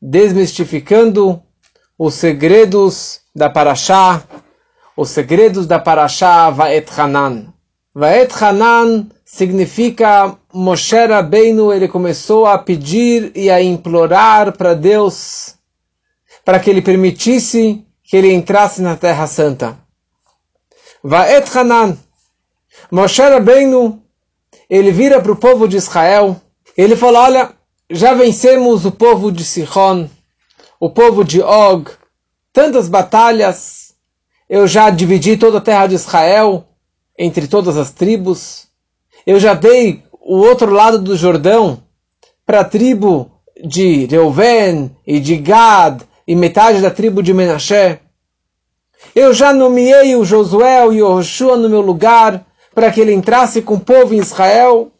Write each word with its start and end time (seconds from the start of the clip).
desmistificando 0.00 1.42
os 1.98 2.14
segredos 2.14 3.20
da 3.34 3.50
Parashá, 3.50 4.22
os 4.96 5.10
segredos 5.10 5.66
da 5.66 5.78
Parashá 5.78 6.48
Vaet 6.50 6.88
Hanan. 6.98 7.52
Vaet 7.94 8.32
Hanan 8.42 9.08
significa 9.24 10.36
Moshe 10.52 11.06
Rabbeinu, 11.06 11.72
ele 11.72 11.88
começou 11.88 12.46
a 12.46 12.56
pedir 12.56 13.32
e 13.34 13.50
a 13.50 13.62
implorar 13.62 14.56
para 14.56 14.74
Deus 14.74 15.54
para 16.44 16.58
que 16.58 16.70
ele 16.70 16.82
permitisse 16.82 17.84
que 18.02 18.16
ele 18.16 18.32
entrasse 18.32 18.80
na 18.80 18.96
Terra 18.96 19.26
Santa. 19.26 19.78
Vaet 21.02 21.56
Hanan. 21.56 21.96
Moshe 22.90 23.22
Rabbeinu, 23.22 24.02
ele 24.68 24.90
vira 24.90 25.20
para 25.20 25.32
o 25.32 25.36
povo 25.36 25.68
de 25.68 25.76
Israel, 25.76 26.40
ele 26.76 26.96
fala, 26.96 27.20
olha, 27.20 27.52
já 27.90 28.14
vencemos 28.14 28.86
o 28.86 28.92
povo 28.92 29.32
de 29.32 29.44
Sihon, 29.44 30.08
o 30.78 30.88
povo 30.88 31.24
de 31.24 31.42
Og, 31.42 31.90
tantas 32.52 32.88
batalhas, 32.88 33.94
eu 34.48 34.66
já 34.68 34.90
dividi 34.90 35.36
toda 35.36 35.58
a 35.58 35.60
terra 35.60 35.88
de 35.88 35.96
Israel 35.96 36.64
entre 37.18 37.48
todas 37.48 37.76
as 37.76 37.90
tribos, 37.90 38.68
eu 39.26 39.40
já 39.40 39.54
dei 39.54 40.04
o 40.20 40.36
outro 40.36 40.72
lado 40.72 41.00
do 41.00 41.16
Jordão 41.16 41.82
para 42.46 42.60
a 42.60 42.64
tribo 42.64 43.30
de 43.62 44.06
Reuven 44.06 44.96
e 45.04 45.18
de 45.18 45.36
Gad 45.36 46.02
e 46.26 46.36
metade 46.36 46.80
da 46.80 46.90
tribo 46.90 47.22
de 47.22 47.34
Menashe. 47.34 47.98
Eu 49.14 49.34
já 49.34 49.52
nomeei 49.52 50.14
o 50.14 50.24
Josué 50.24 50.86
e 50.92 51.02
o 51.02 51.16
Joshua 51.16 51.56
no 51.56 51.68
meu 51.68 51.80
lugar 51.80 52.46
para 52.72 52.90
que 52.92 53.00
ele 53.00 53.12
entrasse 53.12 53.60
com 53.62 53.74
o 53.74 53.80
povo 53.80 54.14
em 54.14 54.18
Israel. 54.18 54.92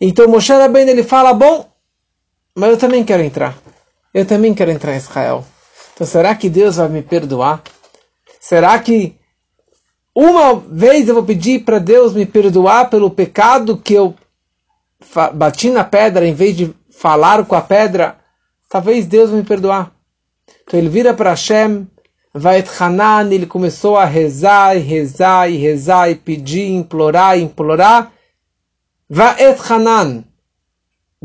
Então 0.00 0.28
Moshe 0.28 0.52
Rabbeinu 0.52 0.90
ele 0.90 1.04
fala, 1.04 1.32
bom, 1.32 1.66
mas 2.56 2.70
eu 2.70 2.78
também 2.78 3.04
quero 3.04 3.22
entrar. 3.22 3.54
Eu 4.14 4.24
também 4.24 4.54
quero 4.54 4.70
entrar 4.70 4.94
em 4.94 4.96
Israel. 4.96 5.44
Então 5.92 6.06
será 6.06 6.34
que 6.34 6.48
Deus 6.48 6.76
vai 6.76 6.88
me 6.88 7.02
perdoar? 7.02 7.62
Será 8.40 8.78
que 8.78 9.14
uma 10.14 10.54
vez 10.54 11.06
eu 11.06 11.14
vou 11.14 11.22
pedir 11.22 11.64
para 11.64 11.78
Deus 11.78 12.14
me 12.14 12.24
perdoar 12.24 12.88
pelo 12.88 13.10
pecado 13.10 13.76
que 13.76 13.92
eu 13.92 14.14
bati 15.34 15.68
na 15.68 15.84
pedra 15.84 16.26
em 16.26 16.32
vez 16.32 16.56
de 16.56 16.74
falar 16.90 17.44
com 17.44 17.54
a 17.54 17.60
pedra? 17.60 18.16
Talvez 18.70 19.04
Deus 19.04 19.30
me 19.30 19.42
perdoar. 19.42 19.92
Então 20.64 20.80
ele 20.80 20.88
vira 20.88 21.12
para 21.12 21.30
Hashem, 21.30 21.86
vai 22.32 22.64
Hanan, 22.80 23.30
ele 23.30 23.46
começou 23.46 23.98
a 23.98 24.06
rezar, 24.06 24.76
e 24.76 24.80
rezar, 24.80 25.50
e 25.50 25.56
rezar, 25.58 26.10
e 26.10 26.14
pedir, 26.14 26.70
implorar, 26.70 27.38
implorar. 27.38 28.12
Vaet 29.08 29.60
Hanan 29.70 30.24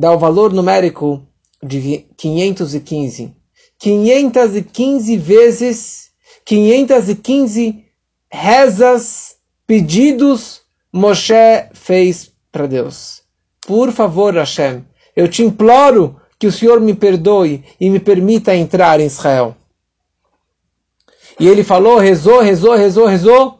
dá 0.01 0.11
o 0.11 0.17
valor 0.17 0.51
numérico 0.51 1.23
de 1.61 2.07
515. 2.17 3.35
515 3.77 5.17
vezes, 5.17 6.09
515 6.43 7.85
rezas, 8.31 9.35
pedidos 9.67 10.61
Moshe 10.91 11.67
fez 11.73 12.31
para 12.51 12.65
Deus. 12.65 13.21
Por 13.61 13.91
favor, 13.91 14.33
Hashem, 14.33 14.83
eu 15.15 15.27
te 15.27 15.43
imploro 15.43 16.19
que 16.39 16.47
o 16.47 16.51
Senhor 16.51 16.81
me 16.81 16.95
perdoe 16.95 17.63
e 17.79 17.87
me 17.87 17.99
permita 17.99 18.55
entrar 18.55 18.99
em 18.99 19.05
Israel. 19.05 19.55
E 21.39 21.47
ele 21.47 21.63
falou, 21.63 21.99
rezou, 21.99 22.41
rezou, 22.41 22.75
rezou, 22.75 23.05
rezou. 23.05 23.59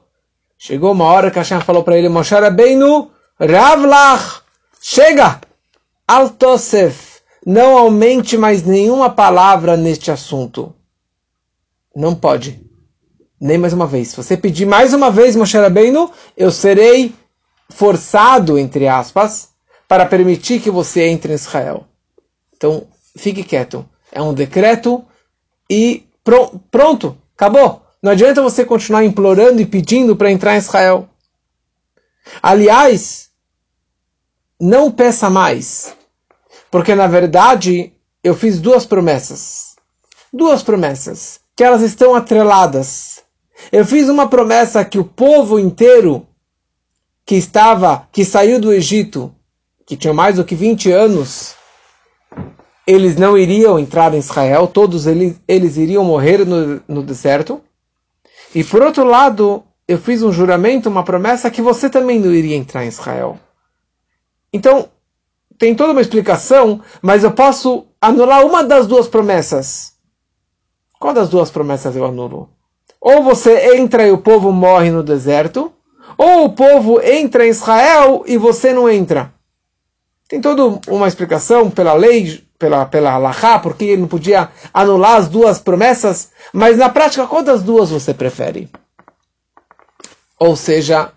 Chegou 0.58 0.92
uma 0.92 1.06
hora 1.06 1.30
que 1.30 1.38
Hashem 1.38 1.62
falou 1.62 1.84
para 1.84 1.98
ele, 1.98 2.10
Moshe 2.10 2.34
Rabbeinu, 2.34 3.12
Ravlach, 3.40 4.42
chega! 4.82 5.51
Altosef, 6.14 7.22
não 7.46 7.78
aumente 7.78 8.38
mais 8.38 8.64
nenhuma 8.64 9.10
palavra 9.10 9.78
neste 9.78 10.12
assunto. 10.12 10.76
Não 11.96 12.14
pode. 12.14 12.62
Nem 13.40 13.58
mais 13.58 13.72
uma 13.72 13.88
vez. 13.88 14.10
Se 14.10 14.18
você 14.18 14.36
pedir 14.36 14.66
mais 14.66 14.94
uma 14.94 15.10
vez, 15.10 15.38
Moshe 15.38 15.58
Rabbeinu, 15.58 16.12
eu 16.36 16.52
serei 16.52 17.16
forçado, 17.70 18.60
entre 18.60 18.90
aspas, 18.90 19.52
para 19.88 20.06
permitir 20.06 20.60
que 20.60 20.70
você 20.70 21.06
entre 21.06 21.32
em 21.32 21.36
Israel. 21.36 21.86
Então, 22.58 22.88
fique 23.16 23.42
quieto. 23.42 23.88
É 24.12 24.22
um 24.22 24.34
decreto 24.34 25.06
e 25.70 26.06
pronto, 26.70 27.18
acabou. 27.38 27.84
Não 28.04 28.12
adianta 28.12 28.42
você 28.42 28.66
continuar 28.66 29.06
implorando 29.06 29.62
e 29.62 29.66
pedindo 29.66 30.14
para 30.18 30.30
entrar 30.30 30.56
em 30.56 30.58
Israel. 30.58 31.08
Aliás, 32.44 33.30
não 34.60 34.92
peça 34.92 35.30
mais. 35.30 35.96
Porque 36.72 36.96
na 36.96 37.08
verdade 37.08 37.94
eu 38.24 38.34
fiz 38.34 38.60
duas 38.60 38.86
promessas. 38.86 39.76
Duas 40.32 40.64
promessas. 40.64 41.42
Que 41.56 41.64
elas 41.64 41.82
estão 41.82 42.16
atreladas. 42.16 43.22
Eu 43.72 43.86
fiz 43.86 44.08
uma 44.08 44.28
promessa 44.28 44.86
que 44.86 44.98
o 44.98 45.04
povo 45.04 45.60
inteiro 45.60 46.26
que 47.26 47.36
estava, 47.36 48.08
que 48.12 48.26
saiu 48.26 48.60
do 48.60 48.74
Egito, 48.74 49.34
que 49.86 49.96
tinha 49.98 50.14
mais 50.14 50.38
do 50.38 50.46
que 50.46 50.56
20 50.56 50.92
anos, 50.92 51.54
eles 52.88 53.16
não 53.16 53.38
iriam 53.38 53.78
entrar 53.78 54.14
em 54.14 54.18
Israel, 54.18 54.68
todos 54.68 55.06
eles, 55.06 55.40
eles 55.48 55.78
iriam 55.78 56.04
morrer 56.04 56.46
no, 56.46 56.82
no 56.88 57.04
deserto. 57.04 57.62
E 58.56 58.64
por 58.64 58.82
outro 58.82 59.04
lado, 59.04 59.64
eu 59.88 59.98
fiz 59.98 60.24
um 60.24 60.32
juramento, 60.32 60.90
uma 60.90 61.04
promessa 61.04 61.52
que 61.52 61.62
você 61.62 61.90
também 61.90 62.20
não 62.20 62.34
iria 62.34 62.56
entrar 62.56 62.84
em 62.84 62.88
Israel. 62.88 63.40
Então, 64.52 64.90
tem 65.62 65.76
toda 65.76 65.92
uma 65.92 66.02
explicação, 66.02 66.82
mas 67.04 67.24
eu 67.24 67.34
posso 67.34 67.86
anular 68.02 68.44
uma 68.44 68.64
das 68.64 68.88
duas 68.88 69.08
promessas. 69.08 69.92
Qual 71.00 71.14
das 71.14 71.30
duas 71.30 71.52
promessas 71.52 71.96
eu 71.96 72.04
anulo? 72.04 72.50
Ou 73.00 73.22
você 73.22 73.76
entra 73.76 74.08
e 74.08 74.12
o 74.12 74.18
povo 74.18 74.52
morre 74.52 74.90
no 74.90 75.04
deserto, 75.04 75.72
ou 76.18 76.46
o 76.46 76.54
povo 76.54 77.00
entra 77.00 77.46
em 77.46 77.50
Israel 77.50 78.24
e 78.26 78.40
você 78.40 78.74
não 78.74 78.90
entra. 78.90 79.32
Tem 80.28 80.42
toda 80.42 80.82
uma 80.88 81.08
explicação 81.08 81.70
pela 81.70 81.94
lei, 81.94 82.44
pela, 82.58 82.88
pela 82.88 83.12
Allahá, 83.12 83.60
porque 83.60 83.86
ele 83.86 84.02
não 84.02 84.08
podia 84.08 84.50
anular 84.74 85.18
as 85.18 85.30
duas 85.30 85.60
promessas, 85.60 86.32
mas 86.52 86.78
na 86.80 86.90
prática, 86.90 87.28
qual 87.28 87.44
das 87.44 87.62
duas 87.62 87.92
você 87.92 88.16
prefere? 88.16 88.68
Ou 90.40 90.56
seja, 90.56 91.12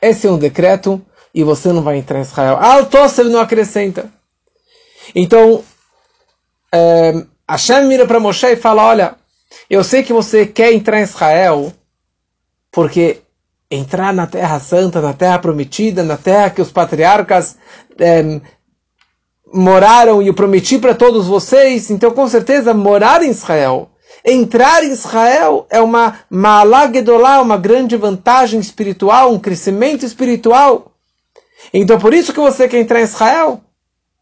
esse 0.00 0.28
é 0.28 0.30
um 0.30 0.38
decreto 0.38 1.04
e 1.34 1.42
você 1.42 1.72
não 1.72 1.82
vai 1.82 1.96
entrar 1.96 2.18
em 2.18 2.22
Israel. 2.22 2.56
Altosser 2.56 3.26
não 3.26 3.40
acrescenta. 3.40 4.10
Então, 5.14 5.64
é, 6.72 7.24
Hashem 7.48 7.86
mira 7.86 8.06
para 8.06 8.20
Moshe 8.20 8.46
e 8.46 8.56
fala: 8.56 8.84
Olha, 8.84 9.14
eu 9.68 9.82
sei 9.82 10.02
que 10.02 10.12
você 10.12 10.46
quer 10.46 10.72
entrar 10.72 11.00
em 11.00 11.04
Israel, 11.04 11.72
porque 12.70 13.22
entrar 13.70 14.12
na 14.12 14.26
Terra 14.26 14.60
Santa, 14.60 15.00
na 15.00 15.12
Terra 15.12 15.38
Prometida, 15.38 16.02
na 16.02 16.16
Terra 16.16 16.50
que 16.50 16.60
os 16.60 16.70
patriarcas 16.70 17.56
é, 17.98 18.40
moraram 19.52 20.22
e 20.22 20.28
eu 20.28 20.34
prometi 20.34 20.78
para 20.78 20.94
todos 20.94 21.26
vocês, 21.26 21.90
então 21.90 22.10
com 22.10 22.26
certeza 22.28 22.74
morar 22.74 23.22
em 23.22 23.30
Israel, 23.30 23.90
entrar 24.24 24.82
em 24.84 24.90
Israel 24.90 25.66
é 25.70 25.80
uma 25.80 26.20
malagedolá, 26.30 27.40
uma 27.40 27.56
grande 27.56 27.96
vantagem 27.96 28.60
espiritual, 28.60 29.32
um 29.32 29.38
crescimento 29.38 30.04
espiritual. 30.04 30.91
Então 31.72 31.98
por 31.98 32.14
isso 32.14 32.32
que 32.32 32.40
você 32.40 32.68
quer 32.68 32.80
entrar 32.80 33.00
em 33.00 33.04
Israel? 33.04 33.60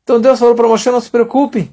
Então 0.02 0.20
Deus 0.20 0.38
falou 0.38 0.54
para 0.54 0.66
Moshe, 0.68 0.90
não 0.90 1.00
se 1.00 1.10
preocupe. 1.10 1.70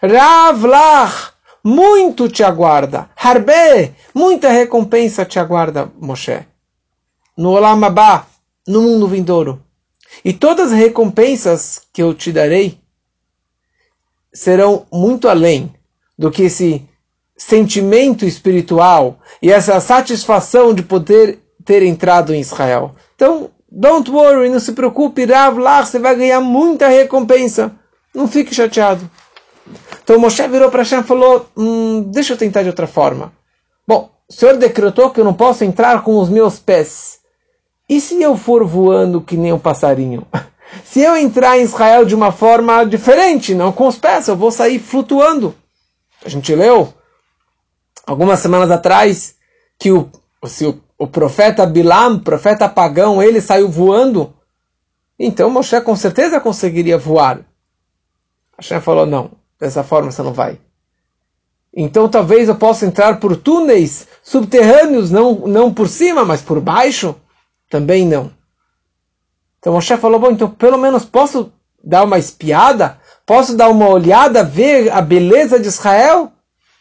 Ravlach, 0.00 1.32
muito 1.64 2.28
te 2.28 2.42
aguarda. 2.42 3.10
Harbe, 3.16 3.94
muita 4.14 4.48
recompensa 4.48 5.24
te 5.24 5.38
aguarda, 5.38 5.90
Moshe. 5.98 6.46
No 7.36 7.50
Olam 7.50 7.80
no 8.66 8.82
mundo 8.82 9.08
vindouro. 9.08 9.62
E 10.24 10.32
todas 10.32 10.72
as 10.72 10.78
recompensas 10.78 11.82
que 11.92 12.02
eu 12.02 12.14
te 12.14 12.30
darei 12.30 12.78
serão 14.32 14.86
muito 14.92 15.28
além 15.28 15.74
do 16.18 16.30
que 16.30 16.44
esse 16.44 16.86
sentimento 17.36 18.24
espiritual 18.24 19.18
e 19.40 19.50
essa 19.50 19.80
satisfação 19.80 20.72
de 20.74 20.82
poder 20.82 21.40
ter 21.64 21.82
entrado 21.82 22.34
em 22.34 22.40
Israel. 22.40 22.94
Então, 23.14 23.50
Don't 23.74 24.10
worry, 24.10 24.50
não 24.50 24.60
se 24.60 24.72
preocupe, 24.72 25.24
Rav 25.24 25.58
lá, 25.58 25.82
você 25.82 25.98
vai 25.98 26.14
ganhar 26.14 26.40
muita 26.40 26.88
recompensa. 26.88 27.72
Não 28.14 28.28
fique 28.28 28.54
chateado. 28.54 29.10
Então 30.04 30.18
Moshe 30.18 30.46
virou 30.46 30.70
para 30.70 30.82
Hashem 30.82 31.00
e 31.00 31.04
falou: 31.04 31.46
hum, 31.56 32.02
Deixa 32.10 32.34
eu 32.34 32.36
tentar 32.36 32.62
de 32.62 32.68
outra 32.68 32.86
forma. 32.86 33.32
Bom, 33.88 34.10
o 34.28 34.32
Senhor 34.32 34.58
decretou 34.58 35.08
que 35.10 35.20
eu 35.20 35.24
não 35.24 35.32
posso 35.32 35.64
entrar 35.64 36.02
com 36.02 36.18
os 36.18 36.28
meus 36.28 36.58
pés. 36.58 37.20
E 37.88 37.98
se 37.98 38.20
eu 38.20 38.36
for 38.36 38.62
voando 38.62 39.22
que 39.22 39.38
nem 39.38 39.54
um 39.54 39.58
passarinho? 39.58 40.26
Se 40.84 41.00
eu 41.00 41.14
entrar 41.14 41.58
em 41.58 41.64
Israel 41.64 42.06
de 42.06 42.14
uma 42.14 42.32
forma 42.32 42.84
diferente, 42.84 43.54
não 43.54 43.70
com 43.70 43.86
os 43.86 43.98
pés, 43.98 44.26
eu 44.26 44.34
vou 44.34 44.50
sair 44.50 44.78
flutuando. 44.78 45.54
A 46.24 46.30
gente 46.30 46.54
leu 46.54 46.94
algumas 48.06 48.40
semanas 48.40 48.70
atrás 48.70 49.34
que 49.78 49.92
o, 49.92 50.08
se 50.46 50.64
o 50.64 50.80
o 51.02 51.06
profeta 51.08 51.66
Bilam, 51.66 52.20
profeta 52.20 52.68
pagão, 52.68 53.20
ele 53.20 53.40
saiu 53.40 53.68
voando, 53.68 54.32
então 55.18 55.50
Moshe 55.50 55.80
com 55.80 55.96
certeza 55.96 56.38
conseguiria 56.38 56.96
voar. 56.96 57.40
Hashem 58.56 58.80
falou, 58.80 59.04
não, 59.04 59.32
dessa 59.58 59.82
forma 59.82 60.12
você 60.12 60.22
não 60.22 60.32
vai. 60.32 60.60
Então 61.74 62.08
talvez 62.08 62.48
eu 62.48 62.54
possa 62.54 62.86
entrar 62.86 63.18
por 63.18 63.36
túneis 63.36 64.06
subterrâneos, 64.22 65.10
não, 65.10 65.34
não 65.48 65.74
por 65.74 65.88
cima, 65.88 66.24
mas 66.24 66.40
por 66.40 66.60
baixo? 66.60 67.16
Também 67.68 68.06
não. 68.06 68.30
Então 69.58 69.72
Moshe 69.72 69.96
falou, 69.96 70.20
bom, 70.20 70.30
então 70.30 70.48
pelo 70.48 70.78
menos 70.78 71.04
posso 71.04 71.52
dar 71.82 72.04
uma 72.04 72.16
espiada? 72.16 73.00
Posso 73.26 73.56
dar 73.56 73.70
uma 73.70 73.88
olhada, 73.88 74.44
ver 74.44 74.88
a 74.92 75.02
beleza 75.02 75.58
de 75.58 75.66
Israel? 75.66 76.30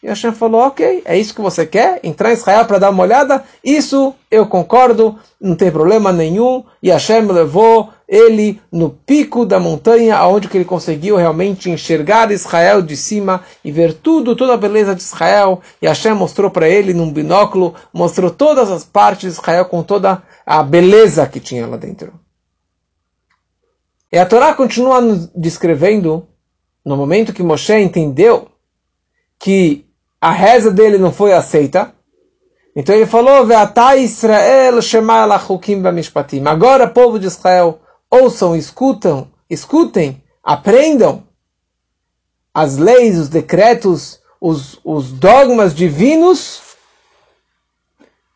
E 0.04 0.08
Hashem 0.08 0.32
falou, 0.34 0.62
ok, 0.62 1.04
é 1.06 1.16
isso 1.16 1.36
que 1.36 1.42
você 1.42 1.64
quer? 1.64 2.00
Entrar 2.04 2.32
em 2.32 2.34
Israel 2.34 2.66
para 2.66 2.80
dar 2.80 2.90
uma 2.90 3.04
olhada? 3.04 3.44
Isso 3.64 4.16
eu 4.32 4.48
concordo, 4.48 5.20
não 5.40 5.56
tem 5.56 5.70
problema 5.70 6.12
nenhum. 6.12 6.64
E 6.82 6.90
Hashem 6.90 7.28
levou 7.28 7.90
ele 8.08 8.60
no 8.72 8.90
pico 8.90 9.46
da 9.46 9.60
montanha, 9.60 10.18
aonde 10.18 10.48
que 10.48 10.58
ele 10.58 10.66
conseguiu 10.66 11.18
realmente 11.18 11.70
enxergar 11.70 12.32
Israel 12.32 12.82
de 12.82 12.98
cima 12.98 13.44
e 13.64 13.72
ver 13.72 13.94
tudo, 13.94 14.36
toda 14.36 14.56
a 14.56 14.58
beleza 14.58 14.96
de 14.96 15.04
Israel. 15.04 15.62
E 15.80 15.86
Hashem 15.86 16.16
mostrou 16.16 16.50
para 16.50 16.68
ele 16.68 16.96
num 16.96 17.14
binóculo, 17.14 17.76
mostrou 17.94 18.32
todas 18.32 18.72
as 18.72 18.84
partes 18.84 19.22
de 19.22 19.40
Israel 19.40 19.66
com 19.66 19.84
toda 19.84 20.24
a 20.44 20.64
beleza 20.64 21.28
que 21.28 21.40
tinha 21.40 21.68
lá 21.68 21.78
dentro. 21.78 22.20
E 24.12 24.18
a 24.18 24.26
Torá 24.26 24.56
continua 24.56 25.00
nos 25.00 25.28
descrevendo, 25.28 26.28
no 26.84 26.98
momento 26.98 27.32
que 27.32 27.44
Moshe 27.44 27.76
entendeu 27.76 28.48
que 29.40 29.86
a 30.22 30.32
reza 30.32 30.70
dele 30.70 31.00
não 31.00 31.12
foi 31.12 31.34
aceita. 31.34 31.94
Então 32.76 32.94
ele 32.94 33.08
falou: 33.08 33.48
Israel 33.98 34.80
Agora, 36.48 36.88
povo 36.88 37.20
de 37.20 37.26
Israel, 37.26 37.82
ouçam, 38.10 38.56
escutam, 38.56 39.28
escutem, 39.50 40.24
aprendam 40.44 41.24
as 42.54 42.78
leis, 42.78 43.18
os 43.18 43.30
decretos, 43.30 44.20
os, 44.40 44.80
os 44.84 45.12
dogmas 45.12 45.74
divinos 45.74 46.62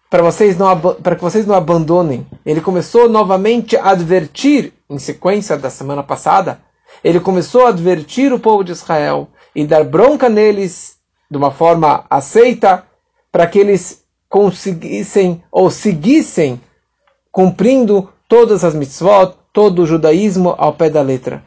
para 0.10 0.24
vocês 0.24 0.58
não 0.58 0.80
para 0.80 1.16
que 1.16 1.22
vocês 1.22 1.46
não 1.46 1.56
abandonem. 1.56 2.26
Ele 2.46 2.62
começou 2.62 3.10
novamente 3.10 3.76
a 3.76 3.90
advertir, 3.90 4.74
em 4.90 4.98
sequência 4.98 5.58
da 5.58 5.70
semana 5.70 6.02
passada, 6.02 6.62
ele 7.04 7.20
começou 7.20 7.66
a 7.66 7.70
advertir 7.70 8.32
o 8.32 8.40
povo 8.40 8.64
de 8.64 8.72
Israel 8.72 9.28
e 9.54 9.66
dar 9.66 9.84
bronca 9.84 10.30
neles 10.30 10.95
de 11.30 11.38
uma 11.38 11.52
forma 11.52 12.06
aceita, 12.10 12.86
para 13.32 13.48
que 13.48 13.60
eles 13.60 14.04
conseguissem 14.30 15.44
ou 15.52 15.70
seguissem 15.70 16.62
cumprindo 17.32 18.10
todas 18.28 18.64
as 18.64 18.74
mitzvot, 18.74 19.36
todo 19.52 19.84
o 19.84 19.86
judaísmo 19.86 20.56
ao 20.58 20.74
pé 20.74 20.90
da 20.90 21.02
letra. 21.02 21.44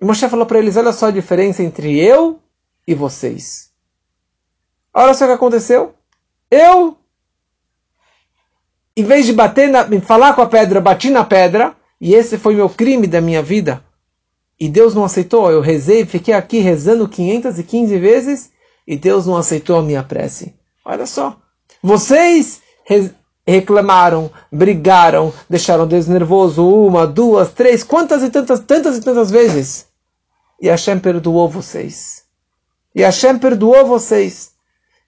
E 0.00 0.04
Moshe 0.04 0.28
falou 0.28 0.46
para 0.46 0.58
eles: 0.58 0.76
olha 0.76 0.92
só 0.92 1.06
a 1.06 1.10
diferença 1.10 1.62
entre 1.62 1.98
eu 1.98 2.40
e 2.86 2.94
vocês. 2.94 3.70
Olha 4.92 5.14
só 5.14 5.24
o 5.24 5.28
que 5.28 5.34
aconteceu. 5.34 5.94
Eu, 6.50 6.96
em 8.96 9.04
vez 9.04 9.26
de 9.26 9.32
bater 9.32 9.68
na, 9.68 9.84
falar 10.00 10.34
com 10.34 10.42
a 10.42 10.46
pedra, 10.46 10.80
bati 10.80 11.10
na 11.10 11.24
pedra, 11.24 11.74
e 12.00 12.14
esse 12.14 12.38
foi 12.38 12.54
meu 12.54 12.68
crime 12.68 13.06
da 13.06 13.20
minha 13.20 13.42
vida. 13.42 13.84
E 14.58 14.68
Deus 14.68 14.94
não 14.94 15.04
aceitou. 15.04 15.50
Eu 15.50 15.60
rezei, 15.60 16.06
fiquei 16.06 16.32
aqui 16.32 16.58
rezando 16.58 17.08
515 17.08 17.98
vezes 17.98 18.50
e 18.86 18.96
Deus 18.96 19.26
não 19.26 19.36
aceitou 19.36 19.78
a 19.78 19.82
minha 19.82 20.02
prece. 20.02 20.54
Olha 20.84 21.06
só. 21.06 21.36
Vocês 21.82 22.60
reclamaram, 23.46 24.30
brigaram, 24.50 25.32
deixaram 25.48 25.86
Deus 25.86 26.06
nervoso 26.06 26.68
uma, 26.68 27.06
duas, 27.06 27.52
três, 27.52 27.82
quantas 27.82 28.22
e 28.22 28.30
tantas, 28.30 28.60
tantas 28.60 28.98
e 28.98 29.00
tantas 29.00 29.30
vezes. 29.30 29.86
E 30.60 30.68
Hashem 30.68 30.98
perdoou 30.98 31.48
vocês. 31.48 32.24
E 32.94 33.02
Hashem 33.02 33.38
perdoou 33.38 33.86
vocês. 33.86 34.52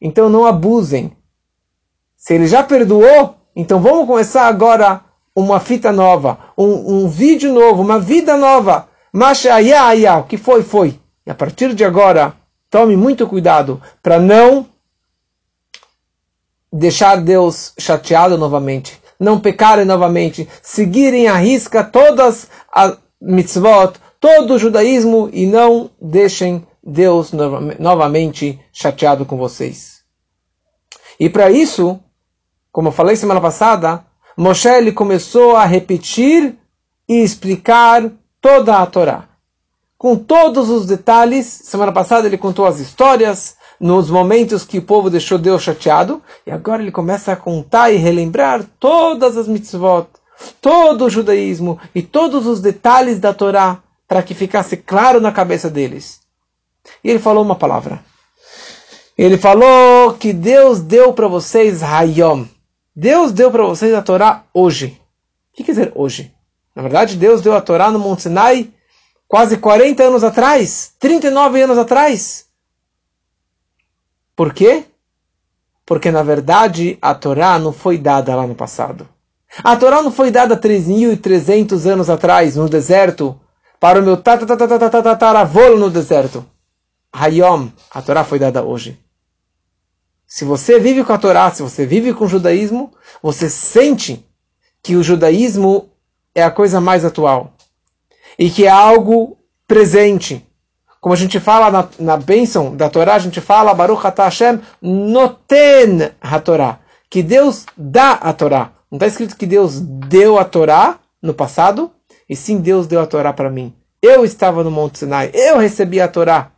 Então 0.01 0.29
não 0.29 0.45
abusem. 0.45 1.17
Se 2.17 2.35
ele 2.35 2.47
já 2.47 2.63
perdoou, 2.63 3.37
então 3.55 3.81
vamos 3.81 4.07
começar 4.07 4.47
agora 4.47 5.03
uma 5.35 5.61
fita 5.61 5.93
nova, 5.93 6.39
um, 6.57 7.05
um 7.05 7.09
vídeo 7.09 7.53
novo, 7.53 7.83
uma 7.83 7.99
vida 7.99 8.37
nova. 8.37 8.89
Masha 9.13 9.55
o 10.19 10.25
que 10.25 10.37
foi, 10.37 10.63
foi. 10.63 11.01
E 11.25 11.31
a 11.31 11.35
partir 11.35 11.75
de 11.75 11.85
agora, 11.85 12.35
Tome 12.71 12.97
muito 12.97 13.27
cuidado 13.27 13.81
para 14.03 14.19
não 14.19 14.67
deixar 16.71 17.17
Deus 17.17 17.73
chateado 17.79 18.37
novamente, 18.37 19.01
não 19.19 19.41
pecarem 19.41 19.87
novamente, 19.87 20.47
seguirem 20.63 21.29
à 21.29 21.37
risca 21.37 21.83
todas 21.83 22.49
as 22.71 22.99
mitzvot, 23.21 23.95
todo 24.21 24.55
o 24.55 24.59
judaísmo 24.59 25.31
e 25.33 25.47
não 25.47 25.91
deixem 26.01 26.67
Deus 26.83 27.33
novamente 27.79 28.61
chateado 28.73 29.25
com 29.25 29.37
vocês. 29.39 30.03
E 31.19 31.29
para 31.29 31.51
isso, 31.51 31.99
como 32.71 32.89
eu 32.89 32.93
falei 32.93 33.17
semana 33.17 33.41
passada, 33.41 34.05
Moshe 34.37 34.69
ele 34.69 34.93
começou 34.93 35.57
a 35.57 35.65
repetir 35.65 36.57
e 37.09 37.23
explicar 37.23 38.09
toda 38.41 38.79
a 38.79 38.87
Torá 38.87 39.28
com 39.99 40.17
todos 40.17 40.71
os 40.71 40.87
detalhes. 40.87 41.45
Semana 41.47 41.91
passada 41.91 42.29
ele 42.29 42.39
contou 42.39 42.65
as 42.65 42.79
histórias, 42.79 43.57
nos 43.81 44.11
momentos 44.11 44.65
que 44.65 44.79
o 44.79 44.83
povo 44.83 45.11
deixou 45.11 45.39
Deus 45.39 45.63
chateado, 45.63 46.23
e 46.47 46.51
agora 46.51 46.83
ele 46.83 46.93
começa 46.93 47.33
a 47.33 47.37
contar 47.37 47.91
e 47.91 47.97
relembrar 47.97 48.65
todas 48.79 49.37
as 49.37 49.49
mitzvot, 49.49 50.07
todo 50.61 51.05
o 51.05 51.11
judaísmo 51.11 51.79
e 51.95 52.03
todos 52.03 52.47
os 52.47 52.61
detalhes 52.61 53.19
da 53.19 53.35
Torá, 53.35 53.83
para 54.07 54.23
que 54.23 54.35
ficasse 54.35 54.77
claro 54.77 55.21
na 55.21 55.33
cabeça 55.33 55.69
deles. 55.69 56.21
E 57.05 57.11
ele 57.11 57.19
falou 57.19 57.45
uma 57.45 57.57
palavra. 57.57 58.01
Ele 59.17 59.37
falou 59.37 60.15
que 60.15 60.33
Deus 60.33 60.81
deu 60.81 61.13
para 61.13 61.27
vocês 61.27 61.83
Hayom. 61.83 62.47
Deus 62.95 63.33
deu 63.33 63.51
para 63.51 63.65
vocês 63.65 63.93
a 63.93 64.01
Torá 64.01 64.45
hoje. 64.55 65.01
O 65.53 65.57
que 65.57 65.65
quer 65.65 65.73
dizer 65.73 65.93
hoje? 65.95 66.33
Na 66.75 66.83
verdade, 66.83 67.17
Deus 67.17 67.43
deu 67.43 67.55
a 67.55 67.61
Torá 67.61 67.91
no 67.91 67.99
Monte 67.99 68.23
Sinai 68.23 68.73
quase 69.29 69.59
40 69.59 70.03
anos 70.03 70.25
atrás, 70.25 70.95
39 70.99 71.63
anos 71.63 71.79
atrás. 71.79 72.47
Por 74.35 74.55
quê? 74.55 74.87
Porque 75.85 76.11
na 76.11 76.23
verdade 76.23 76.99
a 77.03 77.15
Torá 77.15 77.59
não 77.59 77.73
foi 77.73 77.99
dada 77.99 78.35
lá 78.35 78.47
no 78.47 78.55
passado. 78.55 79.07
A 79.63 79.77
Torá 79.77 80.03
não 80.03 80.11
foi 80.11 80.31
dada 80.31 80.57
3.300 80.57 81.87
anos 81.87 82.11
atrás, 82.11 82.57
no 82.57 82.69
deserto, 82.69 83.39
para 83.79 84.01
o 84.01 84.03
meu 84.03 84.17
tataravô 84.17 85.77
no 85.77 85.91
deserto. 85.91 86.45
Hayom, 87.13 87.69
a 87.91 88.03
Torá 88.03 88.25
foi 88.25 88.39
dada 88.39 88.63
hoje. 88.63 88.99
Se 90.27 90.45
você 90.45 90.79
vive 90.79 91.05
com 91.05 91.13
a 91.13 91.19
Torá, 91.19 91.51
se 91.51 91.63
você 91.63 91.87
vive 91.87 92.13
com 92.13 92.27
o 92.27 92.29
judaísmo, 92.29 92.93
você 93.23 93.49
sente 93.49 94.25
que 94.83 94.95
o 94.95 95.03
judaísmo 95.03 95.91
é 96.35 96.43
a 96.43 96.51
coisa 96.51 96.81
mais 96.81 97.05
atual 97.05 97.55
e 98.39 98.49
que 98.49 98.67
é 98.67 98.71
algo 98.71 99.37
presente. 99.67 100.47
Como 101.01 101.13
a 101.13 101.17
gente 101.17 101.39
fala 101.41 101.71
na, 101.71 101.89
na 101.99 102.17
bênção 102.17 102.77
da 102.77 102.89
Torá, 102.89 103.15
a 103.15 103.19
gente 103.19 103.41
fala 103.41 103.75
Baruch 103.75 104.07
Atah 104.07 104.25
Hashem 104.25 104.61
noten 104.81 106.11
HaTorah, 106.21 106.81
que 107.11 107.23
Deus 107.23 107.67
dá 107.77 108.13
a 108.13 108.33
Torá. 108.33 108.73
Não 108.91 108.97
está 108.97 109.07
escrito 109.07 109.37
que 109.37 109.47
Deus 109.47 109.81
deu 109.81 110.39
a 110.39 110.45
Torá 110.45 110.99
no 111.23 111.35
passado, 111.35 111.91
e 112.29 112.35
sim 112.35 112.59
Deus 112.59 112.87
deu 112.87 113.01
a 113.01 113.07
Torá 113.07 113.33
para 113.33 113.51
mim. 113.51 113.75
Eu 114.03 114.25
estava 114.25 114.65
no 114.65 114.71
Monte 114.71 115.01
Sinai, 115.01 115.31
eu 115.35 115.59
recebi 115.59 116.01
a 116.01 116.09
Torá. 116.09 116.51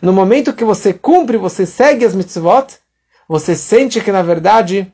No 0.00 0.12
momento 0.12 0.52
que 0.52 0.64
você 0.64 0.92
cumpre, 0.92 1.36
você 1.36 1.66
segue 1.66 2.04
as 2.04 2.14
mitzvot, 2.14 2.66
você 3.28 3.56
sente 3.56 4.00
que 4.00 4.12
na 4.12 4.22
verdade, 4.22 4.92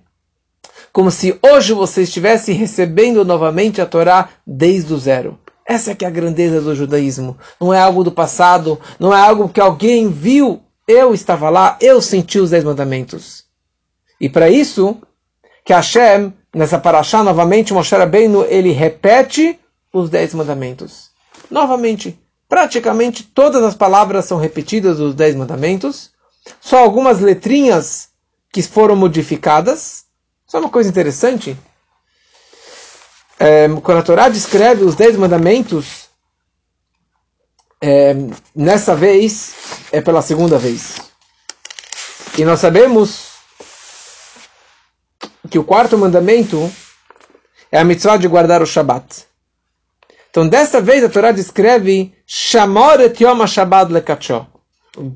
como 0.93 1.11
se 1.11 1.39
hoje 1.43 1.73
você 1.73 2.03
estivesse 2.03 2.53
recebendo 2.53 3.25
novamente 3.25 3.81
a 3.81 3.87
Torá 3.87 4.31
desde 4.47 4.93
o 4.95 4.99
zero. 4.99 5.39
Essa 5.67 5.91
é 5.91 5.95
que 5.95 6.05
é 6.05 6.09
a 6.09 6.13
grandeza 6.13 6.61
do 6.61 6.75
judaísmo. 6.75 7.37
Não 7.61 7.75
é 7.75 7.81
algo 7.81 8.05
do 8.05 8.13
passado, 8.13 8.81
não 9.01 9.13
é 9.13 9.21
algo 9.21 9.49
que 9.49 9.61
alguém 9.61 10.09
viu. 10.09 10.63
Eu 10.87 11.13
estava 11.13 11.51
lá, 11.51 11.77
eu 11.81 12.01
senti 12.01 12.39
os 12.39 12.51
dez 12.51 12.63
mandamentos. 12.63 13.45
E 14.21 14.29
para 14.29 14.49
isso, 14.49 14.97
que 15.65 15.73
Hashem, 15.73 16.33
nessa 16.55 16.79
paraxá, 16.79 17.25
novamente, 17.25 17.75
Moshe 17.75 17.95
Rabbeinu, 17.97 18.45
ele 18.45 18.71
repete 18.71 19.59
os 19.93 20.09
dez 20.09 20.33
mandamentos. 20.33 21.11
Novamente, 21.51 22.19
praticamente 22.49 23.25
todas 23.25 23.65
as 23.65 23.75
palavras 23.75 24.25
são 24.25 24.39
repetidas 24.39 24.99
dos 24.99 25.15
dez 25.15 25.35
mandamentos. 25.35 26.13
Só 26.61 26.79
algumas 26.79 27.19
letrinhas 27.21 28.09
que 28.53 28.63
foram 28.63 28.95
modificadas. 28.95 30.05
Só 30.47 30.61
uma 30.61 30.71
coisa 30.71 30.89
interessante, 30.89 31.59
é, 33.39 33.69
quando 33.83 33.99
a 33.99 34.03
Torá 34.03 34.29
descreve 34.29 34.85
os 34.85 34.95
dez 34.95 35.17
mandamentos, 35.17 36.07
é, 37.81 38.15
nessa 38.55 38.95
vez 38.95 39.55
é 39.93 40.01
pela 40.01 40.23
segunda 40.23 40.59
vez. 40.59 40.97
E 42.39 42.45
nós 42.45 42.61
sabemos 42.61 43.31
que 45.51 45.59
o 45.59 45.65
quarto 45.65 45.97
mandamento 45.97 46.71
é 47.71 47.79
a 47.79 47.85
mitzvah 47.85 48.17
de 48.17 48.29
guardar 48.29 48.63
o 48.63 48.67
Shabat. 48.67 49.27
Então, 50.31 50.47
desta 50.49 50.81
vez 50.81 51.03
a 51.03 51.09
Torá 51.09 51.33
descreve 51.33 52.15
Shamor 52.27 52.99
Yom 53.19 53.39
lekacho. 53.91 54.47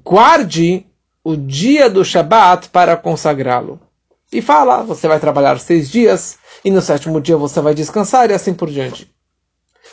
guarde 0.02 0.86
o 1.22 1.36
dia 1.36 1.90
do 1.90 2.04
Shabat 2.04 2.70
para 2.70 2.96
consagrá-lo. 2.96 3.80
E 4.32 4.40
fala, 4.40 4.82
você 4.82 5.08
vai 5.08 5.18
trabalhar 5.18 5.58
seis 5.58 5.90
dias, 5.90 6.38
e 6.64 6.70
no 6.70 6.80
sétimo 6.80 7.20
dia 7.20 7.36
você 7.36 7.60
vai 7.60 7.74
descansar, 7.74 8.30
e 8.30 8.34
assim 8.34 8.54
por 8.54 8.70
diante. 8.70 9.12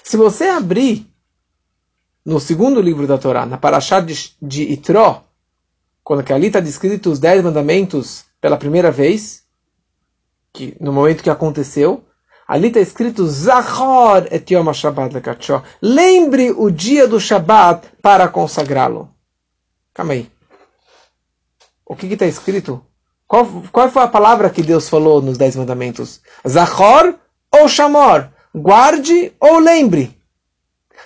Se 0.03 0.15
você 0.15 0.45
abrir 0.45 1.07
no 2.25 2.39
segundo 2.39 2.81
livro 2.81 3.07
da 3.07 3.17
Torá, 3.17 3.45
na 3.45 3.57
Parashá 3.57 3.99
de, 3.99 4.35
de 4.41 4.63
Itró, 4.63 5.23
quando 6.03 6.23
que 6.23 6.33
ali 6.33 6.47
está 6.47 6.59
descrito 6.59 7.09
os 7.11 7.19
dez 7.19 7.43
mandamentos 7.43 8.25
pela 8.39 8.57
primeira 8.57 8.91
vez, 8.91 9.43
que 10.53 10.75
no 10.79 10.93
momento 10.93 11.23
que 11.23 11.29
aconteceu, 11.29 12.05
ali 12.47 12.67
está 12.67 12.79
escrito 12.79 13.27
Zachor 13.27 14.27
et 14.31 14.49
Yom 14.53 14.71
Shabbat 14.71 15.13
lekatcho. 15.13 15.61
Lembre 15.81 16.51
o 16.51 16.69
dia 16.69 17.07
do 17.07 17.19
Shabbat 17.19 17.87
para 18.01 18.27
consagrá-lo. 18.27 19.09
Calma 19.93 20.13
aí. 20.13 20.31
O 21.85 21.95
que 21.95 22.05
está 22.07 22.25
escrito? 22.25 22.85
Qual, 23.27 23.45
qual 23.71 23.91
foi 23.91 24.03
a 24.03 24.07
palavra 24.07 24.49
que 24.49 24.63
Deus 24.63 24.87
falou 24.87 25.21
nos 25.21 25.37
Dez 25.37 25.55
Mandamentos? 25.55 26.21
Zachor 26.47 27.15
ou 27.51 27.67
Shamor? 27.67 28.29
Guarde 28.55 29.33
ou 29.39 29.59
lembre? 29.59 30.17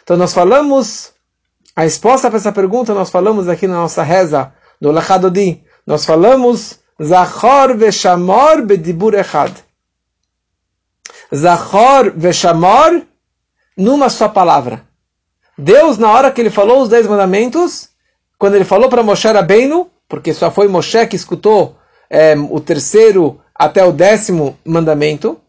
Então 0.03 0.15
nós 0.15 0.33
falamos, 0.33 1.11
a 1.75 1.81
resposta 1.81 2.29
para 2.29 2.37
essa 2.37 2.51
pergunta 2.51 2.93
nós 2.93 3.09
falamos 3.09 3.49
aqui 3.49 3.65
na 3.65 3.75
nossa 3.75 4.03
reza 4.03 4.53
do 4.79 4.91
Lachadodi. 4.91 5.63
Nós 5.85 6.05
falamos 6.05 6.79
Zachor 7.01 7.75
veshamor 7.75 8.61
bedibur 8.61 9.15
echad. 9.15 9.51
Zachor 11.33 12.13
veshamor 12.15 13.01
numa 13.75 14.09
só 14.09 14.29
palavra. 14.29 14.85
Deus, 15.57 15.97
na 15.97 16.11
hora 16.11 16.31
que 16.31 16.39
ele 16.39 16.49
falou 16.51 16.81
os 16.81 16.89
dez 16.89 17.07
mandamentos, 17.07 17.89
quando 18.37 18.55
ele 18.55 18.65
falou 18.65 18.89
para 18.89 19.03
Moshe 19.03 19.27
Rabbeinu, 19.27 19.89
porque 20.07 20.33
só 20.33 20.51
foi 20.51 20.67
Moshe 20.67 21.07
que 21.07 21.15
escutou 21.15 21.77
é, 22.11 22.35
o 22.37 22.59
terceiro 22.59 23.39
até 23.55 23.85
o 23.85 23.93
décimo 23.93 24.57
mandamento, 24.65 25.39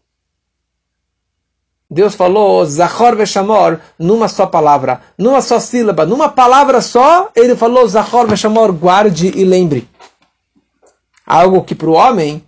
Deus 1.91 2.15
falou 2.15 2.65
Zachor 2.65 3.17
Veshamor 3.17 3.79
numa 3.99 4.29
só 4.29 4.47
palavra, 4.47 5.01
numa 5.17 5.41
só 5.41 5.59
sílaba, 5.59 6.05
numa 6.05 6.29
palavra 6.29 6.79
só, 6.79 7.29
ele 7.35 7.55
falou 7.55 7.85
Zachor 7.85 8.27
Veshamor, 8.27 8.71
guarde 8.71 9.27
e 9.35 9.43
lembre. 9.43 9.87
Algo 11.27 11.63
que 11.63 11.75
para 11.75 11.89
o 11.89 11.93
homem 11.93 12.41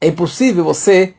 é 0.00 0.08
impossível 0.08 0.64
você 0.64 1.14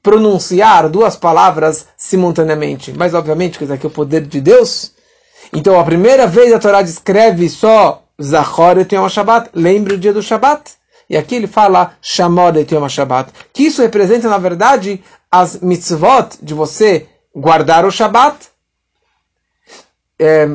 pronunciar 0.00 0.88
duas 0.88 1.16
palavras 1.16 1.88
simultaneamente. 1.96 2.92
Mas 2.92 3.14
obviamente 3.14 3.58
que 3.58 3.64
isso 3.64 3.72
aqui 3.72 3.84
é 3.84 3.88
o 3.88 3.92
poder 3.92 4.22
de 4.22 4.40
Deus. 4.40 4.92
Então 5.52 5.78
a 5.78 5.84
primeira 5.84 6.26
vez 6.26 6.52
a 6.52 6.58
Torá 6.58 6.82
descreve 6.82 7.48
só 7.48 8.04
Zachor 8.22 8.78
et 8.78 8.94
Yom 8.94 9.08
Shabbat, 9.08 9.50
lembre 9.54 9.94
o 9.94 9.98
dia 9.98 10.12
do 10.12 10.22
Shabbat. 10.22 10.77
E 11.08 11.16
aqui 11.16 11.34
ele 11.34 11.46
fala 11.46 11.94
Shamor 12.02 12.56
et 12.56 12.70
Yom 12.72 12.88
Shabbat, 12.88 13.32
que 13.52 13.62
isso 13.64 13.80
representa 13.80 14.28
na 14.28 14.38
verdade 14.38 15.02
as 15.30 15.60
mitzvot 15.60 16.38
de 16.42 16.52
você 16.52 17.06
guardar 17.34 17.84
o 17.86 17.90
Shabbat. 17.90 18.48
É, 20.18 20.48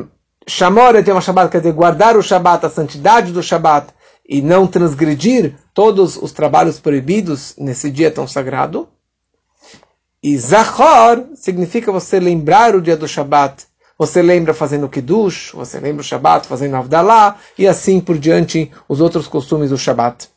Shamor 0.46 0.94
et 0.96 1.08
Yom 1.08 1.20
Shabbat 1.20 1.50
quer 1.50 1.58
dizer 1.58 1.72
guardar 1.72 2.16
o 2.16 2.22
Shabbat, 2.22 2.66
a 2.66 2.70
santidade 2.70 3.32
do 3.32 3.42
Shabbat 3.42 3.88
e 4.26 4.40
não 4.40 4.66
transgredir 4.66 5.56
todos 5.74 6.16
os 6.16 6.32
trabalhos 6.32 6.78
proibidos 6.78 7.54
nesse 7.58 7.90
dia 7.90 8.10
tão 8.10 8.26
sagrado. 8.26 8.88
E 10.22 10.38
Zachor 10.38 11.24
significa 11.34 11.92
você 11.92 12.18
lembrar 12.18 12.74
o 12.74 12.80
dia 12.80 12.96
do 12.96 13.06
Shabat. 13.06 13.66
Você 13.98 14.22
lembra 14.22 14.54
fazendo 14.54 14.88
Kiddush, 14.88 15.52
você 15.52 15.78
lembra 15.78 16.00
o 16.00 16.04
Shabat 16.04 16.48
fazendo 16.48 16.76
Avdallah, 16.76 17.36
e 17.58 17.66
assim 17.68 18.00
por 18.00 18.18
diante 18.18 18.72
os 18.88 19.00
outros 19.00 19.28
costumes 19.28 19.70
do 19.70 19.76
Shabat. 19.76 20.33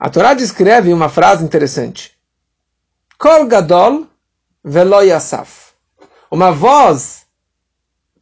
A 0.00 0.08
Torá 0.08 0.32
descreve 0.32 0.94
uma 0.94 1.10
frase 1.10 1.44
interessante. 1.44 2.18
Kol 3.18 3.44
Gadol 3.44 4.06
Velo 4.64 5.02
Yasaf. 5.02 5.74
Uma 6.30 6.50
voz 6.50 7.26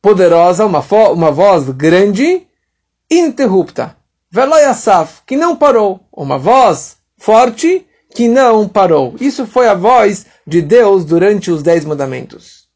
poderosa, 0.02 0.66
uma, 0.66 0.80
uma 1.12 1.30
voz 1.30 1.70
grande, 1.70 2.44
ininterrupta. 3.08 3.96
Velo 4.28 4.56
Yasaf, 4.56 5.22
que 5.24 5.36
não 5.36 5.54
parou. 5.54 6.00
Uma 6.12 6.36
voz 6.36 6.96
forte, 7.16 7.86
que 8.12 8.26
não 8.26 8.68
parou. 8.68 9.14
Isso 9.20 9.46
foi 9.46 9.68
a 9.68 9.74
voz 9.74 10.26
de 10.44 10.60
Deus 10.60 11.04
durante 11.04 11.48
os 11.48 11.62
Dez 11.62 11.84
Mandamentos. 11.84 12.68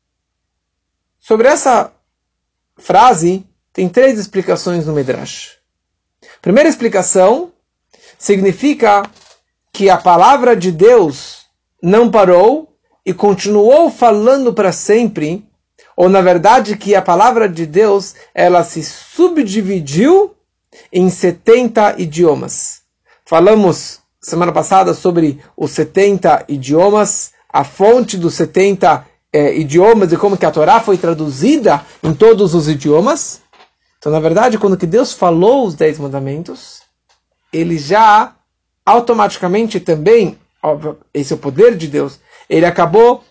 Sobre 1.19 1.49
essa 1.49 1.93
frase, 2.77 3.45
tem 3.73 3.89
três 3.89 4.17
explicações 4.17 4.87
no 4.87 4.93
Midrash. 4.93 5.59
Primeira 6.41 6.69
explicação 6.69 7.52
significa 8.23 9.03
que 9.73 9.91
a 9.91 9.97
palavra 9.97 10.55
de 10.55 10.71
Deus 10.71 11.47
não 11.83 12.09
parou 12.09 12.73
e 13.05 13.13
continuou 13.13 13.91
falando 13.91 14.55
para 14.55 14.71
sempre, 14.71 15.45
ou 15.97 16.09
na 16.09 16.21
verdade 16.21 16.77
que 16.77 16.95
a 16.95 17.03
palavra 17.03 17.49
de 17.49 17.67
Deus 17.67 18.15
ela 18.33 18.63
se 18.63 18.85
subdividiu 18.85 20.37
em 20.93 21.11
70 21.11 21.97
idiomas. 22.01 22.83
Falamos 23.27 23.99
semana 24.21 24.53
passada 24.53 24.95
sobre 24.95 25.41
os 25.57 25.73
70 25.73 26.45
idiomas, 26.47 27.33
a 27.53 27.65
fonte 27.65 28.17
dos 28.17 28.35
70 28.35 29.05
é, 29.33 29.59
idiomas 29.59 30.13
e 30.13 30.17
como 30.17 30.37
que 30.37 30.47
a 30.47 30.53
Torá 30.53 30.79
foi 30.79 30.97
traduzida 30.97 31.85
em 32.01 32.15
todos 32.15 32.55
os 32.55 32.69
idiomas. 32.69 33.41
Então, 33.99 34.13
na 34.13 34.21
verdade, 34.21 34.59
quando 34.59 34.77
que 34.77 34.87
Deus 34.87 35.13
falou 35.13 35.67
os 35.67 35.75
10 35.75 35.99
mandamentos, 35.99 36.82
ele 37.53 37.79
já 37.79 38.35
automaticamente 38.85 39.79
também, 39.79 40.39
óbvio, 40.63 40.99
esse 41.13 41.33
é 41.33 41.37
o 41.37 41.39
poder 41.39 41.77
de 41.77 41.87
Deus, 41.87 42.19
ele 42.49 42.67
acabou 42.67 43.23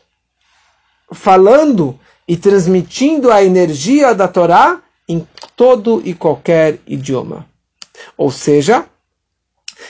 falando 1.11 1.99
e 2.27 2.37
transmitindo 2.37 3.31
a 3.31 3.43
energia 3.43 4.13
da 4.13 4.27
Torá 4.27 4.79
em 5.07 5.27
todo 5.55 6.01
e 6.05 6.13
qualquer 6.13 6.79
idioma. 6.87 7.45
Ou 8.17 8.31
seja, 8.31 8.85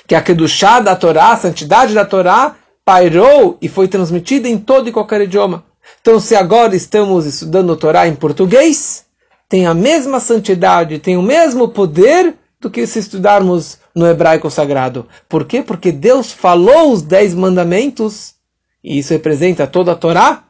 que 0.07 0.15
a 0.15 0.21
Kedushá 0.21 0.79
da 0.79 0.95
Torá, 0.95 1.31
a 1.31 1.37
santidade 1.37 1.93
da 1.93 2.05
Torá, 2.05 2.55
pairou 2.83 3.57
e 3.61 3.69
foi 3.69 3.87
transmitida 3.87 4.47
em 4.47 4.57
todo 4.57 4.89
e 4.89 4.91
qualquer 4.91 5.21
idioma. 5.21 5.63
Então, 6.01 6.19
se 6.19 6.35
agora 6.35 6.75
estamos 6.75 7.25
estudando 7.25 7.73
a 7.73 7.75
Torá 7.75 8.07
em 8.07 8.15
português, 8.15 9.05
tem 9.47 9.67
a 9.67 9.73
mesma 9.73 10.19
santidade, 10.19 10.99
tem 10.99 11.17
o 11.17 11.21
mesmo 11.21 11.69
poder 11.69 12.35
do 12.61 12.69
que 12.69 12.85
se 12.85 12.99
estudarmos 12.99 13.79
no 13.93 14.05
hebraico 14.07 14.49
sagrado. 14.49 15.07
Por 15.27 15.45
quê? 15.45 15.63
Porque 15.63 15.91
Deus 15.91 16.31
falou 16.31 16.93
os 16.93 17.01
dez 17.01 17.33
mandamentos, 17.33 18.35
e 18.83 18.99
isso 18.99 19.11
representa 19.11 19.65
toda 19.65 19.91
a 19.93 19.95
Torá, 19.95 20.45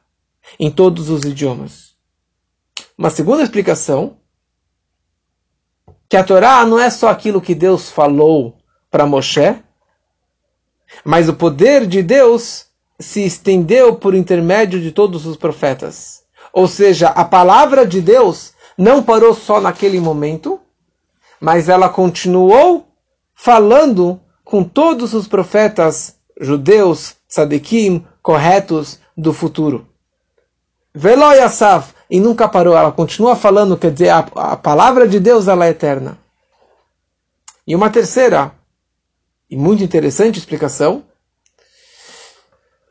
em 0.60 0.70
todos 0.70 1.10
os 1.10 1.24
idiomas. 1.24 1.96
Uma 2.98 3.10
segunda 3.10 3.42
explicação, 3.42 4.18
que 6.10 6.18
a 6.18 6.24
Torá 6.24 6.66
não 6.66 6.78
é 6.78 6.90
só 6.90 7.08
aquilo 7.08 7.42
que 7.42 7.56
Deus 7.56 7.90
falou 7.90 8.58
para 8.90 9.06
Moshe, 9.06 9.56
mas 11.06 11.30
o 11.30 11.34
poder 11.34 11.88
de 11.88 12.04
Deus 12.04 12.66
se 13.00 13.26
estendeu 13.26 13.96
por 13.96 14.14
intermédio 14.14 14.82
de 14.82 14.92
todos 14.92 15.26
os 15.26 15.38
profetas. 15.38 16.24
Ou 16.52 16.68
seja, 16.68 17.08
a 17.08 17.24
palavra 17.24 17.88
de 17.88 18.02
Deus 18.02 18.54
não 18.78 19.02
parou 19.02 19.34
só 19.34 19.62
naquele 19.62 20.00
momento, 20.00 20.60
mas 21.42 21.68
ela 21.68 21.90
continuou 21.90 22.88
falando 23.34 24.22
com 24.44 24.64
todos 24.64 25.16
os 25.16 25.28
profetas 25.28 26.16
judeus, 26.40 27.16
tzadikim, 27.28 28.06
corretos 28.22 29.00
do 29.18 29.34
futuro. 29.34 29.88
Velo 30.94 31.32
Yasaf, 31.34 31.94
e 32.10 32.20
nunca 32.20 32.48
parou, 32.48 32.76
ela 32.76 32.92
continua 32.92 33.36
falando, 33.36 33.78
quer 33.78 33.92
dizer, 33.92 34.10
a, 34.10 34.20
a 34.20 34.56
palavra 34.56 35.08
de 35.08 35.20
Deus 35.20 35.48
ela 35.48 35.66
é 35.66 35.70
eterna. 35.70 36.18
E 37.66 37.76
uma 37.76 37.90
terceira, 37.90 38.52
e 39.50 39.56
muito 39.56 39.84
interessante 39.84 40.38
explicação. 40.38 41.04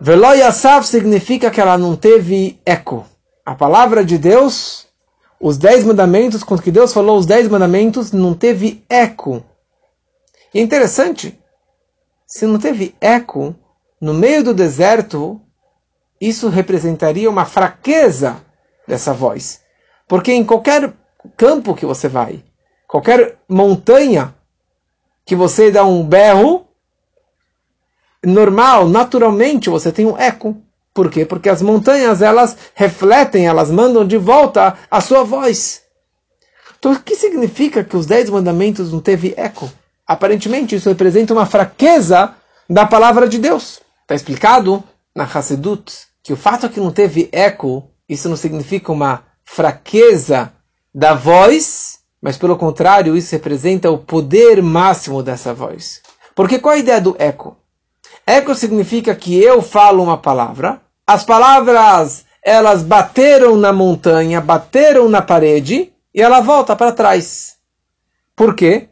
Velo 0.01 0.33
Yasaf 0.33 0.87
significa 0.89 1.51
que 1.51 1.61
ela 1.61 1.79
não 1.79 1.95
teve 1.95 2.59
eco. 2.65 3.07
A 3.45 3.55
palavra 3.55 4.05
de 4.05 4.17
Deus, 4.17 4.87
os 5.41 5.57
dez 5.57 5.85
mandamentos, 5.85 6.45
quando 6.45 6.63
que 6.63 6.71
Deus 6.71 6.93
falou 6.93 7.19
os 7.19 7.25
dez 7.25 7.49
mandamentos, 7.49 8.13
não 8.13 8.35
teve 8.35 8.85
eco. 8.91 9.43
E 10.53 10.59
é 10.59 10.63
interessante, 10.63 11.41
se 12.27 12.45
não 12.45 12.59
teve 12.59 12.95
eco 13.01 13.55
no 13.99 14.13
meio 14.13 14.45
do 14.45 14.53
deserto, 14.53 15.41
isso 16.21 16.49
representaria 16.51 17.31
uma 17.31 17.47
fraqueza 17.47 18.45
dessa 18.87 19.15
voz. 19.15 19.63
Porque 20.07 20.33
em 20.33 20.45
qualquer 20.45 20.93
campo 21.37 21.75
que 21.75 21.87
você 21.87 22.07
vai, 22.07 22.45
qualquer 22.87 23.39
montanha, 23.49 24.35
que 25.25 25.35
você 25.35 25.71
dá 25.71 25.85
um 25.85 26.05
berro, 26.05 26.67
normal, 28.23 28.89
naturalmente 28.89 29.71
você 29.71 29.91
tem 29.91 30.05
um 30.05 30.19
eco. 30.19 30.61
Por 30.93 31.11
quê? 31.11 31.25
Porque 31.25 31.49
as 31.49 31.63
montanhas 31.63 32.21
elas 32.21 32.57
refletem, 32.75 33.47
elas 33.47 33.71
mandam 33.71 34.07
de 34.07 34.17
volta 34.17 34.77
a 34.91 35.01
sua 35.01 35.23
voz. 35.23 35.83
Então, 36.79 36.93
o 36.93 36.99
que 36.99 37.15
significa 37.15 37.85
que 37.85 37.97
os 37.97 38.07
dez 38.07 38.29
mandamentos 38.31 38.93
não 38.93 39.01
teve 39.01 39.35
eco? 39.37 39.71
Aparentemente, 40.07 40.75
isso 40.75 40.89
representa 40.89 41.33
uma 41.33 41.47
fraqueza 41.47 42.35
da 42.69 42.87
palavra 42.87 43.29
de 43.29 43.39
Deus. 43.39 43.81
Está 44.03 44.15
explicado 44.15 44.83
na 45.15 45.25
Hassedut 45.25 45.93
que 46.23 46.33
o 46.33 46.37
fato 46.37 46.69
que 46.69 46.81
não 46.81 46.91
teve 46.91 47.29
eco, 47.33 47.89
isso 48.09 48.29
não 48.29 48.37
significa 48.37 48.91
uma 48.91 49.25
fraqueza 49.45 50.53
da 50.93 51.15
voz, 51.15 52.01
mas 52.21 52.37
pelo 52.37 52.57
contrário, 52.57 53.17
isso 53.17 53.33
representa 53.33 53.91
o 53.91 53.99
poder 53.99 54.63
máximo 54.63 55.23
dessa 55.23 55.55
voz. 55.55 56.01
Porque 56.35 56.59
qual 56.59 56.75
a 56.75 56.79
ideia 56.79 57.01
do 57.01 57.15
eco? 57.19 57.57
Eco 58.31 58.55
significa 58.55 59.13
que 59.13 59.43
eu 59.43 59.61
falo 59.61 60.03
uma 60.05 60.17
palavra, 60.17 60.81
as 61.05 61.25
palavras 61.25 62.25
elas 62.41 62.81
bateram 62.81 63.57
na 63.57 63.73
montanha, 63.73 64.41
bateram 64.41 65.09
na 65.09 65.21
parede 65.21 65.93
e 66.15 66.23
ela 66.23 66.41
volta 66.41 66.77
para 66.77 66.93
trás. 66.93 67.57
Por 68.37 68.55
quê? 68.55 68.89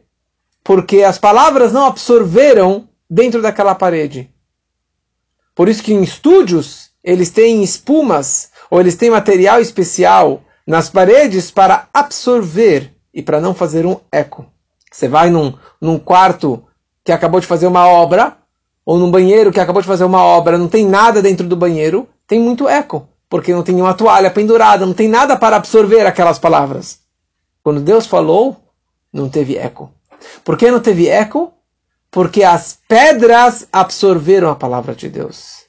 Porque 0.61 1.03
as 1.03 1.17
palavras 1.17 1.71
não 1.71 1.85
absorveram 1.85 2.89
dentro 3.09 3.41
daquela 3.41 3.73
parede. 3.73 4.29
Por 5.55 5.69
isso 5.69 5.83
que 5.83 5.93
em 5.93 6.03
estúdios 6.03 6.91
eles 7.01 7.29
têm 7.29 7.63
espumas 7.63 8.51
ou 8.69 8.81
eles 8.81 8.95
têm 8.95 9.09
material 9.09 9.61
especial 9.61 10.43
nas 10.67 10.89
paredes 10.89 11.49
para 11.49 11.87
absorver 11.93 12.93
e 13.13 13.23
para 13.23 13.39
não 13.39 13.55
fazer 13.55 13.85
um 13.85 14.01
eco. 14.11 14.45
Você 14.91 15.07
vai 15.07 15.29
num, 15.29 15.57
num 15.79 15.97
quarto 15.97 16.61
que 17.05 17.11
acabou 17.13 17.39
de 17.39 17.47
fazer 17.47 17.67
uma 17.67 17.87
obra, 17.87 18.37
ou 18.89 18.97
num 18.97 19.11
banheiro 19.11 19.51
que 19.51 19.59
acabou 19.59 19.83
de 19.83 19.87
fazer 19.87 20.03
uma 20.03 20.23
obra, 20.23 20.57
não 20.57 20.67
tem 20.67 20.83
nada 20.83 21.21
dentro 21.21 21.47
do 21.47 21.55
banheiro, 21.55 22.09
tem 22.25 22.39
muito 22.39 22.67
eco, 22.67 23.07
porque 23.29 23.53
não 23.53 23.61
tem 23.61 23.79
uma 23.79 23.93
toalha 23.93 24.31
pendurada, 24.31 24.83
não 24.83 24.95
tem 24.95 25.07
nada 25.07 25.37
para 25.37 25.57
absorver 25.57 26.07
aquelas 26.07 26.39
palavras. 26.39 26.97
Quando 27.61 27.81
Deus 27.81 28.07
falou, 28.07 28.57
não 29.13 29.29
teve 29.29 29.55
eco. 29.55 29.91
Por 30.43 30.57
que 30.57 30.71
não 30.71 30.79
teve 30.79 31.07
eco? 31.07 31.53
Porque 32.09 32.41
as 32.41 32.79
pedras 32.87 33.67
absorveram 33.71 34.49
a 34.49 34.55
palavra 34.55 34.95
de 34.95 35.07
Deus. 35.07 35.65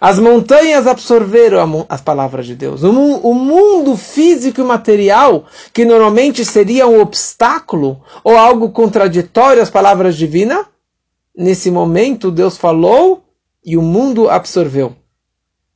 As 0.00 0.20
montanhas 0.20 0.86
absorveram 0.86 1.84
as 1.88 2.02
palavras 2.02 2.46
de 2.46 2.54
Deus. 2.54 2.84
O, 2.84 3.34
mundo 3.34 3.96
físico 3.96 4.60
e 4.60 4.64
material, 4.64 5.44
que 5.72 5.84
normalmente 5.84 6.44
seria 6.44 6.86
um 6.86 7.00
obstáculo 7.00 8.00
ou 8.22 8.36
algo 8.36 8.70
contraditório 8.70 9.60
às 9.60 9.70
palavras 9.70 10.16
divinas, 10.16 10.66
nesse 11.36 11.70
momento 11.70 12.30
Deus 12.30 12.56
falou 12.56 13.24
e 13.64 13.76
o 13.76 13.82
mundo 13.82 14.28
absorveu. 14.28 14.94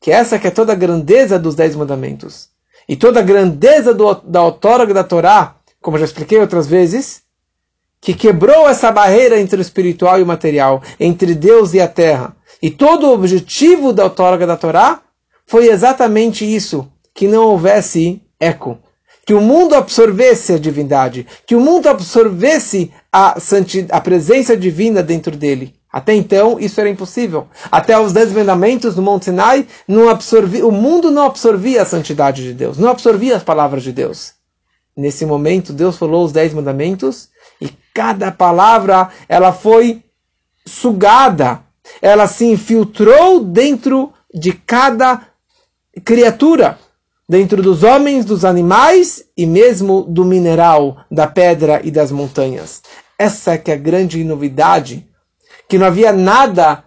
Que 0.00 0.10
essa 0.10 0.38
que 0.38 0.46
é 0.46 0.50
toda 0.50 0.72
a 0.72 0.76
grandeza 0.76 1.38
dos 1.38 1.54
Dez 1.54 1.74
Mandamentos. 1.74 2.50
E 2.88 2.96
toda 2.96 3.20
a 3.20 3.22
grandeza 3.22 3.92
do, 3.92 4.14
da 4.14 4.40
autógrafa 4.40 4.94
da 4.94 5.04
Torá, 5.04 5.56
como 5.80 5.98
já 5.98 6.04
expliquei 6.04 6.38
outras 6.38 6.66
vezes, 6.66 7.22
que 8.00 8.14
quebrou 8.14 8.68
essa 8.68 8.92
barreira 8.92 9.40
entre 9.40 9.58
o 9.58 9.62
espiritual 9.62 10.18
e 10.18 10.22
o 10.22 10.26
material, 10.26 10.82
entre 10.98 11.34
Deus 11.34 11.74
e 11.74 11.80
a 11.80 11.88
terra. 11.88 12.36
E 12.62 12.70
todo 12.70 13.08
o 13.08 13.12
objetivo 13.12 13.92
da 13.92 14.04
autógrafa 14.04 14.46
da 14.46 14.56
Torá 14.56 15.02
foi 15.46 15.68
exatamente 15.68 16.44
isso, 16.44 16.90
que 17.14 17.26
não 17.26 17.44
houvesse 17.46 18.22
eco, 18.38 18.78
que 19.26 19.34
o 19.34 19.40
mundo 19.40 19.74
absorvesse 19.74 20.52
a 20.52 20.58
divindade, 20.58 21.26
que 21.46 21.54
o 21.54 21.60
mundo 21.60 21.88
absorvesse 21.88 22.92
a, 23.12 23.36
a 23.90 24.00
presença 24.00 24.56
divina 24.56 25.02
dentro 25.02 25.36
dele. 25.36 25.74
Até 25.90 26.14
então, 26.14 26.60
isso 26.60 26.80
era 26.80 26.90
impossível. 26.90 27.48
Até 27.70 27.98
os 27.98 28.12
dez 28.12 28.32
mandamentos 28.32 28.94
do 28.94 29.02
Monte 29.02 29.26
Sinai, 29.26 29.66
não 29.86 30.08
absorvia, 30.08 30.66
o 30.66 30.70
mundo 30.70 31.10
não 31.10 31.24
absorvia 31.24 31.82
a 31.82 31.86
santidade 31.86 32.42
de 32.42 32.52
Deus, 32.52 32.76
não 32.76 32.90
absorvia 32.90 33.36
as 33.36 33.42
palavras 33.42 33.82
de 33.82 33.92
Deus. 33.92 34.34
Nesse 34.96 35.24
momento, 35.24 35.72
Deus 35.72 35.96
falou 35.96 36.24
os 36.24 36.32
dez 36.32 36.52
mandamentos 36.52 37.28
e 37.60 37.70
cada 37.94 38.30
palavra 38.30 39.08
ela 39.28 39.52
foi 39.52 40.02
sugada, 40.66 41.60
ela 42.02 42.26
se 42.26 42.44
infiltrou 42.44 43.42
dentro 43.42 44.12
de 44.32 44.52
cada 44.52 45.23
criatura, 46.04 46.78
dentro 47.28 47.60
dos 47.60 47.82
homens, 47.82 48.25
dos 48.25 48.45
animais 48.45 49.25
e 49.36 49.45
mesmo 49.45 50.02
do 50.02 50.25
mineral, 50.25 51.04
da 51.10 51.26
pedra 51.26 51.80
e 51.84 51.91
das 51.91 52.10
montanhas. 52.10 52.82
Essa 53.19 53.52
é 53.52 53.58
que 53.58 53.71
é 53.71 53.75
a 53.75 53.78
grande 53.78 54.25
novidade 54.25 55.06
que 55.69 55.76
não 55.76 55.86
havia 55.86 56.12
nada 56.12 56.84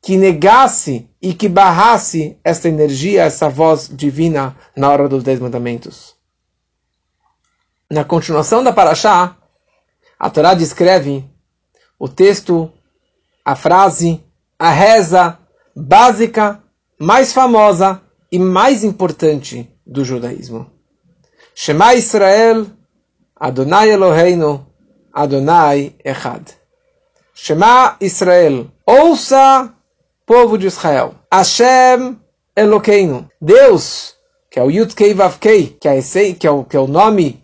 que 0.00 0.16
negasse 0.16 1.08
e 1.20 1.34
que 1.34 1.48
barrasse 1.48 2.38
essa 2.44 2.68
energia, 2.68 3.24
essa 3.24 3.48
voz 3.48 3.88
divina 3.92 4.56
na 4.76 4.90
hora 4.90 5.08
dos 5.08 5.24
Dez 5.24 5.40
Mandamentos. 5.40 6.14
Na 7.90 8.04
continuação 8.04 8.62
da 8.62 8.72
Paraxá, 8.72 9.36
a 10.18 10.30
Torá 10.30 10.54
descreve 10.54 11.24
o 11.98 12.08
texto, 12.08 12.72
a 13.44 13.54
frase, 13.56 14.22
a 14.58 14.70
reza 14.70 15.38
básica, 15.74 16.62
mais 16.98 17.32
famosa 17.32 18.00
e 18.30 18.38
mais 18.38 18.82
importante 18.84 19.71
do 19.92 20.04
judaísmo. 20.04 20.70
Shema 21.54 21.94
Israel, 21.94 22.66
Adonai 23.36 23.90
Eloheinu, 23.90 24.66
Adonai 25.12 25.94
Echad. 26.04 26.42
Shema 27.34 27.96
Israel. 28.00 28.66
Ouça, 28.86 29.72
povo 30.26 30.56
de 30.56 30.66
Israel. 30.66 31.14
Hashem 31.30 32.18
Elokeinu. 32.56 33.28
Deus, 33.40 34.14
que 34.50 34.58
é 34.58 34.62
o 34.62 34.70
Yud 34.70 34.94
Kei 34.94 35.12
Vav 35.12 35.38
Kei, 35.38 35.76
que 35.80 35.88
é, 35.88 35.98
esse, 35.98 36.34
que, 36.34 36.46
é 36.46 36.50
o, 36.50 36.64
que 36.64 36.76
é 36.76 36.80
o 36.80 36.86
nome 36.86 37.42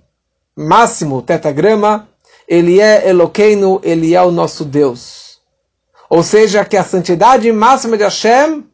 máximo, 0.57 1.23
tetagrama, 1.23 2.09
ele 2.49 2.81
é 2.81 3.09
Elokeinu, 3.09 3.81
ele 3.85 4.15
é 4.15 4.23
o 4.23 4.31
nosso 4.31 4.65
Deus. 4.65 5.39
Ou 6.09 6.23
seja, 6.23 6.65
que 6.65 6.77
a 6.77 6.85
santidade 6.85 7.53
máxima 7.53 7.97
de 7.99 8.05
Hashem 8.05 8.65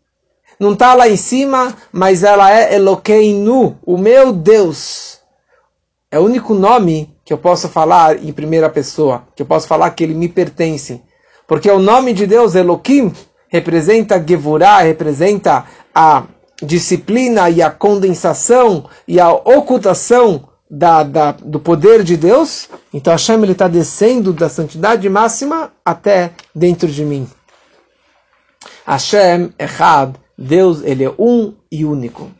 não 0.58 0.72
está 0.72 0.94
lá 0.94 1.08
em 1.08 1.16
cima, 1.16 1.74
mas 1.92 2.22
ela 2.22 2.50
é 2.52 2.74
Elokeinu, 2.74 3.78
o 3.84 3.98
meu 3.98 4.32
Deus. 4.32 5.18
É 6.10 6.18
o 6.18 6.22
único 6.22 6.54
nome 6.54 7.14
que 7.24 7.32
eu 7.32 7.38
posso 7.38 7.68
falar 7.68 8.22
em 8.22 8.32
primeira 8.32 8.70
pessoa, 8.70 9.24
que 9.34 9.42
eu 9.42 9.46
posso 9.46 9.66
falar 9.66 9.90
que 9.90 10.04
ele 10.04 10.14
me 10.14 10.28
pertence. 10.28 11.02
Porque 11.46 11.70
o 11.70 11.78
nome 11.78 12.12
de 12.12 12.26
Deus, 12.26 12.54
Elohim, 12.54 13.12
representa 13.48 14.22
Gevurah, 14.24 14.80
representa 14.80 15.64
a 15.94 16.24
disciplina 16.62 17.50
e 17.50 17.60
a 17.62 17.70
condensação 17.70 18.88
e 19.06 19.20
a 19.20 19.32
ocultação 19.32 20.48
da, 20.70 21.02
da, 21.02 21.32
do 21.32 21.60
poder 21.60 22.02
de 22.02 22.16
Deus. 22.16 22.68
Então 22.92 23.12
Hashem 23.12 23.44
está 23.44 23.68
descendo 23.68 24.32
da 24.32 24.48
santidade 24.48 25.08
máxima 25.08 25.72
até 25.84 26.32
dentro 26.54 26.88
de 26.88 27.04
mim. 27.04 27.28
Hashem, 28.86 29.52
Echad, 29.58 30.14
Deus, 30.36 30.82
ele 30.82 31.04
é 31.04 31.14
um 31.18 31.54
e 31.70 31.84
único. 31.84 32.30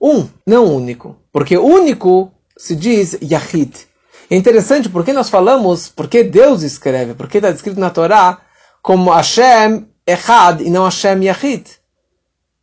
Um, 0.00 0.28
não 0.46 0.74
único. 0.74 1.16
Porque 1.32 1.56
único 1.56 2.32
se 2.56 2.74
diz 2.74 3.18
Yahid. 3.22 3.86
É 4.30 4.36
interessante 4.36 4.88
porque 4.88 5.12
nós 5.12 5.28
falamos, 5.28 5.88
porque 5.88 6.24
Deus 6.24 6.62
escreve, 6.62 7.14
porque 7.14 7.38
está 7.38 7.50
escrito 7.50 7.78
na 7.78 7.90
Torá 7.90 8.40
como 8.82 9.10
Hashem 9.10 9.86
Echad 10.06 10.60
e 10.62 10.70
não 10.70 10.84
Hashem 10.84 11.24
Yahid. 11.24 11.68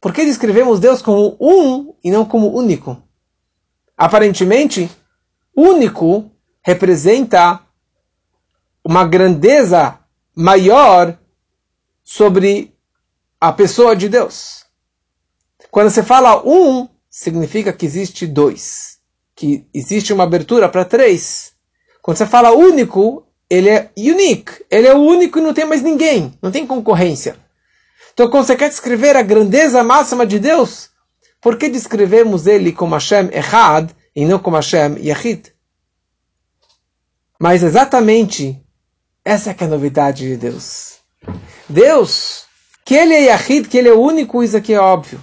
Por 0.02 0.14
que 0.14 0.26
descrevemos 0.26 0.80
Deus 0.80 1.02
como 1.02 1.38
um 1.40 1.94
e 2.04 2.12
não 2.12 2.26
como 2.26 2.54
único? 2.54 3.02
Aparentemente, 3.98 4.90
único 5.56 6.30
representa 6.62 7.62
uma 8.84 9.06
grandeza 9.06 10.00
maior 10.36 11.18
sobre 12.04 12.76
a 13.40 13.54
pessoa 13.54 13.96
de 13.96 14.10
Deus. 14.10 14.62
Quando 15.74 15.90
você 15.90 16.04
fala 16.04 16.48
um, 16.48 16.88
significa 17.10 17.74
que 17.74 17.84
existe 17.84 18.28
dois, 18.28 19.00
que 19.36 19.68
existe 19.74 20.14
uma 20.14 20.24
abertura 20.24 20.70
para 20.70 20.86
três. 20.86 21.54
Quando 22.00 22.18
você 22.18 22.28
fala 22.28 22.52
único, 22.52 23.26
ele 23.50 23.70
é 23.70 23.90
unique. 23.98 24.64
Ele 24.70 24.86
é 24.86 24.94
o 24.94 25.00
único 25.00 25.40
e 25.40 25.42
não 25.42 25.52
tem 25.52 25.66
mais 25.66 25.82
ninguém. 25.82 26.38
Não 26.44 26.52
tem 26.52 26.68
concorrência. 26.68 27.38
Então, 28.14 28.30
quando 28.30 28.46
você 28.46 28.56
quer 28.56 28.70
descrever 28.70 29.16
a 29.16 29.24
grandeza 29.24 29.84
máxima 29.84 30.28
de 30.28 30.38
Deus, 30.38 30.92
por 31.42 31.58
que 31.58 31.68
descrevemos 31.68 32.46
ele 32.46 32.72
como 32.72 32.94
Hashem 32.94 33.32
Echad 33.34 33.90
e 34.16 34.26
não 34.26 34.38
como 34.38 34.58
Hashem 34.58 35.04
Yahid? 35.04 35.56
Mas 37.40 37.64
exatamente 37.64 38.64
essa 39.26 39.50
é, 39.50 39.56
é 39.60 39.64
a 39.64 39.68
novidade 39.68 40.28
de 40.28 40.38
Deus. 40.38 41.00
Deus, 41.68 42.44
que 42.86 42.94
ele 42.94 43.16
é 43.16 43.24
Yahid, 43.24 43.68
que 43.68 43.80
ele 43.80 43.90
é 43.90 43.94
único, 43.94 44.44
isso 44.44 44.56
aqui 44.56 44.76
é 44.76 44.80
óbvio. 44.80 45.20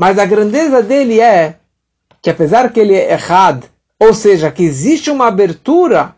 Mas 0.00 0.18
a 0.18 0.24
grandeza 0.24 0.82
dele 0.82 1.20
é 1.20 1.58
que 2.22 2.30
apesar 2.30 2.72
que 2.72 2.80
ele 2.80 2.94
é 2.94 3.12
Echad, 3.12 3.64
ou 3.98 4.14
seja, 4.14 4.50
que 4.50 4.62
existe 4.62 5.10
uma 5.10 5.26
abertura 5.26 6.16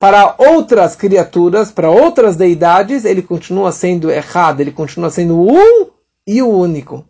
para 0.00 0.34
outras 0.36 0.96
criaturas, 0.96 1.70
para 1.70 1.88
outras 1.88 2.34
deidades, 2.34 3.04
ele 3.04 3.22
continua 3.22 3.70
sendo 3.70 4.10
errado, 4.10 4.58
ele 4.58 4.72
continua 4.72 5.10
sendo 5.10 5.40
um 5.40 5.92
e 6.26 6.42
o 6.42 6.48
único. 6.48 7.06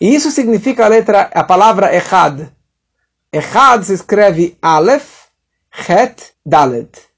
E 0.00 0.14
isso 0.14 0.30
significa 0.30 0.84
a 0.84 0.88
letra, 0.88 1.22
a 1.34 1.42
palavra 1.42 1.92
errad. 1.92 2.46
Errad 3.32 3.82
se 3.82 3.94
escreve 3.94 4.56
Aleph, 4.62 5.24
Het, 5.68 6.32
Dalet. 6.46 7.08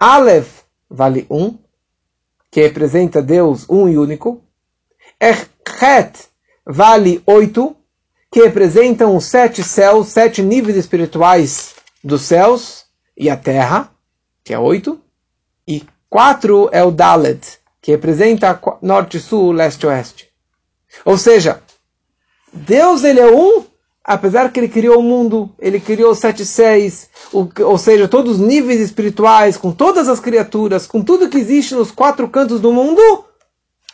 Aleph 0.00 0.62
vale 0.88 1.26
1, 1.28 1.36
um, 1.36 1.58
que 2.50 2.62
representa 2.62 3.20
Deus 3.20 3.68
um 3.68 3.86
e 3.86 3.98
único. 3.98 4.42
Het 5.20 6.30
vale 6.66 7.22
8, 7.24 7.76
que 8.30 8.42
representam 8.42 9.16
os 9.16 9.24
sete 9.24 9.62
céus, 9.62 10.08
sete 10.08 10.42
níveis 10.42 10.76
espirituais 10.76 11.74
dos 12.02 12.22
céus 12.22 12.84
e 13.16 13.30
a 13.30 13.36
terra, 13.36 13.90
que 14.44 14.52
é 14.52 14.58
8. 14.58 15.00
E 15.68 15.84
4 16.10 16.68
é 16.72 16.82
o 16.82 16.90
Dalet, 16.90 17.58
que 17.80 17.92
representa 17.92 18.60
norte, 18.82 19.20
sul, 19.20 19.52
leste, 19.52 19.86
oeste. 19.86 20.28
Ou 21.04 21.16
seja, 21.16 21.62
Deus 22.52 23.04
ele 23.04 23.20
é 23.20 23.30
um, 23.30 23.64
apesar 24.02 24.50
que 24.50 24.60
ele 24.60 24.68
criou 24.68 24.98
o 24.98 25.02
mundo, 25.02 25.50
ele 25.58 25.80
criou 25.80 26.14
sete 26.14 26.46
seis, 26.46 27.10
ou 27.32 27.76
seja, 27.76 28.08
todos 28.08 28.40
os 28.40 28.46
níveis 28.46 28.80
espirituais, 28.80 29.56
com 29.56 29.72
todas 29.72 30.08
as 30.08 30.20
criaturas, 30.20 30.86
com 30.86 31.02
tudo 31.02 31.28
que 31.28 31.38
existe 31.38 31.74
nos 31.74 31.90
quatro 31.90 32.28
cantos 32.28 32.60
do 32.60 32.72
mundo, 32.72 33.24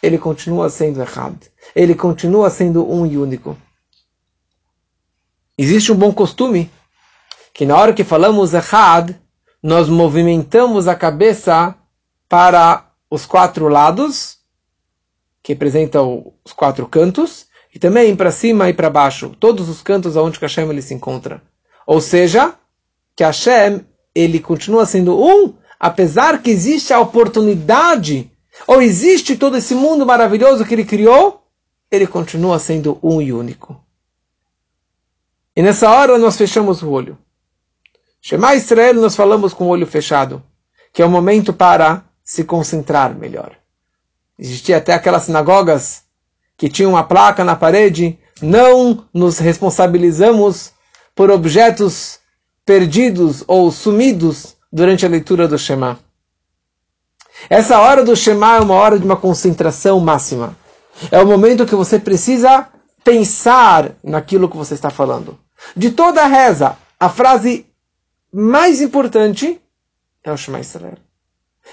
ele 0.03 0.19
continua 0.19 0.69
sendo 0.69 1.01
errado. 1.01 1.39
Ele 1.75 1.95
continua 1.95 2.51
sendo 2.51 2.91
um 2.91 3.07
e 3.07 3.17
único. 3.17 3.57
Existe 5.57 5.93
um 5.93 5.97
bom 5.97 6.13
costume 6.13 6.71
que 7.55 7.65
na 7.65 7.77
hora 7.77 7.93
que 7.93 8.03
falamos 8.03 8.53
errado, 8.53 9.15
nós 9.63 9.89
movimentamos 9.89 10.89
a 10.89 10.95
cabeça 10.95 11.75
para 12.29 12.91
os 13.09 13.27
quatro 13.27 13.69
lados, 13.69 14.39
que 15.43 15.53
representam 15.53 16.33
os 16.45 16.53
quatro 16.53 16.87
cantos, 16.89 17.47
e 17.75 17.79
também 17.79 18.17
para 18.17 18.33
cima 18.33 18.69
e 18.69 18.75
para 18.75 18.91
baixo, 18.91 19.37
todos 19.39 19.69
os 19.69 19.83
cantos 19.83 20.17
aonde 20.17 20.39
que 20.39 20.45
Hashem 20.45 20.69
ele 20.69 20.83
se 20.83 20.95
encontra. 20.95 21.43
Ou 21.87 22.01
seja, 22.01 22.55
que 23.15 23.23
Hashem 23.23 23.85
ele 24.15 24.41
continua 24.41 24.87
sendo 24.87 25.19
um, 25.23 25.55
apesar 25.79 26.43
que 26.43 26.51
existe 26.51 26.93
a 26.93 27.01
oportunidade, 27.01 28.32
ou 28.67 28.81
existe 28.81 29.37
todo 29.37 29.57
esse 29.57 29.75
mundo 29.75 30.05
maravilhoso 30.05 30.65
que 30.65 30.75
ele 30.75 30.85
criou, 30.85 31.43
ele 31.91 32.07
continua 32.07 32.59
sendo 32.59 32.99
um 33.03 33.21
e 33.21 33.33
único. 33.33 33.79
E 35.55 35.63
nessa 35.63 35.91
hora 35.91 36.19
nós 36.19 36.37
fechamos 36.37 36.83
o 36.83 36.91
olho. 36.91 37.19
Shema 38.21 38.55
Israel 38.55 38.95
nós 38.95 39.17
falamos 39.17 39.53
com 39.53 39.65
o 39.65 39.69
olho 39.69 39.87
fechado, 39.87 40.43
que 40.93 41.03
é 41.03 41.05
o 41.05 41.11
momento 41.11 41.53
para 41.53 42.05
se 42.25 42.45
concentrar 42.45 43.15
melhor. 43.15 43.57
Existia 44.39 44.79
até 44.79 44.95
aquelas 44.95 45.25
sinagogas 45.25 46.05
que 46.57 46.69
tinha 46.69 46.89
uma 46.89 47.05
placa 47.05 47.45
na 47.45 47.57
parede, 47.57 48.19
não 48.41 49.07
nos 49.13 49.39
responsabilizamos 49.39 50.73
por 51.15 51.31
objetos 51.31 52.21
perdidos 52.65 53.45
ou 53.47 53.71
sumidos 53.71 54.57
durante 54.73 55.05
a 55.05 55.09
leitura 55.09 55.47
do 55.47 55.59
Shema. 55.59 55.99
Essa 57.49 57.81
hora 57.81 58.05
do 58.05 58.17
Shema 58.17 58.57
é 58.57 58.61
uma 58.61 58.75
hora 58.75 58.99
de 58.99 59.05
uma 59.05 59.17
concentração 59.17 60.01
máxima. 60.01 60.57
É 61.11 61.21
o 61.21 61.27
momento 61.27 61.67
que 61.67 61.75
você 61.75 61.99
precisa 61.99 62.69
pensar 63.05 63.93
naquilo 64.03 64.49
que 64.49 64.57
você 64.57 64.75
está 64.75 64.91
falando. 64.91 65.39
De 65.77 65.91
toda 65.91 66.23
a 66.23 66.27
reza, 66.27 66.77
a 66.99 67.09
frase 67.09 67.67
mais 68.33 68.81
importante 68.81 69.61
é 70.25 70.33
o 70.33 70.37
Shema 70.37 70.61
Israel. 70.61 70.99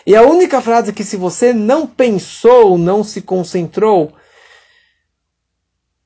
E 0.05 0.15
a 0.15 0.23
única 0.23 0.61
frase 0.61 0.93
que 0.93 1.03
se 1.03 1.17
você 1.17 1.53
não 1.53 1.85
pensou, 1.85 2.77
não 2.77 3.03
se 3.03 3.21
concentrou, 3.21 4.13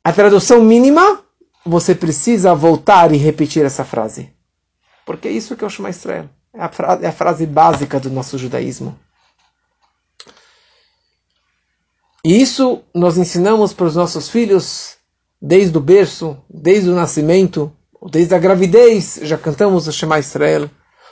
a 0.04 0.12
tradução 0.12 0.62
mínima, 0.62 1.22
você 1.66 1.96
precisa 1.96 2.54
voltar 2.54 3.14
e 3.14 3.18
repetir 3.18 3.66
essa 3.66 3.86
frase. 3.86 4.34
Porque 5.06 5.28
é 5.28 5.32
isso 5.32 5.56
que 5.56 5.64
é 5.64 5.68
o 5.68 5.70
Shema 5.70 5.90
Israel. 5.90 6.30
É 6.54 6.62
a, 6.62 6.72
é 7.02 7.08
a 7.08 7.12
frase 7.12 7.46
básica 7.46 8.00
do 8.00 8.10
nosso 8.10 8.38
judaísmo. 8.38 8.98
E 12.26 12.42
isso 12.42 12.82
nós 12.94 13.18
ensinamos 13.18 13.74
para 13.74 13.86
os 13.86 13.96
nossos 13.98 14.30
filhos 14.30 14.96
desde 15.42 15.78
o 15.78 15.82
berço, 15.82 16.38
desde 16.50 16.90
o 16.90 16.96
nascimento, 16.96 17.70
desde 18.10 18.34
a 18.34 18.40
gravidez, 18.40 19.20
já 19.24 19.38
cantamos 19.38 19.90
o 19.90 19.92
Shema 19.92 20.20
Israel. 20.20 20.70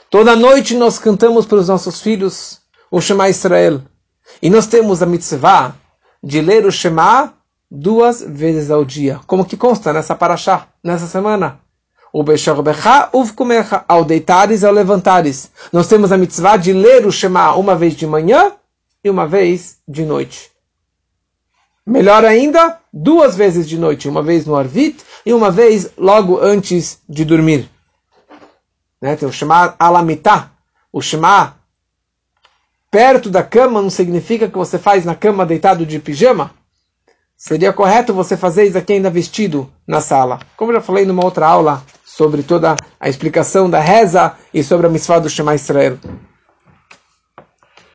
Toda 0.08 0.34
noite 0.34 0.74
nós 0.74 0.98
cantamos 0.98 1.44
para 1.44 1.58
os 1.58 1.68
nossos 1.68 2.00
filhos 2.00 2.60
o 2.90 2.98
Shema 2.98 3.28
Israel. 3.28 3.82
E 4.40 4.48
nós 4.48 4.66
temos 4.66 5.02
a 5.02 5.06
mitzvah 5.06 5.74
de 6.24 6.40
ler 6.40 6.64
o 6.64 6.72
Shema 6.72 7.34
duas 7.70 8.22
vezes 8.22 8.70
ao 8.70 8.82
dia, 8.82 9.20
como 9.26 9.44
que 9.44 9.56
consta 9.56 9.92
nessa 9.92 10.14
paraxá, 10.14 10.68
nessa 10.82 11.06
semana. 11.06 11.60
O 12.10 12.22
Bechorbecha 12.22 13.10
uvkumecha, 13.12 13.84
ao 13.86 14.02
deitares 14.02 14.62
e 14.62 14.66
ao 14.66 14.72
levantares. 14.72 15.50
Nós 15.70 15.88
temos 15.88 16.10
a 16.10 16.16
mitzvah 16.16 16.56
de 16.56 16.72
ler 16.72 17.06
o 17.06 17.12
Shema 17.12 17.54
uma 17.54 17.76
vez 17.76 17.94
de 17.94 18.06
manhã 18.06 18.52
e 19.04 19.10
uma 19.10 19.26
vez 19.26 19.76
de 19.86 20.04
noite. 20.06 20.51
Melhor 21.86 22.24
ainda, 22.24 22.78
duas 22.92 23.34
vezes 23.34 23.68
de 23.68 23.76
noite, 23.76 24.08
uma 24.08 24.22
vez 24.22 24.46
no 24.46 24.54
Arvit 24.54 25.04
e 25.26 25.34
uma 25.34 25.50
vez 25.50 25.90
logo 25.96 26.38
antes 26.40 27.00
de 27.08 27.24
dormir. 27.24 27.68
Né? 29.00 29.16
Tem 29.16 29.28
o 29.28 29.32
Shema 29.32 29.74
Alamitá, 29.78 30.52
o 30.92 31.02
Shema 31.02 31.56
perto 32.88 33.28
da 33.28 33.42
cama 33.42 33.82
não 33.82 33.90
significa 33.90 34.48
que 34.48 34.56
você 34.56 34.78
faz 34.78 35.04
na 35.04 35.14
cama 35.14 35.44
deitado 35.44 35.84
de 35.84 35.98
pijama. 35.98 36.52
Seria 37.36 37.72
correto 37.72 38.14
você 38.14 38.36
fazer 38.36 38.64
isso 38.64 38.78
aqui 38.78 38.92
ainda 38.92 39.10
vestido 39.10 39.68
na 39.84 40.00
sala. 40.00 40.38
Como 40.56 40.70
eu 40.70 40.76
já 40.76 40.80
falei 40.82 41.04
numa 41.04 41.24
outra 41.24 41.48
aula 41.48 41.82
sobre 42.04 42.44
toda 42.44 42.76
a 43.00 43.08
explicação 43.08 43.68
da 43.68 43.80
reza 43.80 44.36
e 44.54 44.62
sobre 44.62 44.86
a 44.86 44.90
mitzvah 44.90 45.18
do 45.18 45.28
Shema 45.28 45.54
Israel. 45.54 45.98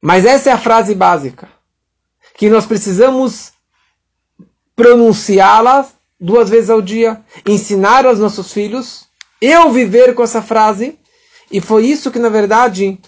Mas 0.02 0.26
essa 0.26 0.50
é 0.50 0.54
a 0.54 0.58
frase 0.58 0.94
básica. 0.94 1.48
Que 2.36 2.50
nós 2.50 2.66
precisamos 2.66 3.54
pronunciá-la 4.78 5.90
duas 6.20 6.50
vezes 6.50 6.70
ao 6.70 6.82
dia, 6.82 7.22
ensinar 7.46 8.06
aos 8.06 8.20
nossos 8.20 8.54
filhos, 8.54 9.08
eu 9.42 9.72
viver 9.72 10.14
com 10.14 10.24
essa 10.24 10.42
frase. 10.42 10.98
E 11.52 11.60
foi 11.60 11.88
isso 11.88 12.12
que, 12.12 12.20
na 12.20 12.30
verdade, 12.30 13.00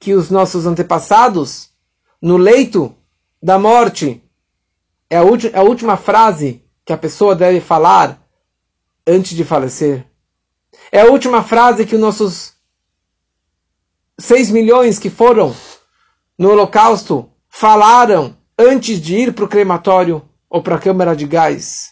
que 0.00 0.14
os 0.14 0.30
nossos 0.30 0.66
antepassados, 0.66 1.68
no 2.20 2.36
leito 2.38 2.96
da 3.42 3.58
morte, 3.58 4.22
é 5.10 5.18
a, 5.18 5.22
é 5.52 5.58
a 5.58 5.62
última 5.62 5.96
frase 5.96 6.62
que 6.84 6.92
a 6.92 6.98
pessoa 6.98 7.36
deve 7.36 7.60
falar 7.60 8.20
antes 9.06 9.36
de 9.36 9.44
falecer. 9.44 10.06
É 10.90 11.02
a 11.02 11.06
última 11.06 11.42
frase 11.42 11.84
que 11.84 11.94
os 11.94 12.00
nossos 12.00 12.54
6 14.18 14.50
milhões 14.50 14.98
que 14.98 15.10
foram 15.10 15.54
no 16.38 16.50
Holocausto 16.50 17.30
falaram 17.48 18.36
antes 18.58 19.00
de 19.00 19.16
ir 19.16 19.34
para 19.34 19.44
o 19.44 19.48
crematório 19.48 20.27
ou 20.48 20.62
para 20.62 20.76
a 20.76 20.80
câmara 20.80 21.14
de 21.14 21.26
gás. 21.26 21.90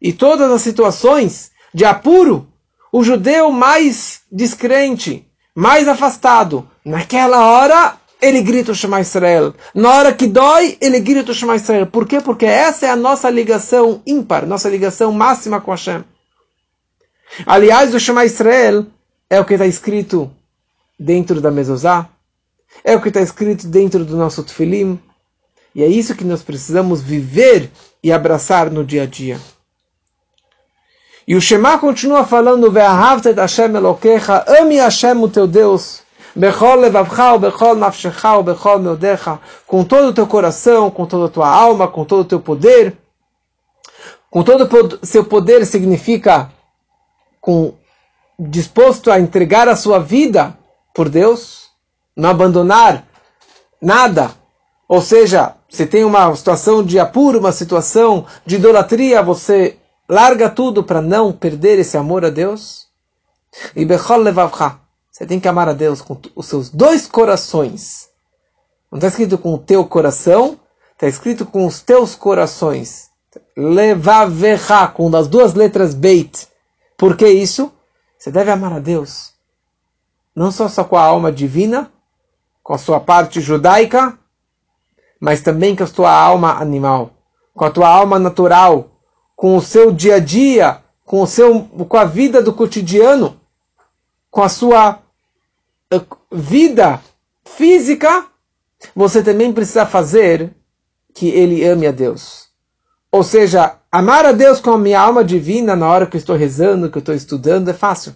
E 0.00 0.12
todas 0.12 0.50
as 0.50 0.62
situações 0.62 1.50
de 1.74 1.84
apuro, 1.84 2.48
o 2.92 3.02
judeu 3.02 3.50
mais 3.50 4.20
descrente, 4.30 5.26
mais 5.54 5.88
afastado, 5.88 6.68
naquela 6.84 7.44
hora 7.46 7.96
ele 8.20 8.42
grita 8.42 8.72
o 8.72 8.74
Shema 8.74 9.00
Israel. 9.00 9.54
Na 9.74 9.94
hora 9.94 10.12
que 10.12 10.26
dói, 10.26 10.76
ele 10.80 11.00
grita 11.00 11.32
o 11.32 11.34
Shema 11.34 11.56
Israel. 11.56 11.86
Por 11.86 12.06
quê? 12.06 12.20
Porque 12.20 12.46
essa 12.46 12.86
é 12.86 12.90
a 12.90 12.96
nossa 12.96 13.30
ligação 13.30 14.02
ímpar, 14.06 14.46
nossa 14.46 14.68
ligação 14.68 15.12
máxima 15.12 15.60
com 15.60 15.70
Hashem. 15.70 16.04
Aliás, 17.46 17.94
o 17.94 18.00
Shema 18.00 18.24
Israel 18.24 18.86
é 19.28 19.40
o 19.40 19.44
que 19.44 19.54
está 19.54 19.66
escrito 19.66 20.30
dentro 20.98 21.40
da 21.40 21.50
mezuzá, 21.50 22.08
é 22.82 22.96
o 22.96 23.00
que 23.00 23.08
está 23.08 23.20
escrito 23.20 23.66
dentro 23.68 24.04
do 24.04 24.16
nosso 24.16 24.42
tefilim, 24.42 24.98
e 25.74 25.82
é 25.82 25.86
isso 25.86 26.14
que 26.14 26.24
nós 26.24 26.42
precisamos 26.42 27.02
viver 27.02 27.70
e 28.02 28.12
abraçar 28.12 28.70
no 28.70 28.84
dia 28.84 29.02
a 29.02 29.06
dia. 29.06 29.38
E 31.26 31.34
o 31.34 31.40
Shema 31.40 31.78
continua 31.78 32.24
falando, 32.24 32.70
Ve'ahavta 32.70 33.30
et 33.30 33.38
Hashem 33.38 33.74
Elokecha, 33.76 34.44
ame 34.48 34.76
Hashem 34.76 35.22
o 35.22 35.28
teu 35.28 35.46
Deus, 35.46 36.02
Bechol 36.38 36.76
levavcha, 36.76 37.36
bechol 37.36 37.74
nafshecha, 37.74 38.42
bechol 38.42 38.78
meudecha, 38.78 39.40
com 39.66 39.84
todo 39.84 40.08
o 40.08 40.12
teu 40.12 40.24
coração, 40.24 40.88
com 40.88 41.04
toda 41.04 41.26
a 41.26 41.28
tua 41.28 41.48
alma, 41.48 41.88
com 41.88 42.04
todo 42.04 42.20
o 42.20 42.24
teu 42.24 42.38
poder. 42.38 42.96
Com 44.30 44.44
todo 44.44 44.68
o 45.02 45.04
seu 45.04 45.24
poder 45.24 45.66
significa 45.66 46.48
com 47.40 47.74
disposto 48.38 49.10
a 49.10 49.18
entregar 49.18 49.68
a 49.68 49.74
sua 49.74 49.98
vida 49.98 50.56
por 50.94 51.08
Deus, 51.08 51.70
não 52.16 52.30
abandonar 52.30 53.04
nada. 53.82 54.30
Ou 54.86 55.02
seja, 55.02 55.56
se 55.68 55.86
tem 55.86 56.04
uma 56.04 56.34
situação 56.34 56.82
de 56.82 56.98
apuro, 56.98 57.38
uma 57.38 57.52
situação 57.52 58.26
de 58.44 58.56
idolatria, 58.56 59.22
você 59.22 59.78
larga 60.08 60.48
tudo 60.48 60.82
para 60.82 61.02
não 61.02 61.32
perder 61.32 61.78
esse 61.78 61.96
amor 61.96 62.24
a 62.24 62.30
Deus. 62.30 62.86
E 63.76 63.84
bechol 63.84 64.18
levavcha, 64.18 64.78
você 65.10 65.26
tem 65.26 65.38
que 65.38 65.48
amar 65.48 65.68
a 65.68 65.72
Deus 65.72 66.00
com 66.00 66.18
os 66.34 66.46
seus 66.46 66.70
dois 66.70 67.06
corações. 67.06 68.08
Não 68.90 68.98
está 68.98 69.08
escrito 69.08 69.36
com 69.36 69.54
o 69.54 69.58
teu 69.58 69.84
coração, 69.84 70.58
está 70.92 71.06
escrito 71.06 71.44
com 71.44 71.66
os 71.66 71.80
teus 71.80 72.14
corações. 72.14 73.08
Levavecha, 73.56 74.88
com 74.88 75.14
as 75.14 75.28
duas 75.28 75.54
letras 75.54 75.92
beit. 75.94 76.48
Por 76.96 77.16
que 77.16 77.28
isso? 77.28 77.70
Você 78.18 78.30
deve 78.30 78.50
amar 78.50 78.72
a 78.72 78.78
Deus. 78.78 79.32
não 80.34 80.50
só, 80.50 80.68
só 80.68 80.84
com 80.84 80.96
a 80.96 81.02
alma 81.02 81.30
divina, 81.30 81.92
com 82.62 82.72
a 82.72 82.78
sua 82.78 83.00
parte 83.00 83.40
judaica, 83.40 84.17
mas 85.20 85.40
também 85.40 85.74
com 85.74 85.84
a 85.84 85.86
sua 85.86 86.12
alma 86.12 86.60
animal, 86.60 87.10
com 87.54 87.64
a 87.64 87.70
tua 87.70 87.88
alma 87.88 88.18
natural, 88.18 88.90
com 89.34 89.56
o 89.56 89.60
seu 89.60 89.92
dia 89.92 90.16
a 90.16 90.18
dia, 90.18 90.82
com 91.04 91.22
o 91.22 91.26
seu, 91.26 91.60
com 91.62 91.96
a 91.96 92.04
vida 92.04 92.42
do 92.42 92.52
cotidiano, 92.52 93.40
com 94.30 94.42
a 94.42 94.48
sua 94.48 95.00
eh, 95.90 96.00
vida 96.30 97.00
física, 97.44 98.26
você 98.94 99.22
também 99.22 99.52
precisa 99.52 99.86
fazer 99.86 100.54
que 101.14 101.28
ele 101.28 101.64
ame 101.64 101.86
a 101.86 101.90
Deus. 101.90 102.48
Ou 103.10 103.24
seja, 103.24 103.76
amar 103.90 104.26
a 104.26 104.32
Deus 104.32 104.60
com 104.60 104.70
a 104.70 104.78
minha 104.78 105.00
alma 105.00 105.24
divina 105.24 105.74
na 105.74 105.88
hora 105.88 106.06
que 106.06 106.16
eu 106.16 106.18
estou 106.18 106.36
rezando, 106.36 106.90
que 106.90 106.98
eu 106.98 107.00
estou 107.00 107.14
estudando, 107.14 107.70
é 107.70 107.72
fácil. 107.72 108.14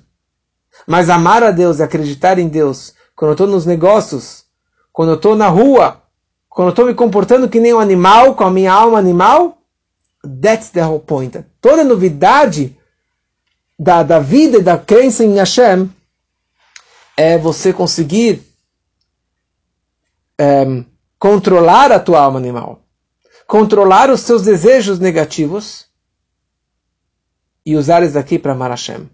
Mas 0.86 1.08
amar 1.08 1.42
a 1.42 1.50
Deus 1.50 1.78
e 1.78 1.82
acreditar 1.82 2.38
em 2.38 2.48
Deus, 2.48 2.94
quando 3.16 3.30
eu 3.30 3.34
estou 3.34 3.46
nos 3.46 3.64
negócios, 3.64 4.44
quando 4.92 5.10
eu 5.10 5.16
estou 5.16 5.34
na 5.34 5.48
rua, 5.48 6.01
quando 6.54 6.68
eu 6.68 6.70
estou 6.70 6.86
me 6.86 6.94
comportando 6.94 7.48
que 7.48 7.58
nem 7.58 7.72
um 7.72 7.80
animal, 7.80 8.34
com 8.34 8.44
a 8.44 8.50
minha 8.50 8.72
alma 8.72 8.98
animal, 8.98 9.58
that's 10.40 10.68
the 10.68 10.84
whole 10.84 11.00
point. 11.00 11.42
Toda 11.62 11.82
novidade 11.82 12.76
da, 13.78 14.02
da 14.02 14.18
vida 14.18 14.58
e 14.58 14.62
da 14.62 14.76
crença 14.76 15.24
em 15.24 15.36
Hashem 15.36 15.90
é 17.16 17.38
você 17.38 17.72
conseguir 17.72 18.42
é, 20.38 20.84
controlar 21.18 21.90
a 21.90 21.98
tua 21.98 22.20
alma 22.20 22.38
animal, 22.38 22.82
controlar 23.46 24.10
os 24.10 24.20
seus 24.20 24.42
desejos 24.42 24.98
negativos 24.98 25.86
e 27.64 27.76
usar 27.76 28.02
isso 28.02 28.18
aqui 28.18 28.38
para 28.38 28.52
amar 28.52 28.70
Hashem. 28.70 29.08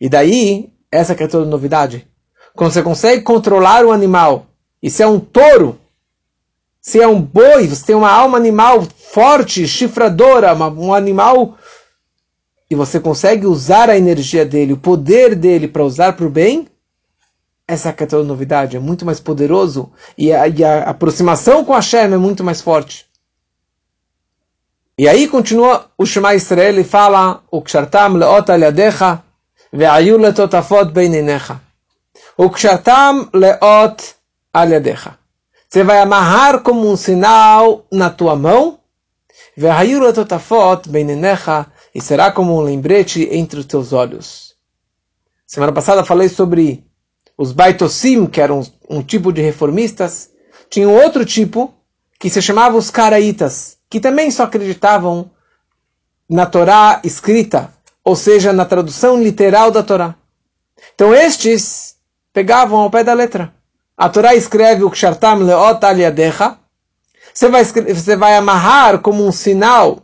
E 0.00 0.08
daí, 0.08 0.72
essa 0.90 1.16
que 1.16 1.24
é 1.24 1.26
toda 1.26 1.46
novidade. 1.46 2.06
Quando 2.54 2.72
você 2.72 2.82
consegue 2.82 3.22
controlar 3.22 3.84
o 3.84 3.90
animal, 3.90 4.46
e 4.80 4.88
se 4.88 5.02
é 5.02 5.06
um 5.06 5.18
touro, 5.18 5.81
se 6.82 7.00
é 7.00 7.06
um 7.06 7.22
boi, 7.22 7.68
você 7.68 7.86
tem 7.86 7.94
uma 7.94 8.10
alma 8.10 8.36
animal 8.36 8.82
forte, 9.12 9.68
chifradora, 9.68 10.52
uma, 10.52 10.68
um 10.68 10.92
animal, 10.92 11.56
e 12.68 12.74
você 12.74 12.98
consegue 12.98 13.46
usar 13.46 13.88
a 13.88 13.96
energia 13.96 14.44
dele, 14.44 14.72
o 14.72 14.78
poder 14.78 15.36
dele 15.36 15.68
para 15.68 15.84
usar 15.84 16.14
para 16.14 16.26
o 16.26 16.30
bem, 16.30 16.66
essa 17.68 17.90
é 17.90 18.16
a 18.16 18.22
novidade, 18.24 18.76
é 18.76 18.80
muito 18.80 19.06
mais 19.06 19.20
poderoso 19.20 19.92
e 20.18 20.32
a, 20.32 20.48
e 20.48 20.64
a 20.64 20.82
aproximação 20.82 21.64
com 21.64 21.72
Hashem 21.72 22.00
é 22.00 22.16
muito 22.16 22.42
mais 22.42 22.60
forte. 22.60 23.06
E 24.98 25.08
aí 25.08 25.28
continua 25.28 25.86
o 25.96 26.04
Shema 26.04 26.34
Israel 26.34 26.78
e 26.80 26.84
fala 26.84 27.42
o 27.50 27.62
kshartam 27.62 28.14
leot 28.14 28.50
al 28.50 28.60
yadecha 28.60 29.22
ve'ayu 29.72 30.18
letotafot 30.18 30.92
beininecha. 30.92 31.60
O 32.36 32.50
kshartam 32.50 33.30
leot 33.32 34.14
al 34.52 34.68
yadecha. 34.68 35.21
Você 35.72 35.82
vai 35.82 36.00
amarrar 36.00 36.60
como 36.60 36.86
um 36.86 36.96
sinal 36.98 37.86
na 37.90 38.10
tua 38.10 38.36
mão 38.36 38.78
e 41.94 42.00
será 42.02 42.30
como 42.30 42.54
um 42.54 42.60
lembrete 42.60 43.26
entre 43.32 43.58
os 43.58 43.64
teus 43.64 43.90
olhos. 43.90 44.54
Semana 45.46 45.72
passada 45.72 46.04
falei 46.04 46.28
sobre 46.28 46.84
os 47.38 47.52
Baitosim, 47.52 48.26
que 48.26 48.38
eram 48.38 48.60
um 48.86 49.02
tipo 49.02 49.32
de 49.32 49.40
reformistas, 49.40 50.28
tinha 50.68 50.86
um 50.86 50.94
outro 50.94 51.24
tipo 51.24 51.72
que 52.20 52.28
se 52.28 52.42
chamava 52.42 52.76
os 52.76 52.90
Caraítas, 52.90 53.78
que 53.88 53.98
também 53.98 54.30
só 54.30 54.42
acreditavam 54.42 55.30
na 56.28 56.44
Torá 56.44 57.00
escrita, 57.02 57.72
ou 58.04 58.14
seja, 58.14 58.52
na 58.52 58.66
tradução 58.66 59.18
literal 59.22 59.70
da 59.70 59.82
Torá. 59.82 60.16
Então 60.94 61.14
estes 61.14 61.96
pegavam 62.30 62.78
ao 62.80 62.90
pé 62.90 63.02
da 63.02 63.14
letra. 63.14 63.54
A 64.02 64.08
Torá 64.08 64.34
escreve 64.34 64.82
o 64.82 64.90
Kshartam 64.90 65.44
Leot 65.44 65.86
Aliadecha. 65.86 66.58
Você 67.32 67.48
vai, 67.48 67.64
você 67.64 68.16
vai 68.16 68.36
amarrar 68.36 68.98
como 68.98 69.24
um 69.24 69.30
sinal 69.30 70.02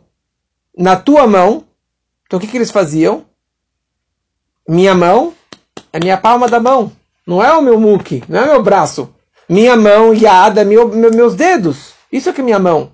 na 0.73 0.95
tua 0.95 1.27
mão. 1.27 1.65
Então 2.25 2.37
o 2.37 2.41
que, 2.41 2.47
que 2.47 2.55
eles 2.55 2.71
faziam? 2.71 3.25
Minha 4.65 4.95
mão 4.95 5.33
é 5.91 5.99
minha 5.99 6.15
palma 6.15 6.47
da 6.47 6.61
mão. 6.61 6.93
Não 7.27 7.43
é 7.43 7.51
o 7.51 7.61
meu 7.61 7.77
muque, 7.77 8.23
não 8.29 8.39
é 8.39 8.45
meu 8.45 8.63
braço. 8.63 9.13
Minha 9.49 9.75
mão, 9.75 10.13
yada, 10.13 10.63
meu, 10.63 10.87
meu, 10.87 11.11
meus 11.11 11.35
dedos. 11.35 11.91
Isso 12.09 12.29
é 12.29 12.31
que 12.31 12.39
é 12.39 12.43
minha 12.45 12.57
mão. 12.57 12.93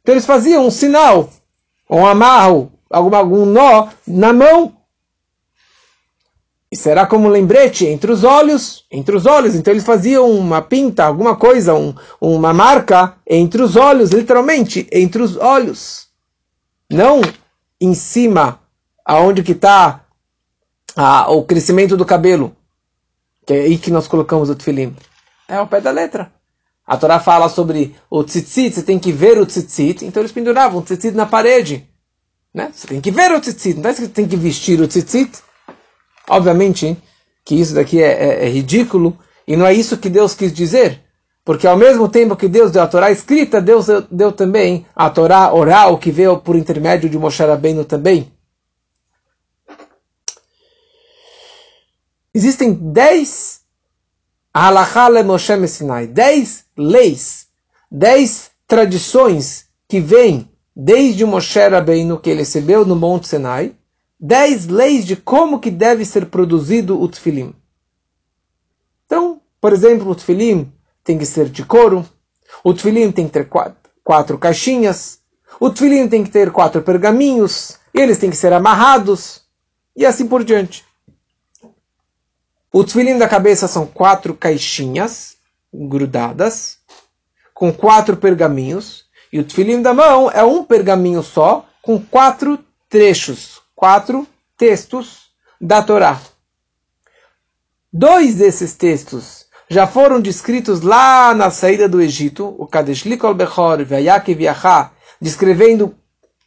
Então 0.00 0.14
eles 0.14 0.24
faziam 0.24 0.66
um 0.66 0.70
sinal, 0.70 1.28
um 1.90 2.06
amarro, 2.06 2.72
algum, 2.88 3.14
algum 3.14 3.44
nó 3.44 3.88
na 4.06 4.32
mão. 4.32 4.77
E 6.70 6.76
será 6.76 7.06
como 7.06 7.28
lembrete 7.28 7.86
entre 7.86 8.12
os 8.12 8.24
olhos, 8.24 8.84
entre 8.90 9.16
os 9.16 9.24
olhos. 9.24 9.54
Então 9.54 9.72
eles 9.72 9.84
faziam 9.84 10.30
uma 10.30 10.60
pinta, 10.60 11.04
alguma 11.04 11.34
coisa, 11.34 11.74
um, 11.74 11.94
uma 12.20 12.52
marca 12.52 13.16
entre 13.26 13.62
os 13.62 13.74
olhos, 13.74 14.10
literalmente, 14.10 14.86
entre 14.92 15.22
os 15.22 15.36
olhos. 15.36 16.08
Não 16.90 17.22
em 17.80 17.94
cima, 17.94 18.60
aonde 19.04 19.42
que 19.42 19.52
está 19.52 20.04
o 21.28 21.44
crescimento 21.44 21.96
do 21.96 22.04
cabelo 22.04 22.54
que 23.48 23.54
é 23.54 23.60
aí 23.62 23.78
que 23.78 23.90
nós 23.90 24.06
colocamos 24.06 24.50
o 24.50 24.54
tefilim. 24.54 24.94
É 25.48 25.56
ao 25.56 25.66
pé 25.66 25.80
da 25.80 25.90
letra. 25.90 26.30
A 26.86 26.98
Torá 26.98 27.18
fala 27.18 27.48
sobre 27.48 27.96
o 28.10 28.22
tzitzit, 28.22 28.74
você 28.74 28.82
tem 28.82 28.98
que 28.98 29.10
ver 29.10 29.38
o 29.38 29.46
tzitzit, 29.46 30.04
então 30.04 30.20
eles 30.20 30.32
penduravam 30.32 30.80
o 30.80 30.82
tzitzit 30.82 31.16
na 31.16 31.24
parede. 31.24 31.88
Né? 32.52 32.70
Você 32.70 32.86
tem 32.86 33.00
que 33.00 33.10
ver 33.10 33.32
o 33.32 33.40
tzitzit, 33.40 33.78
não 33.78 33.88
é 33.88 33.94
que 33.94 34.00
você 34.00 34.08
tem 34.08 34.28
que 34.28 34.36
vestir 34.36 34.78
o 34.82 34.86
tzitzit. 34.86 35.38
Obviamente 36.28 36.96
que 37.44 37.54
isso 37.54 37.74
daqui 37.74 38.02
é, 38.02 38.12
é, 38.12 38.46
é 38.46 38.48
ridículo 38.48 39.18
e 39.46 39.56
não 39.56 39.66
é 39.66 39.72
isso 39.72 39.96
que 39.96 40.10
Deus 40.10 40.34
quis 40.34 40.52
dizer. 40.52 41.02
Porque 41.44 41.66
ao 41.66 41.78
mesmo 41.78 42.10
tempo 42.10 42.36
que 42.36 42.46
Deus 42.46 42.70
deu 42.70 42.82
a 42.82 42.86
Torá 42.86 43.10
escrita, 43.10 43.58
Deus 43.58 43.86
deu, 43.86 44.02
deu 44.10 44.32
também 44.32 44.84
a 44.94 45.08
Torá 45.08 45.50
oral, 45.54 45.96
que 45.96 46.10
veio 46.10 46.38
por 46.38 46.54
intermédio 46.56 47.08
de 47.08 47.18
Moshe 47.18 47.42
Rabbeinu 47.42 47.86
também. 47.86 48.30
Existem 52.34 52.74
dez 52.74 53.62
halachá 54.52 55.08
Moshe 55.24 55.68
Sinai, 55.68 56.06
dez 56.06 56.66
leis, 56.76 57.46
dez 57.90 58.50
tradições 58.66 59.68
que 59.88 60.00
vêm 60.00 60.50
desde 60.76 61.24
Moshe 61.24 61.66
Rabbeinu 61.66 62.20
que 62.20 62.28
ele 62.28 62.40
recebeu 62.40 62.84
no 62.84 62.94
Monte 62.94 63.26
Sinai, 63.26 63.74
dez 64.18 64.66
leis 64.66 65.04
de 65.04 65.16
como 65.16 65.60
que 65.60 65.70
deve 65.70 66.04
ser 66.04 66.26
produzido 66.26 67.00
o 67.00 67.08
tefilim. 67.08 67.54
Então, 69.06 69.40
por 69.60 69.72
exemplo, 69.72 70.10
o 70.10 70.14
tefilim 70.14 70.72
tem 71.02 71.18
que 71.18 71.26
ser 71.26 71.48
de 71.48 71.64
couro, 71.64 72.04
o 72.62 72.74
tefilim 72.74 73.10
tem 73.12 73.26
que 73.26 73.32
ter 73.32 73.48
quatro, 73.48 73.76
quatro 74.04 74.38
caixinhas, 74.38 75.20
o 75.60 75.70
tefilim 75.70 76.08
tem 76.08 76.24
que 76.24 76.30
ter 76.30 76.50
quatro 76.50 76.82
pergaminhos, 76.82 77.78
eles 77.94 78.18
têm 78.18 78.30
que 78.30 78.36
ser 78.36 78.52
amarrados, 78.52 79.42
e 79.96 80.06
assim 80.06 80.26
por 80.26 80.44
diante. 80.44 80.84
O 82.72 82.84
tefilim 82.84 83.16
da 83.18 83.26
cabeça 83.26 83.66
são 83.66 83.86
quatro 83.86 84.34
caixinhas 84.34 85.36
grudadas, 85.72 86.78
com 87.54 87.72
quatro 87.72 88.16
pergaminhos. 88.16 89.06
E 89.32 89.38
o 89.40 89.44
tefilim 89.44 89.82
da 89.82 89.92
mão 89.92 90.30
é 90.30 90.44
um 90.44 90.62
pergaminho 90.62 91.22
só, 91.22 91.66
com 91.82 91.98
quatro 91.98 92.58
trechos, 92.88 93.57
quatro 93.78 94.26
textos 94.56 95.28
da 95.60 95.80
Torá. 95.80 96.20
Dois 97.92 98.34
desses 98.34 98.74
textos 98.74 99.46
já 99.70 99.86
foram 99.86 100.20
descritos 100.20 100.80
lá 100.80 101.32
na 101.32 101.48
saída 101.48 101.88
do 101.88 102.02
Egito, 102.02 102.56
o 102.58 102.66
Kadesh 102.66 103.04
Likol 103.04 103.34
Bechor 103.34 103.84
Vayakiv 103.84 104.42
Yachá, 104.42 104.90
descrevendo 105.20 105.94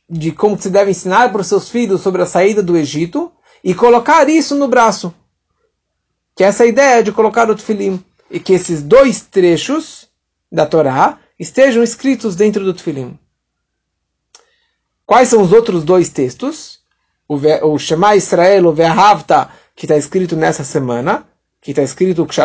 de 0.10 0.34
como 0.34 0.62
se 0.62 0.70
deve 0.70 0.92
ensinar 0.92 1.32
para 1.32 1.40
os 1.40 1.48
seus 1.48 1.70
filhos 1.70 2.02
sobre 2.02 2.22
a 2.22 2.26
saída 2.26 2.62
do 2.62 2.76
Egito, 2.76 3.32
e 3.64 3.74
colocar 3.74 4.28
isso 4.28 4.56
no 4.56 4.68
braço 4.68 5.16
que 6.36 6.44
é 6.44 6.48
essa 6.48 6.66
ideia 6.66 7.02
de 7.02 7.14
colocar 7.14 7.50
o 7.50 7.56
tefilim 7.56 8.04
e 8.30 8.42
que 8.42 8.52
esses 8.52 8.82
dois 8.82 9.22
trechos 9.22 10.10
da 10.52 10.66
Torá 10.66 11.18
estejam 11.40 11.82
escritos 11.82 12.36
dentro 12.36 12.66
do 12.66 12.74
tefilim. 12.74 13.18
Quais 15.06 15.30
são 15.30 15.42
os 15.42 15.54
outros 15.54 15.86
dois 15.86 16.10
textos? 16.10 16.81
O, 17.28 17.78
Shema 17.78 18.16
Israel, 18.16 18.68
o 18.68 18.74
Ve'ahavta, 18.74 19.50
que 19.76 19.86
está 19.86 19.96
escrito 19.96 20.36
nessa 20.36 20.64
semana, 20.64 21.26
que 21.62 21.72
está 21.72 21.82
escrito 21.82 22.26
que 22.26 22.36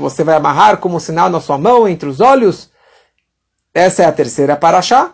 você 0.00 0.24
vai 0.24 0.36
amarrar 0.36 0.78
como 0.78 0.98
sinal 0.98 1.28
na 1.28 1.40
sua 1.40 1.58
mão, 1.58 1.86
entre 1.88 2.08
os 2.08 2.20
olhos. 2.20 2.70
Essa 3.74 4.02
é 4.02 4.06
a 4.06 4.12
terceira 4.12 4.56
paraxá. 4.56 5.12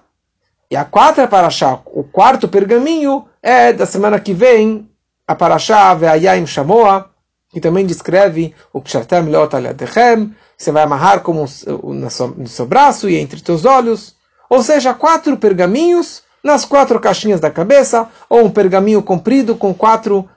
E 0.71 0.77
a 0.77 0.85
quarta 0.85 1.29
paraxá, 1.29 1.81
o 1.87 2.03
quarto 2.05 2.49
pergaminho, 2.49 3.29
é 3.43 3.73
da 3.73 3.85
semana 3.87 4.19
que 4.19 4.33
vem, 4.33 4.91
a 5.27 5.35
Parashá 5.35 5.95
Ve'ayim 5.95 6.47
Shamoa, 6.47 7.11
que 7.51 7.61
também 7.61 7.87
descreve 7.87 8.55
o 8.73 8.81
Kshartem 8.81 9.27
Leot 9.27 9.55
Aliadechem, 9.55 10.35
você 10.59 10.73
vai 10.73 10.83
amarrar 10.83 11.21
como 11.21 11.45
no 11.85 12.49
seu 12.49 12.67
braço 12.67 13.09
e 13.09 13.17
entre 13.17 13.41
teus 13.41 13.65
olhos. 13.65 14.17
Ou 14.51 14.63
seja, 14.63 14.93
quatro 14.93 15.37
pergaminhos 15.37 16.24
nas 16.45 16.67
quatro 16.67 17.01
caixinhas 17.01 17.41
da 17.41 17.51
cabeça, 17.51 18.09
ou 18.29 18.45
um 18.45 18.51
pergaminho 18.51 19.03
comprido 19.03 19.57
com 19.57 19.73
quatro 19.73 20.29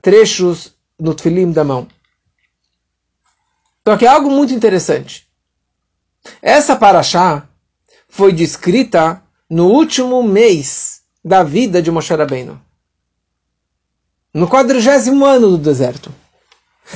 trechos 0.00 0.72
no 0.98 1.14
tefilim 1.14 1.50
da 1.50 1.64
mão. 1.64 1.86
Só 3.86 3.96
que 3.96 4.06
é 4.06 4.08
algo 4.08 4.30
muito 4.30 4.54
interessante. 4.54 5.26
Essa 6.40 6.76
paraxá 6.76 7.48
foi 8.08 8.32
descrita 8.32 9.20
no 9.50 9.66
último 9.66 10.22
mês 10.22 11.02
da 11.24 11.42
vida 11.42 11.82
de 11.82 11.90
Moshe 11.90 12.14
Rabbeinu. 12.14 12.60
No 14.32 14.48
quadrigésimo 14.48 15.24
ano 15.24 15.50
do 15.50 15.58
deserto. 15.58 16.14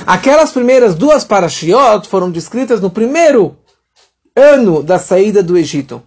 Aquelas 0.05 0.51
primeiras 0.51 0.95
duas 0.95 1.23
parashiot 1.23 2.07
foram 2.07 2.31
descritas 2.31 2.79
no 2.79 2.89
primeiro 2.89 3.57
ano 4.35 4.81
da 4.81 4.97
saída 4.97 5.43
do 5.43 5.57
Egito. 5.57 6.01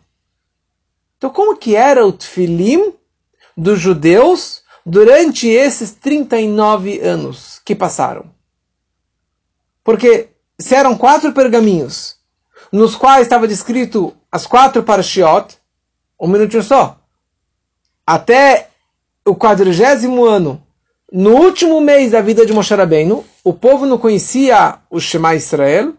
Então, 1.20 1.28
como 1.28 1.54
que 1.54 1.76
era 1.76 2.06
o 2.06 2.12
tefilim 2.12 2.94
dos 3.54 3.78
judeus 3.78 4.62
durante 4.86 5.46
esses 5.46 5.90
39 5.90 6.98
anos 7.00 7.60
que 7.62 7.74
passaram? 7.74 8.24
Porque 9.84 10.30
se 10.58 10.74
eram 10.74 10.96
quatro 10.96 11.30
pergaminhos, 11.34 12.16
nos 12.72 12.96
quais 12.96 13.26
estava 13.26 13.46
descrito 13.46 14.16
as 14.32 14.46
quatro 14.46 14.82
parashiot, 14.82 15.58
um 16.18 16.26
minutinho 16.26 16.62
só, 16.62 16.98
até 18.06 18.70
o 19.22 19.36
quadrigésimo 19.36 20.24
ano, 20.24 20.66
no 21.12 21.34
último 21.36 21.82
mês 21.82 22.12
da 22.12 22.22
vida 22.22 22.46
de 22.46 22.54
Moshe 22.54 22.74
Rabbeinu, 22.74 23.26
o 23.44 23.52
povo 23.52 23.84
não 23.84 23.98
conhecia 23.98 24.78
o 24.88 24.98
Shema 24.98 25.34
Israel 25.34 25.92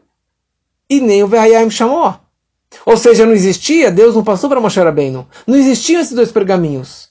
e 0.90 1.00
nem 1.00 1.22
o 1.22 1.28
Vehayim 1.28 1.70
Shamoah. 1.70 2.22
Ou 2.86 2.98
seja, 2.98 3.26
não 3.26 3.34
existia, 3.34 3.92
Deus 3.92 4.16
não 4.16 4.24
passou 4.24 4.50
para 4.50 4.62
Moshe 4.62 4.80
Rabbeinu. 4.80 5.28
Não 5.46 5.58
existiam 5.58 6.02
esses 6.02 6.14
dois 6.14 6.32
pergaminhos. 6.32 7.10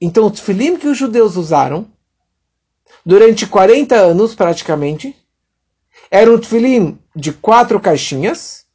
Então 0.00 0.26
o 0.26 0.30
tefilim 0.30 0.76
que 0.76 0.86
os 0.86 0.98
judeus 0.98 1.36
usaram, 1.36 1.86
durante 3.04 3.46
40 3.46 3.94
anos 3.94 4.34
praticamente, 4.34 5.16
era 6.10 6.30
um 6.30 6.38
tefilim 6.38 6.98
de 7.16 7.32
quatro 7.32 7.80
caixinhas, 7.80 8.66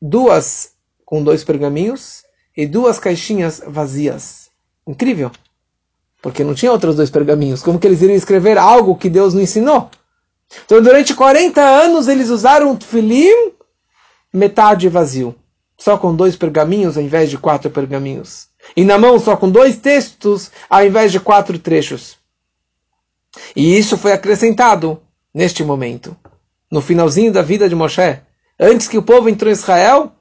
duas 0.00 0.72
com 1.04 1.22
dois 1.22 1.44
pergaminhos 1.44 2.24
e 2.56 2.66
duas 2.66 2.98
caixinhas 2.98 3.62
vazias. 3.66 4.50
Incrível. 4.86 5.30
Porque 6.20 6.44
não 6.44 6.54
tinha 6.54 6.72
outros 6.72 6.96
dois 6.96 7.10
pergaminhos. 7.10 7.62
Como 7.62 7.78
que 7.78 7.86
eles 7.86 8.00
iriam 8.00 8.16
escrever 8.16 8.56
algo 8.56 8.96
que 8.96 9.10
Deus 9.10 9.34
não 9.34 9.42
ensinou? 9.42 9.90
Então, 10.64 10.82
durante 10.82 11.14
40 11.14 11.60
anos, 11.60 12.08
eles 12.08 12.28
usaram 12.28 12.70
um 12.70 12.76
tefilim 12.76 13.51
metade 14.32 14.88
vazio. 14.88 15.34
Só 15.76 15.98
com 15.98 16.14
dois 16.14 16.36
pergaminhos 16.36 16.96
ao 16.96 17.02
invés 17.02 17.28
de 17.28 17.36
quatro 17.36 17.70
pergaminhos. 17.70 18.48
E 18.76 18.84
na 18.84 18.96
mão 18.96 19.18
só 19.18 19.36
com 19.36 19.50
dois 19.50 19.76
textos 19.76 20.50
ao 20.70 20.84
invés 20.84 21.10
de 21.10 21.18
quatro 21.18 21.58
trechos. 21.58 22.16
E 23.56 23.76
isso 23.76 23.96
foi 23.96 24.12
acrescentado 24.12 25.00
neste 25.34 25.64
momento, 25.64 26.16
no 26.70 26.80
finalzinho 26.80 27.32
da 27.32 27.42
vida 27.42 27.68
de 27.68 27.74
Moshe, 27.74 28.20
antes 28.60 28.86
que 28.86 28.98
o 28.98 29.02
povo 29.02 29.28
entrou 29.28 29.50
em 29.50 29.54
Israel, 29.54 30.12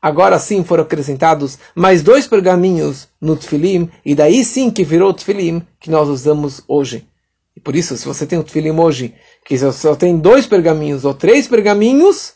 agora 0.00 0.38
sim 0.38 0.62
foram 0.62 0.82
acrescentados 0.84 1.58
mais 1.74 2.02
dois 2.02 2.26
pergaminhos 2.26 3.08
no 3.20 3.36
Tfilim, 3.36 3.90
e 4.04 4.14
daí 4.14 4.44
sim 4.44 4.70
que 4.70 4.84
virou 4.84 5.10
o 5.10 5.14
Tfilim 5.14 5.62
que 5.80 5.90
nós 5.90 6.08
usamos 6.08 6.62
hoje. 6.68 7.08
E 7.56 7.60
por 7.60 7.74
isso, 7.74 7.96
se 7.96 8.06
você 8.06 8.26
tem 8.26 8.38
o 8.38 8.44
Tfilim 8.44 8.78
hoje, 8.78 9.14
que 9.44 9.58
só 9.72 9.96
tem 9.96 10.16
dois 10.18 10.46
pergaminhos 10.46 11.04
ou 11.04 11.14
três 11.14 11.48
pergaminhos, 11.48 12.34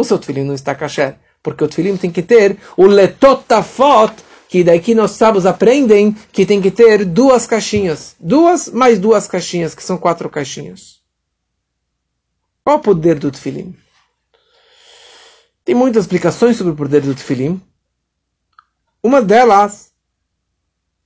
o 0.00 0.04
seu 0.04 0.18
Tfilim 0.18 0.44
não 0.44 0.54
está 0.54 0.74
kasher. 0.74 1.16
Porque 1.42 1.64
o 1.64 1.68
Tfilim 1.68 1.96
tem 1.96 2.10
que 2.10 2.22
ter 2.22 2.58
o 2.76 2.86
letotafot, 2.86 4.14
que 4.48 4.64
daqui 4.64 4.94
nós 4.94 5.12
sábios 5.12 5.46
aprendem 5.46 6.12
que 6.32 6.44
tem 6.44 6.60
que 6.60 6.70
ter 6.70 7.04
duas 7.04 7.46
caixinhas. 7.46 8.16
Duas 8.18 8.68
mais 8.68 8.98
duas 8.98 9.28
caixinhas, 9.28 9.74
que 9.74 9.82
são 9.82 9.96
quatro 9.96 10.28
caixinhas. 10.28 11.00
Qual 12.64 12.78
o 12.78 12.82
poder 12.82 13.18
do 13.18 13.30
tefilim? 13.30 13.74
Tem 15.64 15.74
muitas 15.74 16.04
explicações 16.04 16.56
sobre 16.56 16.72
o 16.72 16.76
poder 16.76 17.02
do 17.02 17.14
tefilim. 17.14 17.60
Uma 19.02 19.22
delas 19.22 19.92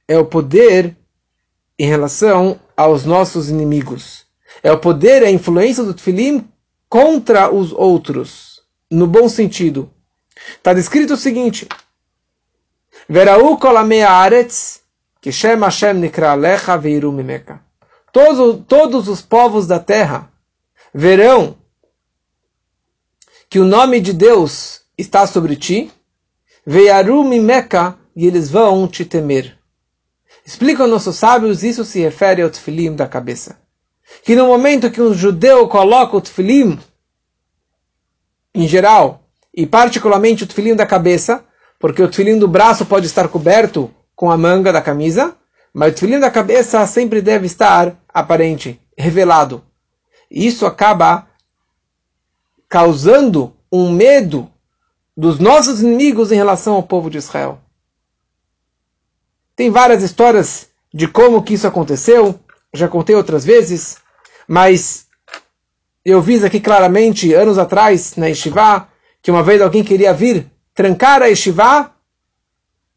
é 0.09 0.19
o 0.19 0.25
poder 0.25 0.97
em 1.79 1.87
relação 1.87 2.59
aos 2.77 3.05
nossos 3.05 3.49
inimigos. 3.49 4.27
É 4.63 4.73
o 4.73 4.79
poder, 4.79 5.23
a 5.23 5.31
influência 5.31 5.85
do 5.85 5.95
tefilim 5.95 6.49
contra 6.89 7.53
os 7.53 7.73
outros, 7.73 8.54
no 8.91 9.07
bom 9.07 9.29
sentido. 9.29 9.91
Está 10.57 10.73
descrito 10.73 11.15
o 11.15 11.17
seguinte: 11.17 11.69
Verau 13.09 13.59
que 15.21 15.33
Shem. 15.33 15.59
Todos, 18.13 18.63
todos 18.69 19.09
os 19.09 19.23
povos 19.23 19.67
da 19.67 19.79
terra 19.81 20.31
verão 20.93 21.57
que 23.51 23.59
o 23.59 23.65
nome 23.65 24.01
de 24.01 24.13
Deus 24.13 24.83
está 24.97 25.27
sobre 25.27 25.57
ti, 25.57 25.91
Veiaru 26.67 27.25
Meca, 27.25 27.97
e 28.17 28.27
eles 28.27 28.51
vão 28.51 28.87
te 28.87 29.05
temer. 29.05 29.59
Explicam 30.47 30.87
nossos 30.87 31.17
sábios, 31.17 31.63
isso 31.63 31.85
se 31.85 32.01
refere 32.01 32.43
ao 32.43 32.51
tefilim 32.51 32.95
da 32.95 33.07
cabeça. 33.07 33.59
Que 34.23 34.37
no 34.37 34.47
momento 34.47 34.91
que 34.91 35.01
um 35.01 35.15
judeu 35.15 35.67
coloca 35.69 36.17
o 36.17 36.21
tefilim, 36.21 36.79
em 38.55 38.69
geral, 38.69 39.25
e 39.53 39.67
particularmente 39.67 40.45
o 40.45 40.47
tefilim 40.47 40.77
da 40.77 40.87
cabeça, 40.87 41.45
porque 41.79 42.03
o 42.03 42.09
tefilim 42.09 42.39
do 42.39 42.49
braço 42.49 42.87
pode 42.87 43.07
estar 43.07 43.29
coberto 43.29 43.91
com 44.15 44.31
a 44.31 44.39
manga 44.39 44.73
da 44.73 44.81
camisa, 44.81 45.37
mas 45.73 45.93
o 45.93 45.95
tefilim 45.95 46.21
da 46.21 46.31
cabeça 46.31 46.87
sempre 46.87 47.21
deve 47.21 47.47
estar 47.47 47.97
aparente, 48.09 48.81
revelado. 48.97 49.63
Isso 50.31 50.67
acaba 50.67 51.27
causando 52.69 53.55
um 53.71 53.91
medo 53.91 54.51
dos 55.17 55.39
nossos 55.39 55.83
inimigos 55.83 56.33
em 56.33 56.37
relação 56.37 56.75
ao 56.75 56.83
povo 56.83 57.11
de 57.11 57.19
Israel. 57.19 57.61
Tem 59.57 59.71
várias 59.71 60.03
histórias 60.03 60.69
de 60.93 61.07
como 61.07 61.43
que 61.43 61.55
isso 61.55 61.67
aconteceu, 61.67 62.39
já 62.73 62.89
contei 62.89 63.15
outras 63.15 63.45
vezes, 63.45 63.99
mas 64.49 65.04
eu 66.05 66.21
vi 66.21 66.45
aqui 66.45 66.61
claramente 66.61 67.33
anos 67.33 67.59
atrás 67.59 68.15
na 68.17 68.27
Yeshiva 68.27 68.89
que 69.23 69.31
uma 69.31 69.43
vez 69.43 69.63
alguém 69.63 69.83
queria 69.83 70.13
vir 70.13 70.47
trancar 70.75 71.23
a 71.23 71.27
Yeshiva 71.27 71.91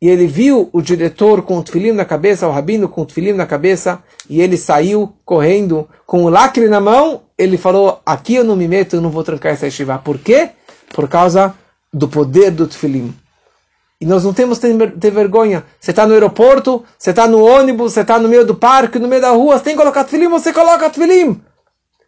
e 0.02 0.10
ele 0.10 0.28
viu 0.28 0.70
o 0.72 0.82
diretor 0.82 1.42
com 1.42 1.58
o 1.58 1.64
tefilim 1.64 1.92
na 1.92 2.06
cabeça, 2.06 2.48
o 2.48 2.52
rabino 2.52 2.88
com 2.88 3.02
o 3.02 3.06
tefilim 3.06 3.34
na 3.34 3.48
cabeça, 3.48 4.04
e 4.30 4.42
ele 4.42 4.56
saiu 4.56 5.12
correndo 5.26 5.90
com 6.06 6.24
o 6.24 6.30
lacre 6.30 6.68
na 6.68 6.80
mão. 6.80 7.24
Ele 7.36 7.58
falou: 7.58 8.00
Aqui 8.06 8.36
eu 8.36 8.44
não 8.44 8.56
me 8.56 8.68
meto, 8.68 8.96
eu 8.96 9.02
não 9.02 9.10
vou 9.10 9.24
trancar 9.24 9.54
essa 9.54 9.66
yeshiva. 9.66 9.98
Por 9.98 10.20
quê? 10.20 10.52
Por 10.94 11.08
causa 11.08 11.56
do 11.92 12.08
poder 12.08 12.52
do 12.52 12.68
tefilim. 12.68 13.16
E 14.00 14.06
nós 14.06 14.24
não 14.24 14.34
temos 14.34 14.60
que 14.60 14.68
ter 15.00 15.10
vergonha. 15.10 15.64
Você 15.80 15.90
está 15.90 16.06
no 16.06 16.14
aeroporto, 16.14 16.86
você 16.96 17.10
está 17.10 17.28
no 17.28 17.44
ônibus, 17.44 17.94
você 17.94 18.02
está 18.02 18.20
no 18.20 18.30
meio 18.30 18.46
do 18.46 18.54
parque, 18.54 19.00
no 19.00 19.08
meio 19.08 19.22
da 19.22 19.32
rua, 19.32 19.58
você 19.58 19.64
tem 19.64 19.74
que 19.74 19.80
colocar 19.80 20.04
tefilim, 20.04 20.28
você 20.28 20.54
coloca 20.54 20.90
tefilim. 20.92 21.42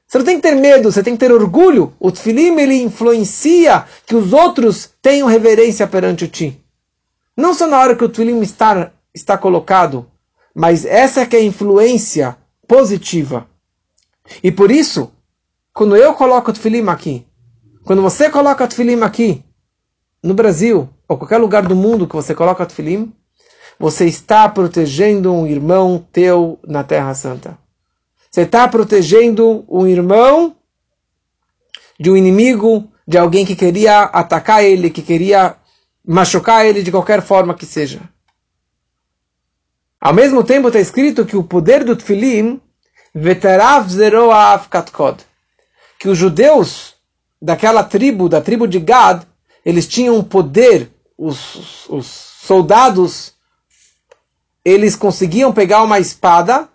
Você 0.10 0.17
não 0.17 0.26
tem 0.26 0.38
que 0.38 0.41
ter 0.41 0.56
medo, 0.56 0.91
você 0.91 1.04
tem 1.04 1.13
que 1.13 1.19
ter 1.19 1.32
orgulho. 1.32 1.93
O 2.00 2.12
tefilim, 2.12 2.60
ele 2.60 2.82
influencia 2.82 3.86
que 4.08 4.15
os 4.15 4.34
outros 4.34 4.89
tenham 5.00 5.28
reverência 5.28 5.86
perante 5.86 6.28
ti. 6.28 6.60
Não 7.38 7.54
só 7.54 7.67
na 7.67 7.80
hora 7.80 7.95
que 7.95 8.04
o 8.04 8.10
Twilim 8.10 8.41
está, 8.41 8.91
está 9.13 9.38
colocado, 9.38 10.10
mas 10.54 10.84
essa 10.84 11.22
é 11.22 11.26
que 11.28 11.36
é 11.36 11.39
a 11.39 11.43
influência 11.43 12.36
positiva. 12.67 13.48
E 14.43 14.52
por 14.52 14.72
isso, 14.72 15.12
quando 15.72 15.95
eu 15.95 16.15
coloco 16.15 16.50
o 16.50 16.54
Tfilim 16.54 16.88
aqui, 16.89 17.28
quando 17.84 18.02
você 18.02 18.32
coloca 18.32 18.63
o 18.63 18.67
Tfilim 18.67 19.02
aqui, 19.04 19.43
no 20.24 20.34
Brasil, 20.34 20.89
ou 21.08 21.17
qualquer 21.17 21.38
lugar 21.38 21.67
do 21.67 21.76
mundo 21.76 22.08
que 22.08 22.15
você 22.15 22.34
coloca 22.34 22.63
o 22.63 22.65
Tfilim, 22.65 23.13
você 23.78 24.06
está 24.06 24.50
protegendo 24.50 25.32
um 25.32 25.45
irmão 25.45 26.03
teu 26.12 26.57
na 26.68 26.84
Terra 26.84 27.14
Santa. 27.14 27.60
Você 28.30 28.41
está 28.41 28.67
protegendo 28.67 29.65
um 29.67 29.88
irmão 29.88 30.55
de 31.99 32.11
um 32.11 32.15
inimigo, 32.15 32.89
de 33.07 33.17
alguém 33.17 33.45
que 33.45 33.55
queria 33.55 34.03
atacar 34.03 34.63
ele, 34.63 34.89
que 34.89 35.01
queria 35.01 35.55
machucar 36.05 36.65
ele 36.65 36.84
de 36.84 36.91
qualquer 36.91 37.21
forma 37.21 37.55
que 37.55 37.65
seja. 37.65 38.01
Ao 39.99 40.13
mesmo 40.13 40.43
tempo 40.43 40.67
está 40.67 40.80
escrito 40.80 41.25
que 41.25 41.36
o 41.36 41.43
poder 41.43 41.84
do 41.84 41.95
Tfilim, 41.95 42.61
veterav 43.13 43.89
zeroav 43.89 44.69
katkod, 44.69 45.17
que 45.97 46.07
os 46.07 46.17
judeus 46.17 46.95
daquela 47.41 47.84
tribo, 47.84 48.30
da 48.30 48.39
tribo 48.41 48.67
de 48.67 48.80
Gad, 48.80 49.23
eles 49.65 49.88
tinham 49.88 50.23
poder, 50.23 50.89
os, 51.17 51.88
os 51.89 52.05
soldados, 52.05 53.34
eles 54.63 54.95
conseguiam 54.95 55.51
pegar 55.51 55.84
uma 55.84 55.99
espada 55.99 56.69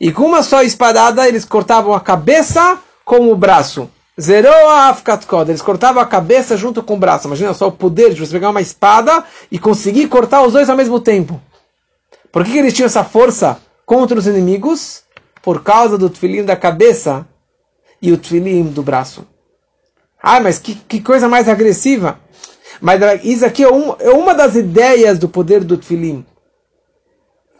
e 0.00 0.12
com 0.12 0.24
uma 0.24 0.42
só 0.42 0.62
espadada 0.62 1.28
eles 1.28 1.44
cortavam 1.44 1.94
a 1.94 2.00
cabeça 2.00 2.78
com 3.04 3.30
o 3.30 3.36
braço. 3.36 3.90
Zerou 4.20 4.68
a 4.68 4.88
Afkatkod. 4.88 5.50
Eles 5.50 5.62
cortavam 5.62 6.02
a 6.02 6.06
cabeça 6.06 6.56
junto 6.56 6.82
com 6.82 6.94
o 6.94 6.98
braço. 6.98 7.26
Imagina 7.26 7.52
só 7.52 7.68
o 7.68 7.72
poder 7.72 8.14
de 8.14 8.20
você 8.20 8.32
pegar 8.32 8.50
uma 8.50 8.60
espada 8.60 9.24
e 9.50 9.58
conseguir 9.58 10.08
cortar 10.08 10.42
os 10.42 10.52
dois 10.52 10.70
ao 10.70 10.76
mesmo 10.76 11.00
tempo. 11.00 11.40
Por 12.30 12.44
que, 12.44 12.52
que 12.52 12.58
eles 12.58 12.72
tinham 12.72 12.86
essa 12.86 13.04
força 13.04 13.58
contra 13.84 14.18
os 14.18 14.26
inimigos? 14.26 15.04
por 15.44 15.62
causa 15.62 15.98
do 15.98 16.08
tefilim 16.08 16.42
da 16.42 16.56
cabeça 16.56 17.28
e 18.00 18.10
o 18.10 18.16
tefilim 18.16 18.62
do 18.64 18.82
braço. 18.82 19.26
Ah, 20.20 20.40
mas 20.40 20.58
que, 20.58 20.74
que 20.74 21.02
coisa 21.02 21.28
mais 21.28 21.50
agressiva. 21.50 22.18
Mas 22.80 23.22
isso 23.22 23.44
aqui 23.44 23.62
é, 23.62 23.70
um, 23.70 23.94
é 24.00 24.08
uma 24.08 24.34
das 24.34 24.56
ideias 24.56 25.18
do 25.18 25.28
poder 25.28 25.62
do 25.62 25.76
tefilim. 25.76 26.24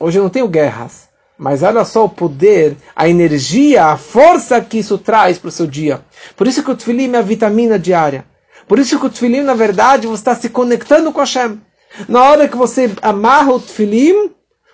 Hoje 0.00 0.18
não 0.18 0.30
tenho 0.30 0.48
guerras. 0.48 1.10
Mas 1.36 1.62
olha 1.62 1.84
só 1.84 2.04
o 2.04 2.08
poder, 2.08 2.76
a 2.94 3.08
energia, 3.08 3.86
a 3.86 3.96
força 3.96 4.60
que 4.60 4.78
isso 4.78 4.96
traz 4.96 5.36
para 5.38 5.48
o 5.48 5.52
seu 5.52 5.66
dia. 5.66 6.00
Por 6.36 6.46
isso 6.46 6.62
que 6.62 6.70
o 6.70 6.76
tefilim 6.76 7.12
é 7.12 7.18
a 7.18 7.22
vitamina 7.22 7.78
diária. 7.78 8.24
Por 8.68 8.78
isso 8.78 8.98
que 8.98 9.06
o 9.06 9.10
tefilim, 9.10 9.42
na 9.42 9.54
verdade, 9.54 10.06
você 10.06 10.20
está 10.20 10.34
se 10.34 10.48
conectando 10.48 11.12
com 11.12 11.20
Hashem. 11.20 11.60
Na 12.08 12.22
hora 12.22 12.48
que 12.48 12.56
você 12.56 12.90
amarra 13.02 13.52
o 13.52 13.60
tefilim, 13.60 14.30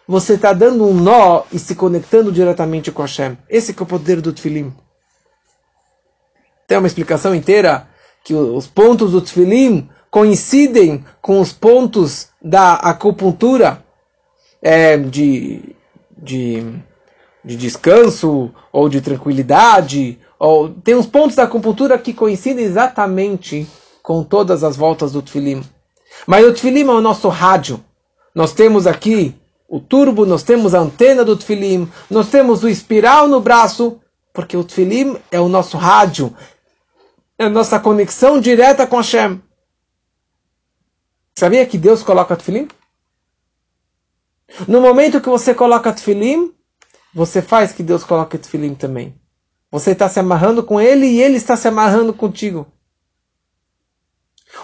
você 0.06 0.34
está 0.34 0.52
dando 0.52 0.86
um 0.86 0.94
nó 0.94 1.44
e 1.50 1.58
se 1.58 1.74
conectando 1.74 2.30
diretamente 2.30 2.92
com 2.92 3.02
Hashem. 3.02 3.38
Esse 3.48 3.74
é 3.76 3.82
o 3.82 3.86
poder 3.86 4.20
do 4.20 4.32
tefilim. 4.32 4.72
Tem 6.66 6.78
uma 6.78 6.86
explicação 6.86 7.34
inteira 7.34 7.88
que 8.22 8.34
os 8.34 8.66
pontos 8.66 9.12
do 9.12 9.20
tefilim 9.20 9.88
coincidem 10.10 11.04
com 11.22 11.40
os 11.40 11.52
pontos 11.52 12.28
da 12.42 12.74
acupuntura 12.74 13.82
é, 14.60 14.96
de, 14.96 15.74
de, 16.20 16.62
de 17.44 17.56
descanso 17.56 18.50
ou 18.72 18.88
de 18.88 19.00
tranquilidade. 19.00 20.18
Ou, 20.38 20.70
tem 20.70 20.94
uns 20.94 21.06
pontos 21.06 21.36
da 21.36 21.44
acupuntura 21.44 21.98
que 21.98 22.12
coincidem 22.12 22.64
exatamente 22.64 23.66
com 24.02 24.22
todas 24.22 24.64
as 24.64 24.76
voltas 24.76 25.12
do 25.12 25.22
tefilim. 25.22 25.62
Mas 26.26 26.44
o 26.44 26.52
tefilim 26.52 26.82
é 26.82 26.92
o 26.92 27.00
nosso 27.00 27.28
rádio. 27.28 27.82
Nós 28.34 28.52
temos 28.52 28.86
aqui 28.86 29.34
o 29.68 29.78
turbo, 29.80 30.26
nós 30.26 30.42
temos 30.42 30.74
a 30.74 30.80
antena 30.80 31.24
do 31.24 31.36
tefilim, 31.36 31.88
nós 32.10 32.28
temos 32.28 32.64
o 32.64 32.68
espiral 32.68 33.28
no 33.28 33.40
braço, 33.40 34.00
porque 34.32 34.56
o 34.56 34.64
tefilim 34.64 35.16
é 35.30 35.40
o 35.40 35.48
nosso 35.48 35.76
rádio, 35.76 36.34
é 37.38 37.44
a 37.44 37.50
nossa 37.50 37.78
conexão 37.78 38.40
direta 38.40 38.86
com 38.86 38.96
Hashem. 38.96 39.40
Sabia 41.38 41.64
que 41.64 41.78
Deus 41.78 42.02
coloca 42.02 42.36
tefilim? 42.36 42.68
No 44.66 44.80
momento 44.80 45.20
que 45.20 45.28
você 45.28 45.54
coloca 45.54 45.92
tefilim, 45.92 46.52
você 47.14 47.40
faz 47.42 47.72
que 47.72 47.82
Deus 47.82 48.04
coloque 48.04 48.38
tefilim 48.38 48.74
também. 48.74 49.20
Você 49.70 49.92
está 49.92 50.08
se 50.08 50.18
amarrando 50.18 50.62
com 50.62 50.80
Ele 50.80 51.06
e 51.06 51.22
Ele 51.22 51.36
está 51.36 51.56
se 51.56 51.68
amarrando 51.68 52.12
contigo. 52.12 52.66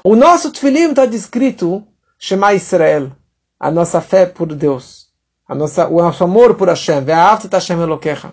O 0.03 0.17
nosso 0.17 0.51
tefilim 0.51 0.91
está 0.91 1.07
descrito 1.07 1.87
Shema 2.19 2.55
Israel, 2.55 3.13
a 3.59 3.71
nossa 3.71 4.01
fé 4.01 4.27
por 4.27 4.53
Deus, 4.55 5.09
a 5.47 5.55
nossa, 5.55 5.87
o 5.87 6.03
nosso 6.03 6.25
amor 6.25 6.55
por 6.55 6.69
Hashem, 6.69 7.05
Hashem 7.51 7.81
Elokecha. 7.81 8.33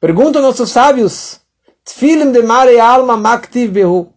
Perguntam 0.00 0.42
nossos 0.42 0.70
sábios, 0.70 1.40
Tfilim 1.84 2.32
de 2.32 2.42
Mare 2.42 2.78
Alma 2.78 3.16
Maktiv 3.16 3.72
Behu. 3.72 4.12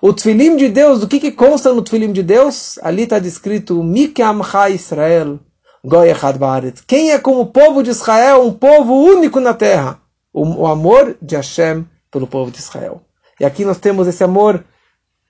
O 0.00 0.12
Tfilim 0.12 0.56
de 0.56 0.68
Deus, 0.68 1.00
do 1.00 1.08
que, 1.08 1.20
que 1.20 1.32
consta 1.32 1.72
no 1.72 1.82
Tfilim 1.82 2.12
de 2.12 2.22
Deus? 2.22 2.78
Ali 2.82 3.02
está 3.02 3.18
descrito 3.18 3.82
Mikam 3.82 4.40
Israel, 4.70 5.38
Goyechad. 5.84 6.38
Quem 6.86 7.12
é 7.12 7.18
como 7.18 7.40
o 7.40 7.46
povo 7.46 7.82
de 7.82 7.90
Israel, 7.90 8.42
um 8.42 8.52
povo 8.52 8.94
único 8.94 9.40
na 9.40 9.54
terra? 9.54 10.00
O, 10.32 10.62
o 10.62 10.66
amor 10.66 11.16
de 11.20 11.36
Hashem 11.36 11.86
pelo 12.10 12.26
povo 12.26 12.50
de 12.50 12.58
Israel. 12.58 13.02
E 13.38 13.44
aqui 13.44 13.64
nós 13.64 13.78
temos 13.78 14.06
esse 14.06 14.22
amor 14.22 14.64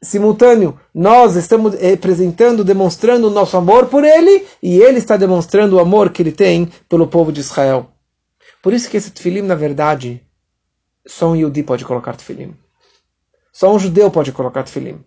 simultâneo. 0.03 0.79
Nós 0.95 1.37
estamos 1.37 1.75
representando, 1.75 2.65
demonstrando 2.65 3.29
o 3.29 3.31
nosso 3.31 3.57
amor 3.57 3.87
por 3.87 4.05
ele, 4.05 4.45
e 4.63 4.79
ele 4.79 4.99
está 4.99 5.17
demonstrando 5.17 5.77
o 5.77 5.81
amor 5.81 6.11
que 6.11 6.23
ele 6.23 6.33
tem 6.33 6.71
pelo 6.89 7.07
povo 7.07 7.33
de 7.33 7.41
Israel. 7.41 7.89
Por 8.63 8.73
isso 8.73 8.91
que 8.91 8.97
esse 8.97 9.11
tefilim, 9.11 9.43
na 9.43 9.55
verdade, 9.55 10.23
só 11.07 11.31
um 11.31 11.37
Yudi 11.37 11.63
pode 11.63 11.85
colocar 11.85 12.17
tefilim. 12.17 12.55
Só 13.53 13.73
um 13.73 13.79
judeu 13.79 14.11
pode 14.11 14.33
colocar 14.33 14.63
tefilim. 14.63 15.05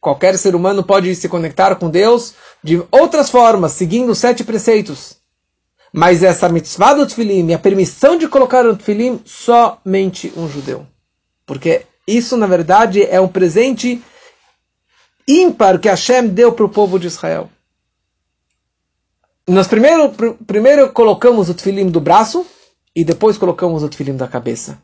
Qualquer 0.00 0.38
ser 0.38 0.54
humano 0.54 0.82
pode 0.82 1.14
se 1.14 1.28
conectar 1.28 1.76
com 1.76 1.90
Deus 1.90 2.34
de 2.62 2.82
outras 2.90 3.28
formas, 3.28 3.72
seguindo 3.72 4.10
os 4.10 4.18
sete 4.18 4.42
preceitos. 4.42 5.18
Mas 5.92 6.22
essa 6.22 6.48
mitzvah 6.48 6.94
do 6.94 7.06
tefilim 7.06 7.52
a 7.52 7.58
permissão 7.58 8.16
de 8.16 8.28
colocar 8.28 8.64
o 8.64 8.76
tefilim, 8.76 9.20
somente 9.24 10.32
um 10.36 10.48
judeu. 10.48 10.86
Porque 11.44 11.84
isso, 12.06 12.36
na 12.36 12.46
verdade, 12.46 13.02
é 13.04 13.20
um 13.20 13.28
presente 13.28 14.02
ímpar 15.26 15.78
que 15.78 15.88
Hashem 15.88 16.28
deu 16.28 16.52
para 16.52 16.64
o 16.64 16.70
povo 16.70 16.98
de 16.98 17.06
Israel. 17.06 17.50
Nós 19.46 19.66
primeiro, 19.66 20.10
pr 20.10 20.32
primeiro 20.46 20.92
colocamos 20.92 21.48
o 21.48 21.54
tefilim 21.54 21.90
do 21.90 22.00
braço 22.00 22.46
e 22.94 23.04
depois 23.04 23.38
colocamos 23.38 23.82
o 23.82 23.88
tefilim 23.88 24.16
da 24.16 24.28
cabeça. 24.28 24.80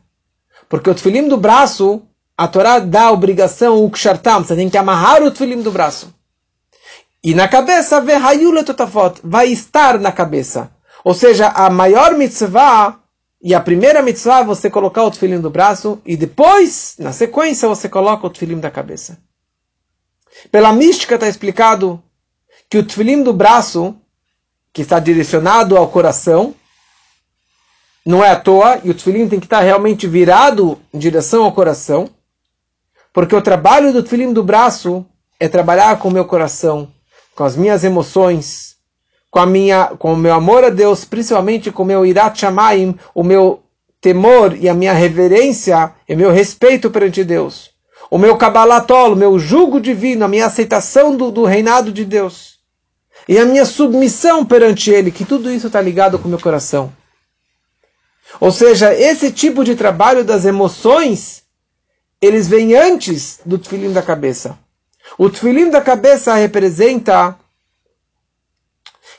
Porque 0.67 0.89
o 0.89 0.95
tefilim 0.95 1.27
do 1.27 1.37
braço, 1.37 2.01
a 2.37 2.47
Torá 2.47 2.79
dá 2.79 3.03
a 3.03 3.11
obrigação, 3.11 3.83
o 3.83 3.89
kshartam, 3.89 4.43
você 4.43 4.55
tem 4.55 4.69
que 4.69 4.77
amarrar 4.77 5.23
o 5.23 5.31
tefilim 5.31 5.61
do 5.61 5.71
braço. 5.71 6.13
E 7.23 7.33
na 7.33 7.47
cabeça, 7.47 8.03
vai 9.23 9.47
estar 9.47 9.99
na 9.99 10.11
cabeça. 10.11 10.69
Ou 11.03 11.13
seja, 11.13 11.47
a 11.47 11.69
maior 11.69 12.13
mitzvah 12.13 12.99
e 13.41 13.53
a 13.53 13.59
primeira 13.61 14.01
mitzvah 14.01 14.41
é 14.41 14.43
você 14.43 14.69
colocar 14.69 15.03
o 15.03 15.11
tefilim 15.11 15.39
do 15.39 15.49
braço 15.49 16.01
e 16.05 16.17
depois, 16.17 16.95
na 16.99 17.11
sequência, 17.13 17.67
você 17.67 17.87
coloca 17.87 18.27
o 18.27 18.29
tefilim 18.29 18.59
da 18.59 18.69
cabeça. 18.69 19.17
Pela 20.51 20.73
mística 20.73 21.15
está 21.15 21.27
explicado 21.27 22.01
que 22.69 22.77
o 22.77 22.83
tefilim 22.85 23.23
do 23.23 23.33
braço, 23.33 23.95
que 24.73 24.81
está 24.81 24.99
direcionado 24.99 25.77
ao 25.77 25.87
coração, 25.87 26.53
não 28.05 28.23
é 28.23 28.29
à 28.29 28.35
toa, 28.39 28.81
e 28.83 28.89
o 28.89 28.93
tefilim 28.93 29.27
tem 29.27 29.39
que 29.39 29.45
estar 29.45 29.61
realmente 29.61 30.05
virado 30.05 30.79
em 30.93 30.99
direção 30.99 31.43
ao 31.43 31.53
coração, 31.53 32.09
porque 33.15 33.33
o 33.33 33.41
trabalho 33.41 33.93
do 33.93 34.03
tefilim 34.03 34.33
do 34.33 34.43
braço 34.43 35.05
é 35.39 35.47
trabalhar 35.47 35.97
com 35.99 36.09
o 36.09 36.11
meu 36.11 36.25
coração, 36.25 36.89
com 37.33 37.45
as 37.45 37.55
minhas 37.55 37.85
emoções, 37.85 38.75
com 39.31 39.39
a 39.39 39.45
minha, 39.45 39.85
com 39.97 40.11
o 40.11 40.17
meu 40.17 40.33
amor 40.33 40.65
a 40.65 40.69
Deus, 40.69 41.05
principalmente 41.05 41.71
com 41.71 41.83
o 41.83 41.85
meu 41.85 42.05
irat 42.05 42.37
shamayim, 42.37 42.93
o 43.13 43.23
meu 43.23 43.63
temor 44.01 44.57
e 44.57 44.67
a 44.67 44.73
minha 44.73 44.91
reverência 44.91 45.93
e 46.09 46.13
meu 46.13 46.29
respeito 46.29 46.91
perante 46.91 47.23
Deus. 47.23 47.71
O 48.11 48.17
meu 48.17 48.35
kabbalatol, 48.35 49.13
o 49.13 49.15
meu 49.15 49.39
jugo 49.39 49.79
divino, 49.79 50.25
a 50.25 50.27
minha 50.27 50.47
aceitação 50.47 51.15
do, 51.15 51.31
do 51.31 51.45
reinado 51.45 51.93
de 51.93 52.03
Deus. 52.03 52.55
E 53.29 53.39
a 53.39 53.45
minha 53.45 53.63
submissão 53.63 54.45
perante 54.45 54.91
Ele, 54.91 55.09
que 55.09 55.23
tudo 55.23 55.49
isso 55.49 55.67
está 55.67 55.79
ligado 55.79 56.19
com 56.19 56.27
o 56.27 56.29
meu 56.29 56.39
coração. 56.39 56.91
Ou 58.41 58.51
seja, 58.51 58.93
esse 58.93 59.31
tipo 59.31 59.63
de 59.63 59.73
trabalho 59.73 60.25
das 60.25 60.43
emoções, 60.43 61.44
eles 62.21 62.47
vêm 62.47 62.75
antes 62.75 63.39
do 63.45 63.57
tefilim 63.57 63.91
da 63.91 64.01
cabeça. 64.01 64.57
O 65.17 65.29
tefilim 65.29 65.69
da 65.69 65.81
cabeça 65.81 66.33
representa 66.33 67.37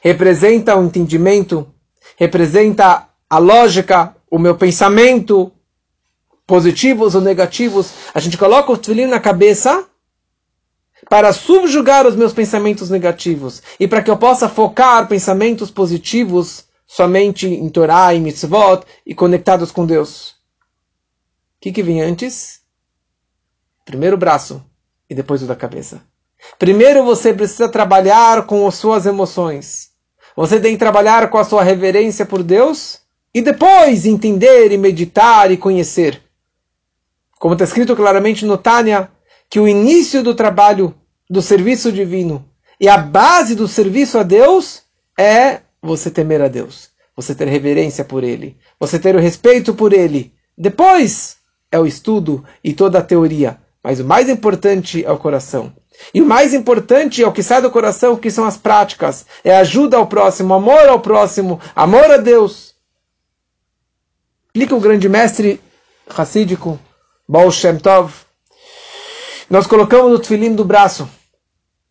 representa 0.00 0.76
o 0.76 0.84
entendimento, 0.84 1.66
representa 2.16 3.08
a 3.28 3.38
lógica, 3.38 4.14
o 4.30 4.38
meu 4.38 4.56
pensamento, 4.56 5.52
positivos 6.46 7.14
ou 7.14 7.20
negativos. 7.20 7.90
A 8.14 8.20
gente 8.20 8.38
coloca 8.38 8.72
o 8.72 8.76
tefilim 8.76 9.06
na 9.06 9.18
cabeça 9.18 9.84
para 11.08 11.32
subjugar 11.32 12.06
os 12.06 12.16
meus 12.16 12.32
pensamentos 12.32 12.90
negativos 12.90 13.62
e 13.78 13.86
para 13.86 14.02
que 14.02 14.10
eu 14.10 14.16
possa 14.16 14.48
focar 14.48 15.06
pensamentos 15.08 15.70
positivos 15.70 16.64
somente 16.86 17.46
em 17.46 17.68
Torá 17.68 18.14
e 18.14 18.20
mitzvot 18.20 18.84
e 19.04 19.14
conectados 19.14 19.70
com 19.70 19.84
Deus. 19.84 20.30
O 20.30 20.34
que, 21.60 21.72
que 21.72 21.82
vem 21.82 22.00
antes? 22.00 22.60
Primeiro 23.86 24.16
o 24.16 24.18
braço 24.18 24.62
e 25.08 25.14
depois 25.14 25.42
o 25.42 25.46
da 25.46 25.54
cabeça. 25.54 26.02
Primeiro 26.58 27.04
você 27.04 27.32
precisa 27.32 27.68
trabalhar 27.68 28.44
com 28.44 28.66
as 28.66 28.74
suas 28.74 29.06
emoções. 29.06 29.90
Você 30.34 30.60
tem 30.60 30.72
que 30.72 30.78
trabalhar 30.78 31.30
com 31.30 31.38
a 31.38 31.44
sua 31.44 31.62
reverência 31.62 32.26
por 32.26 32.42
Deus 32.42 33.00
e 33.32 33.40
depois 33.40 34.04
entender 34.04 34.72
e 34.72 34.76
meditar 34.76 35.52
e 35.52 35.56
conhecer. 35.56 36.20
Como 37.38 37.54
está 37.54 37.64
escrito 37.64 37.94
claramente 37.94 38.44
no 38.44 38.58
Tânia, 38.58 39.08
que 39.48 39.60
o 39.60 39.68
início 39.68 40.20
do 40.20 40.34
trabalho 40.34 40.92
do 41.30 41.40
serviço 41.40 41.92
divino 41.92 42.44
e 42.80 42.88
a 42.88 42.98
base 42.98 43.54
do 43.54 43.68
serviço 43.68 44.18
a 44.18 44.24
Deus 44.24 44.82
é 45.16 45.60
você 45.80 46.10
temer 46.10 46.42
a 46.42 46.48
Deus, 46.48 46.90
você 47.14 47.36
ter 47.36 47.46
reverência 47.46 48.04
por 48.04 48.24
Ele, 48.24 48.56
você 48.80 48.98
ter 48.98 49.14
o 49.14 49.20
respeito 49.20 49.74
por 49.74 49.92
Ele. 49.92 50.34
Depois 50.58 51.36
é 51.70 51.78
o 51.78 51.86
estudo 51.86 52.44
e 52.64 52.72
toda 52.72 52.98
a 52.98 53.02
teoria, 53.02 53.60
mas 53.86 54.00
o 54.00 54.04
mais 54.04 54.28
importante 54.28 55.04
é 55.04 55.12
o 55.12 55.16
coração. 55.16 55.72
E 56.12 56.20
o 56.20 56.26
mais 56.26 56.52
importante 56.52 57.22
é 57.22 57.26
o 57.28 57.30
que 57.30 57.40
sai 57.40 57.62
do 57.62 57.70
coração, 57.70 58.16
que 58.16 58.32
são 58.32 58.44
as 58.44 58.56
práticas. 58.56 59.24
É 59.44 59.56
ajuda 59.56 59.96
ao 59.96 60.08
próximo, 60.08 60.54
amor 60.54 60.88
ao 60.88 60.98
próximo, 60.98 61.60
amor 61.72 62.10
a 62.10 62.16
Deus. 62.16 62.74
Explica 64.46 64.74
o 64.74 64.80
grande 64.80 65.08
mestre 65.08 65.60
racídico, 66.10 66.80
Baal 67.28 67.48
Shem 67.52 67.78
Tov. 67.78 68.12
Nós 69.48 69.68
colocamos 69.68 70.12
o 70.12 70.18
tefilim 70.18 70.52
do 70.52 70.64
braço. 70.64 71.08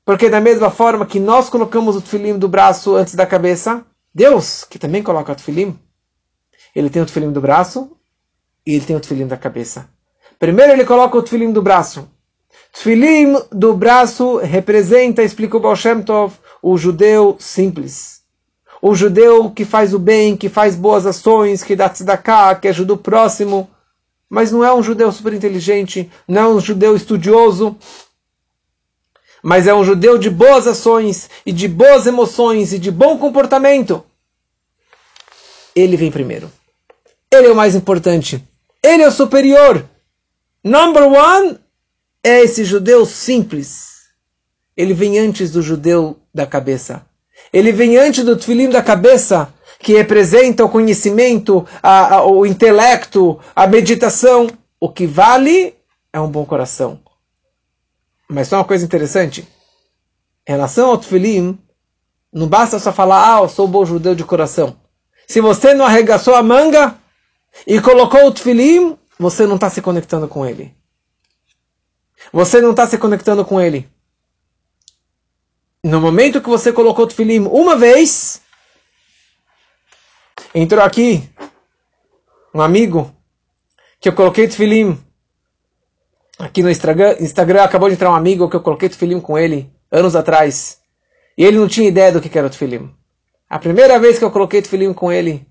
Porque 0.04 0.30
da 0.30 0.42
mesma 0.42 0.70
forma 0.70 1.06
que 1.06 1.18
nós 1.18 1.50
colocamos 1.50 1.96
o 1.96 2.02
tefilim 2.02 2.38
do 2.38 2.50
braço 2.50 2.94
antes 2.94 3.16
da 3.16 3.26
cabeça, 3.26 3.86
Deus, 4.14 4.66
que 4.66 4.78
também 4.78 5.02
coloca 5.02 5.32
o 5.32 5.36
tefilim, 5.36 5.80
Ele 6.76 6.90
tem 6.90 7.02
o 7.02 7.06
tefilim 7.06 7.32
do 7.32 7.40
braço 7.40 7.90
e 8.68 8.74
ele 8.74 8.86
tem 8.86 8.98
o 8.98 9.00
tefilim 9.00 9.28
da 9.28 9.38
cabeça. 9.38 9.95
Primeiro 10.46 10.74
ele 10.74 10.86
coloca 10.86 11.18
o 11.18 11.24
tefilim 11.24 11.52
do 11.52 11.60
braço. 11.60 12.08
Tefilim 12.72 13.36
do 13.52 13.74
braço 13.74 14.38
representa, 14.38 15.24
explica 15.24 15.58
o 15.58 15.60
Baal 15.60 15.76
Shem 15.76 16.04
Tov, 16.04 16.36
o 16.62 16.78
judeu 16.78 17.36
simples. 17.40 18.22
O 18.80 18.94
judeu 18.94 19.50
que 19.50 19.66
faz 19.66 19.92
o 19.92 19.98
bem, 19.98 20.38
que 20.38 20.48
faz 20.48 20.76
boas 20.76 21.08
ações, 21.08 21.64
que 21.64 21.76
dá 21.76 21.90
tzedakah, 21.90 22.54
que 22.54 22.68
ajuda 22.68 22.94
o 22.94 22.98
próximo. 22.98 23.68
Mas 24.30 24.52
não 24.52 24.64
é 24.64 24.72
um 24.72 24.84
judeu 24.84 25.12
super 25.12 25.34
inteligente, 25.34 26.12
não 26.28 26.42
é 26.44 26.48
um 26.48 26.60
judeu 26.60 26.96
estudioso, 26.96 27.76
mas 29.42 29.66
é 29.66 29.74
um 29.74 29.84
judeu 29.84 30.20
de 30.20 30.30
boas 30.30 30.68
ações 30.68 31.28
e 31.44 31.52
de 31.52 31.68
boas 31.68 32.06
emoções 32.06 32.72
e 32.72 32.78
de 32.78 32.92
bom 32.92 33.18
comportamento. 33.18 34.04
Ele 35.76 35.98
vem 35.98 36.12
primeiro. 36.12 36.52
Ele 37.32 37.48
é 37.48 37.52
o 37.52 37.56
mais 37.56 37.74
importante. 37.74 38.48
Ele 38.84 39.02
é 39.02 39.08
o 39.08 39.12
superior. 39.12 39.84
Number 40.66 41.04
one 41.04 41.60
é 42.24 42.42
esse 42.42 42.66
judeu 42.66 43.06
simples. 43.06 44.08
Ele 44.76 44.96
vem 44.96 45.20
antes 45.20 45.52
do 45.52 45.62
judeu 45.62 46.20
da 46.34 46.48
cabeça. 46.48 47.06
Ele 47.54 47.72
vem 47.72 47.98
antes 47.98 48.26
do 48.26 48.36
tefilim 48.36 48.68
da 48.68 48.82
cabeça, 48.82 49.54
que 49.78 49.94
representa 49.94 50.66
o 50.66 50.70
conhecimento, 50.70 51.68
a, 51.84 52.16
a, 52.16 52.26
o 52.26 52.48
intelecto, 52.48 53.40
a 53.56 53.68
meditação. 53.68 54.50
O 54.80 54.90
que 54.90 55.06
vale 55.06 55.76
é 56.12 56.20
um 56.20 56.28
bom 56.28 56.44
coração. 56.44 57.00
Mas 58.28 58.48
só 58.48 58.58
uma 58.58 58.66
coisa 58.66 58.84
interessante. 58.84 59.48
Em 60.48 60.52
relação 60.52 60.90
ao 60.90 60.98
tefilim, 60.98 61.60
não 62.34 62.48
basta 62.48 62.80
só 62.80 62.92
falar, 62.92 63.36
ah, 63.36 63.44
eu 63.44 63.50
sou 63.50 63.68
bom 63.68 63.86
judeu 63.86 64.16
de 64.16 64.24
coração. 64.24 64.76
Se 65.28 65.40
você 65.40 65.76
não 65.76 65.86
arregaçou 65.86 66.34
a 66.34 66.42
manga 66.42 66.96
e 67.68 67.80
colocou 67.80 68.26
o 68.26 68.32
tefilim, 68.32 68.98
você 69.18 69.46
não 69.46 69.56
está 69.56 69.70
se 69.70 69.82
conectando 69.82 70.28
com 70.28 70.46
ele. 70.46 70.76
Você 72.32 72.62
não 72.62 72.72
está 72.72 72.88
se 72.88 72.98
conectando 72.98 73.46
com 73.46 73.60
ele. 73.60 73.90
No 75.84 76.02
momento 76.02 76.42
que 76.42 76.50
você 76.50 76.74
colocou 76.74 77.06
o 77.06 77.08
tefilim 77.08 77.46
uma 77.46 77.76
vez, 77.76 78.42
entrou 80.54 80.84
aqui 80.84 81.30
um 82.54 82.62
amigo 82.62 83.16
que 84.00 84.10
eu 84.10 84.14
coloquei 84.14 84.48
tefilim 84.48 84.98
aqui 86.40 86.62
no 86.64 86.70
Instagram, 86.70 87.18
Instagram 87.20 87.64
acabou 87.64 87.88
de 87.88 87.96
entrar 87.96 88.12
um 88.12 88.16
amigo 88.16 88.50
que 88.50 88.56
eu 88.56 88.62
coloquei 88.62 88.90
tefilim 88.90 89.20
com 89.20 89.38
ele 89.38 89.72
anos 89.92 90.16
atrás. 90.16 90.80
E 91.38 91.44
ele 91.44 91.58
não 91.58 91.68
tinha 91.68 91.88
ideia 91.88 92.12
do 92.12 92.22
que 92.22 92.36
era 92.38 92.48
o 92.48 92.50
tefilim. 92.50 92.94
A 93.50 93.60
primeira 93.60 94.00
vez 94.00 94.18
que 94.18 94.26
eu 94.26 94.32
coloquei 94.32 94.62
tefilim 94.62 94.94
com 94.94 95.12
ele, 95.12 95.46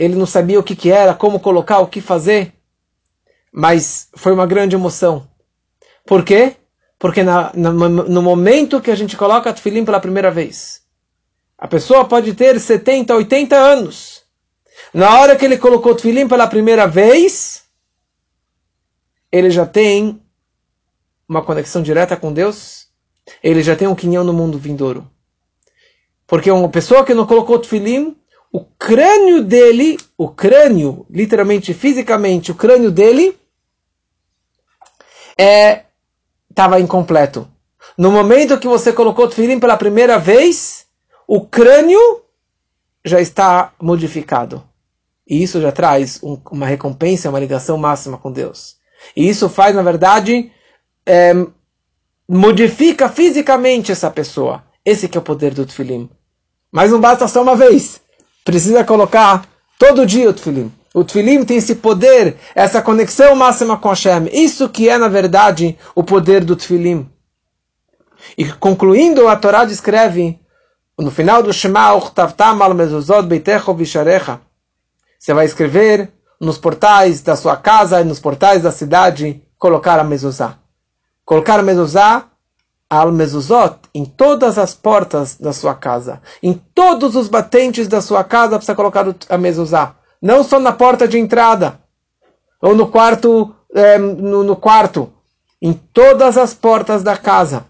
ele 0.00 0.16
não 0.16 0.24
sabia 0.24 0.58
o 0.58 0.62
que, 0.62 0.74
que 0.74 0.90
era, 0.90 1.12
como 1.12 1.38
colocar, 1.38 1.80
o 1.80 1.86
que 1.86 2.00
fazer. 2.00 2.54
Mas 3.52 4.08
foi 4.14 4.32
uma 4.32 4.46
grande 4.46 4.74
emoção. 4.74 5.28
Por 6.06 6.24
quê? 6.24 6.56
Porque 6.98 7.22
na, 7.22 7.52
na, 7.54 7.70
no 7.70 8.22
momento 8.22 8.80
que 8.80 8.90
a 8.90 8.94
gente 8.94 9.14
coloca 9.14 9.52
tefilim 9.52 9.84
pela 9.84 10.00
primeira 10.00 10.30
vez, 10.30 10.80
a 11.58 11.68
pessoa 11.68 12.06
pode 12.06 12.32
ter 12.32 12.58
70, 12.58 13.14
80 13.14 13.54
anos. 13.54 14.22
Na 14.94 15.20
hora 15.20 15.36
que 15.36 15.44
ele 15.44 15.58
colocou 15.58 15.94
tefilim 15.94 16.26
pela 16.26 16.46
primeira 16.46 16.86
vez, 16.86 17.64
ele 19.30 19.50
já 19.50 19.66
tem 19.66 20.18
uma 21.28 21.42
conexão 21.44 21.82
direta 21.82 22.16
com 22.16 22.32
Deus, 22.32 22.88
ele 23.42 23.62
já 23.62 23.76
tem 23.76 23.86
um 23.86 23.94
quinhão 23.94 24.24
no 24.24 24.32
mundo 24.32 24.58
vindouro. 24.58 25.06
Porque 26.26 26.50
uma 26.50 26.70
pessoa 26.70 27.04
que 27.04 27.12
não 27.12 27.26
colocou 27.26 27.58
tefilim, 27.58 28.16
o 28.52 28.64
crânio 28.64 29.44
dele, 29.44 29.96
o 30.18 30.28
crânio, 30.28 31.06
literalmente, 31.08 31.72
fisicamente, 31.72 32.50
o 32.50 32.54
crânio 32.54 32.90
dele 32.90 33.38
é 35.38 35.84
estava 36.50 36.80
incompleto. 36.80 37.48
No 37.96 38.10
momento 38.10 38.58
que 38.58 38.66
você 38.66 38.92
colocou 38.92 39.28
tefilim 39.28 39.60
pela 39.60 39.76
primeira 39.76 40.18
vez, 40.18 40.86
o 41.26 41.40
crânio 41.40 42.22
já 43.04 43.20
está 43.20 43.72
modificado. 43.80 44.62
E 45.26 45.42
isso 45.42 45.60
já 45.60 45.70
traz 45.70 46.20
um, 46.22 46.36
uma 46.50 46.66
recompensa, 46.66 47.30
uma 47.30 47.38
ligação 47.38 47.78
máxima 47.78 48.18
com 48.18 48.32
Deus. 48.32 48.76
E 49.16 49.28
isso 49.28 49.48
faz, 49.48 49.74
na 49.74 49.82
verdade, 49.82 50.50
é, 51.06 51.32
modifica 52.28 53.08
fisicamente 53.08 53.92
essa 53.92 54.10
pessoa. 54.10 54.64
Esse 54.84 55.08
que 55.08 55.16
é 55.16 55.20
o 55.20 55.24
poder 55.24 55.54
do 55.54 55.64
tefilim. 55.64 56.10
Mas 56.70 56.90
não 56.90 57.00
basta 57.00 57.28
só 57.28 57.42
uma 57.42 57.54
vez. 57.54 58.00
Precisa 58.44 58.84
colocar 58.84 59.44
todo 59.78 60.06
dia 60.06 60.30
o 60.30 60.32
tefilim. 60.32 60.72
O 60.92 61.04
tefilim 61.04 61.44
tem 61.44 61.56
esse 61.56 61.76
poder, 61.76 62.36
essa 62.54 62.82
conexão 62.82 63.36
máxima 63.36 63.76
com 63.76 63.88
Hashem. 63.88 64.28
Isso 64.32 64.68
que 64.68 64.88
é, 64.88 64.98
na 64.98 65.08
verdade, 65.08 65.78
o 65.94 66.02
poder 66.02 66.44
do 66.44 66.56
tefilim. 66.56 67.08
E 68.36 68.50
concluindo, 68.52 69.28
a 69.28 69.36
Torá 69.36 69.64
descreve, 69.64 70.38
no 70.98 71.10
final 71.10 71.42
do 71.42 71.52
Shema, 71.52 71.98
Você 75.18 75.34
vai 75.34 75.44
escrever 75.44 76.12
nos 76.40 76.58
portais 76.58 77.20
da 77.20 77.36
sua 77.36 77.56
casa 77.56 78.00
e 78.00 78.04
nos 78.04 78.18
portais 78.18 78.62
da 78.62 78.72
cidade, 78.72 79.42
colocar 79.58 79.98
a 80.00 80.04
mezuzá. 80.04 80.56
Colocar 81.24 81.60
a 81.60 81.62
mezuzá, 81.62 82.29
al 82.90 83.12
mezuzot, 83.12 83.78
em 83.94 84.04
todas 84.04 84.58
as 84.58 84.74
portas 84.74 85.36
da 85.36 85.52
sua 85.52 85.76
casa. 85.76 86.20
Em 86.42 86.60
todos 86.74 87.14
os 87.14 87.28
batentes 87.28 87.86
da 87.86 88.00
sua 88.00 88.24
casa 88.24 88.56
precisa 88.56 88.74
colocar 88.74 89.06
a 89.28 89.38
mezuzá. 89.38 89.94
Não 90.20 90.42
só 90.42 90.58
na 90.58 90.72
porta 90.72 91.06
de 91.06 91.16
entrada. 91.16 91.78
Ou 92.60 92.74
no 92.74 92.88
quarto, 92.88 93.54
é, 93.72 93.96
no, 93.96 94.42
no 94.42 94.56
quarto. 94.56 95.08
Em 95.62 95.72
todas 95.72 96.36
as 96.36 96.52
portas 96.52 97.04
da 97.04 97.16
casa. 97.16 97.64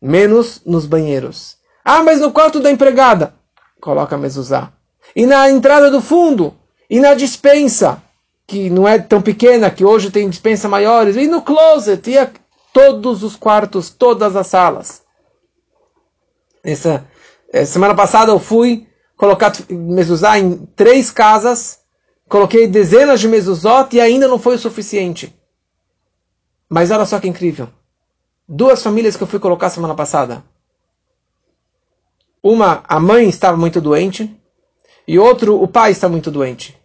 Menos 0.00 0.60
nos 0.66 0.84
banheiros. 0.84 1.56
Ah, 1.82 2.02
mas 2.02 2.20
no 2.20 2.30
quarto 2.30 2.60
da 2.60 2.70
empregada. 2.70 3.32
Coloca 3.80 4.14
a 4.14 4.18
mezuzá. 4.18 4.70
E 5.14 5.24
na 5.24 5.50
entrada 5.50 5.90
do 5.90 6.02
fundo. 6.02 6.52
E 6.90 7.00
na 7.00 7.14
dispensa 7.14 8.02
que 8.46 8.70
não 8.70 8.86
é 8.86 8.98
tão 8.98 9.20
pequena, 9.20 9.70
que 9.70 9.84
hoje 9.84 10.10
tem 10.10 10.28
dispensa 10.28 10.68
maiores, 10.68 11.16
e 11.16 11.26
no 11.26 11.42
closet, 11.42 12.08
e 12.08 12.16
a, 12.16 12.30
todos 12.76 13.22
os 13.22 13.36
quartos, 13.36 13.88
todas 13.88 14.36
as 14.36 14.48
salas. 14.48 15.02
Essa, 16.62 17.08
eh, 17.50 17.64
semana 17.64 17.94
passada 17.94 18.30
eu 18.30 18.38
fui 18.38 18.86
colocar 19.16 19.50
mezuzá 19.70 20.38
em 20.38 20.58
três 20.76 21.10
casas, 21.10 21.78
coloquei 22.28 22.66
dezenas 22.66 23.18
de 23.18 23.28
mezuzot 23.28 23.96
e 23.96 24.00
ainda 24.00 24.28
não 24.28 24.38
foi 24.38 24.56
o 24.56 24.58
suficiente. 24.58 25.34
Mas 26.68 26.90
olha 26.90 27.06
só 27.06 27.18
que 27.18 27.26
incrível. 27.26 27.70
Duas 28.46 28.82
famílias 28.82 29.16
que 29.16 29.22
eu 29.22 29.26
fui 29.26 29.38
colocar 29.40 29.70
semana 29.70 29.94
passada. 29.94 30.44
Uma, 32.42 32.84
a 32.86 33.00
mãe 33.00 33.26
estava 33.26 33.56
muito 33.56 33.80
doente, 33.80 34.38
e 35.08 35.18
outro, 35.18 35.62
o 35.62 35.66
pai 35.66 35.92
está 35.92 36.10
muito 36.10 36.30
doente. 36.30 36.78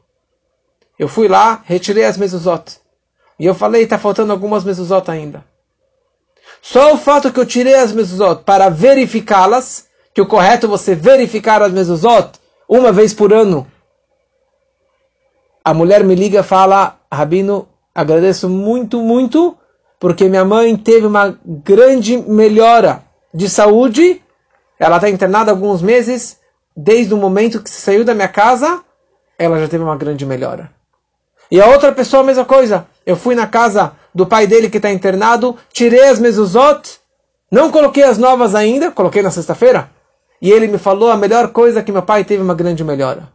Eu 0.97 1.09
fui 1.09 1.27
lá, 1.27 1.61
retirei 1.65 2.05
as 2.05 2.15
mezuzot. 2.15 2.79
E 3.37 3.45
eu 3.45 3.53
falei, 3.53 3.83
está 3.83 3.97
faltando 3.97 4.31
algumas 4.31 4.63
mezuzot 4.63 5.11
ainda. 5.11 5.50
Só 6.61 6.93
o 6.93 6.97
fato 6.97 7.33
que 7.33 7.39
eu 7.39 7.45
tirei 7.45 7.73
as 7.73 7.91
mezuzot 7.91 8.43
para 8.43 8.69
verificá-las, 8.69 9.87
que 10.13 10.21
o 10.21 10.27
correto 10.27 10.67
é 10.67 10.69
você 10.69 10.93
verificar 10.93 11.61
as 11.63 11.71
mezuzot 11.71 12.39
uma 12.69 12.91
vez 12.91 13.13
por 13.13 13.33
ano. 13.33 13.65
A 15.65 15.73
mulher 15.73 16.03
me 16.03 16.15
liga 16.15 16.39
e 16.39 16.43
fala, 16.43 16.97
Rabino, 17.11 17.67
agradeço 17.93 18.47
muito, 18.47 19.01
muito, 19.01 19.57
porque 19.99 20.29
minha 20.29 20.45
mãe 20.45 20.75
teve 20.75 21.05
uma 21.05 21.37
grande 21.45 22.17
melhora 22.17 23.03
de 23.33 23.49
saúde. 23.49 24.21
Ela 24.79 24.97
está 24.97 25.09
internada 25.09 25.51
há 25.51 25.53
alguns 25.53 25.81
meses. 25.81 26.39
Desde 26.75 27.13
o 27.13 27.17
momento 27.17 27.61
que 27.61 27.69
saiu 27.69 28.05
da 28.05 28.13
minha 28.13 28.27
casa, 28.27 28.81
ela 29.37 29.59
já 29.59 29.67
teve 29.67 29.83
uma 29.83 29.95
grande 29.95 30.25
melhora. 30.25 30.71
E 31.49 31.59
a 31.59 31.67
outra 31.67 31.91
pessoa, 31.91 32.23
a 32.23 32.25
mesma 32.25 32.45
coisa. 32.45 32.87
Eu 33.05 33.15
fui 33.15 33.35
na 33.35 33.45
casa 33.45 33.93
do 34.13 34.25
pai 34.25 34.47
dele 34.47 34.69
que 34.69 34.77
está 34.77 34.91
internado, 34.91 35.55
tirei 35.71 36.07
as 36.07 36.19
mezuzot, 36.19 36.99
não 37.51 37.71
coloquei 37.71 38.03
as 38.03 38.17
novas 38.17 38.55
ainda, 38.55 38.91
coloquei 38.91 39.21
na 39.21 39.31
sexta-feira. 39.31 39.89
E 40.41 40.51
ele 40.51 40.67
me 40.67 40.77
falou 40.77 41.11
a 41.11 41.17
melhor 41.17 41.49
coisa 41.49 41.83
que 41.83 41.91
meu 41.91 42.01
pai 42.01 42.23
teve 42.23 42.41
uma 42.41 42.55
grande 42.55 42.83
melhora. 42.83 43.29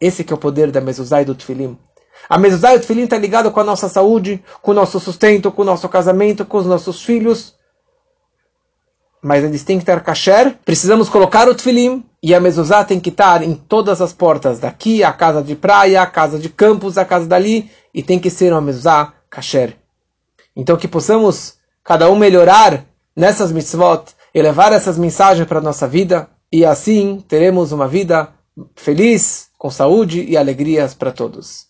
Esse 0.00 0.24
que 0.24 0.32
é 0.32 0.36
o 0.36 0.38
poder 0.38 0.70
da 0.70 0.80
mezuzá 0.80 1.22
e 1.22 1.24
do 1.24 1.34
tefilim. 1.34 1.78
A 2.28 2.36
mezuzá 2.38 2.72
e 2.72 2.76
o 2.76 2.80
tefilim 2.80 3.04
está 3.04 3.16
ligado 3.16 3.50
com 3.50 3.60
a 3.60 3.64
nossa 3.64 3.88
saúde, 3.88 4.42
com 4.60 4.72
o 4.72 4.74
nosso 4.74 4.98
sustento, 4.98 5.52
com 5.52 5.62
o 5.62 5.64
nosso 5.64 5.88
casamento, 5.88 6.44
com 6.44 6.58
os 6.58 6.66
nossos 6.66 7.02
filhos. 7.02 7.54
Mas 9.22 9.44
eles 9.44 9.64
têm 9.64 9.78
que 9.78 9.82
estar 9.82 10.00
kasher. 10.00 10.56
Precisamos 10.64 11.08
colocar 11.08 11.48
o 11.48 11.54
tefilim, 11.54 12.04
e 12.22 12.34
a 12.34 12.40
mezuzá 12.40 12.84
tem 12.84 12.98
que 12.98 13.10
estar 13.10 13.42
em 13.42 13.54
todas 13.54 14.00
as 14.02 14.12
portas, 14.12 14.58
daqui, 14.58 15.04
a 15.04 15.12
casa 15.12 15.42
de 15.42 15.54
praia, 15.54 16.02
a 16.02 16.06
casa 16.06 16.38
de 16.38 16.48
campos, 16.48 16.98
a 16.98 17.04
casa 17.04 17.26
dali, 17.26 17.70
e 17.94 18.02
tem 18.02 18.18
que 18.18 18.30
ser 18.30 18.52
uma 18.52 18.60
mezuzá 18.60 19.12
kasher. 19.30 19.76
Então 20.58 20.76
que 20.76 20.88
possamos, 20.88 21.54
cada 21.84 22.10
um 22.10 22.16
melhorar 22.16 22.84
nessas 23.16 23.52
mitzvot, 23.52 24.12
e 24.34 24.42
levar 24.42 24.72
essas 24.72 24.98
mensagens 24.98 25.48
para 25.48 25.58
a 25.58 25.62
nossa 25.62 25.88
vida, 25.88 26.28
e 26.52 26.64
assim 26.64 27.24
teremos 27.26 27.72
uma 27.72 27.88
vida 27.88 28.28
feliz, 28.76 29.48
com 29.56 29.70
saúde 29.70 30.22
e 30.24 30.36
alegrias 30.36 30.94
para 30.94 31.12
todos. 31.12 31.66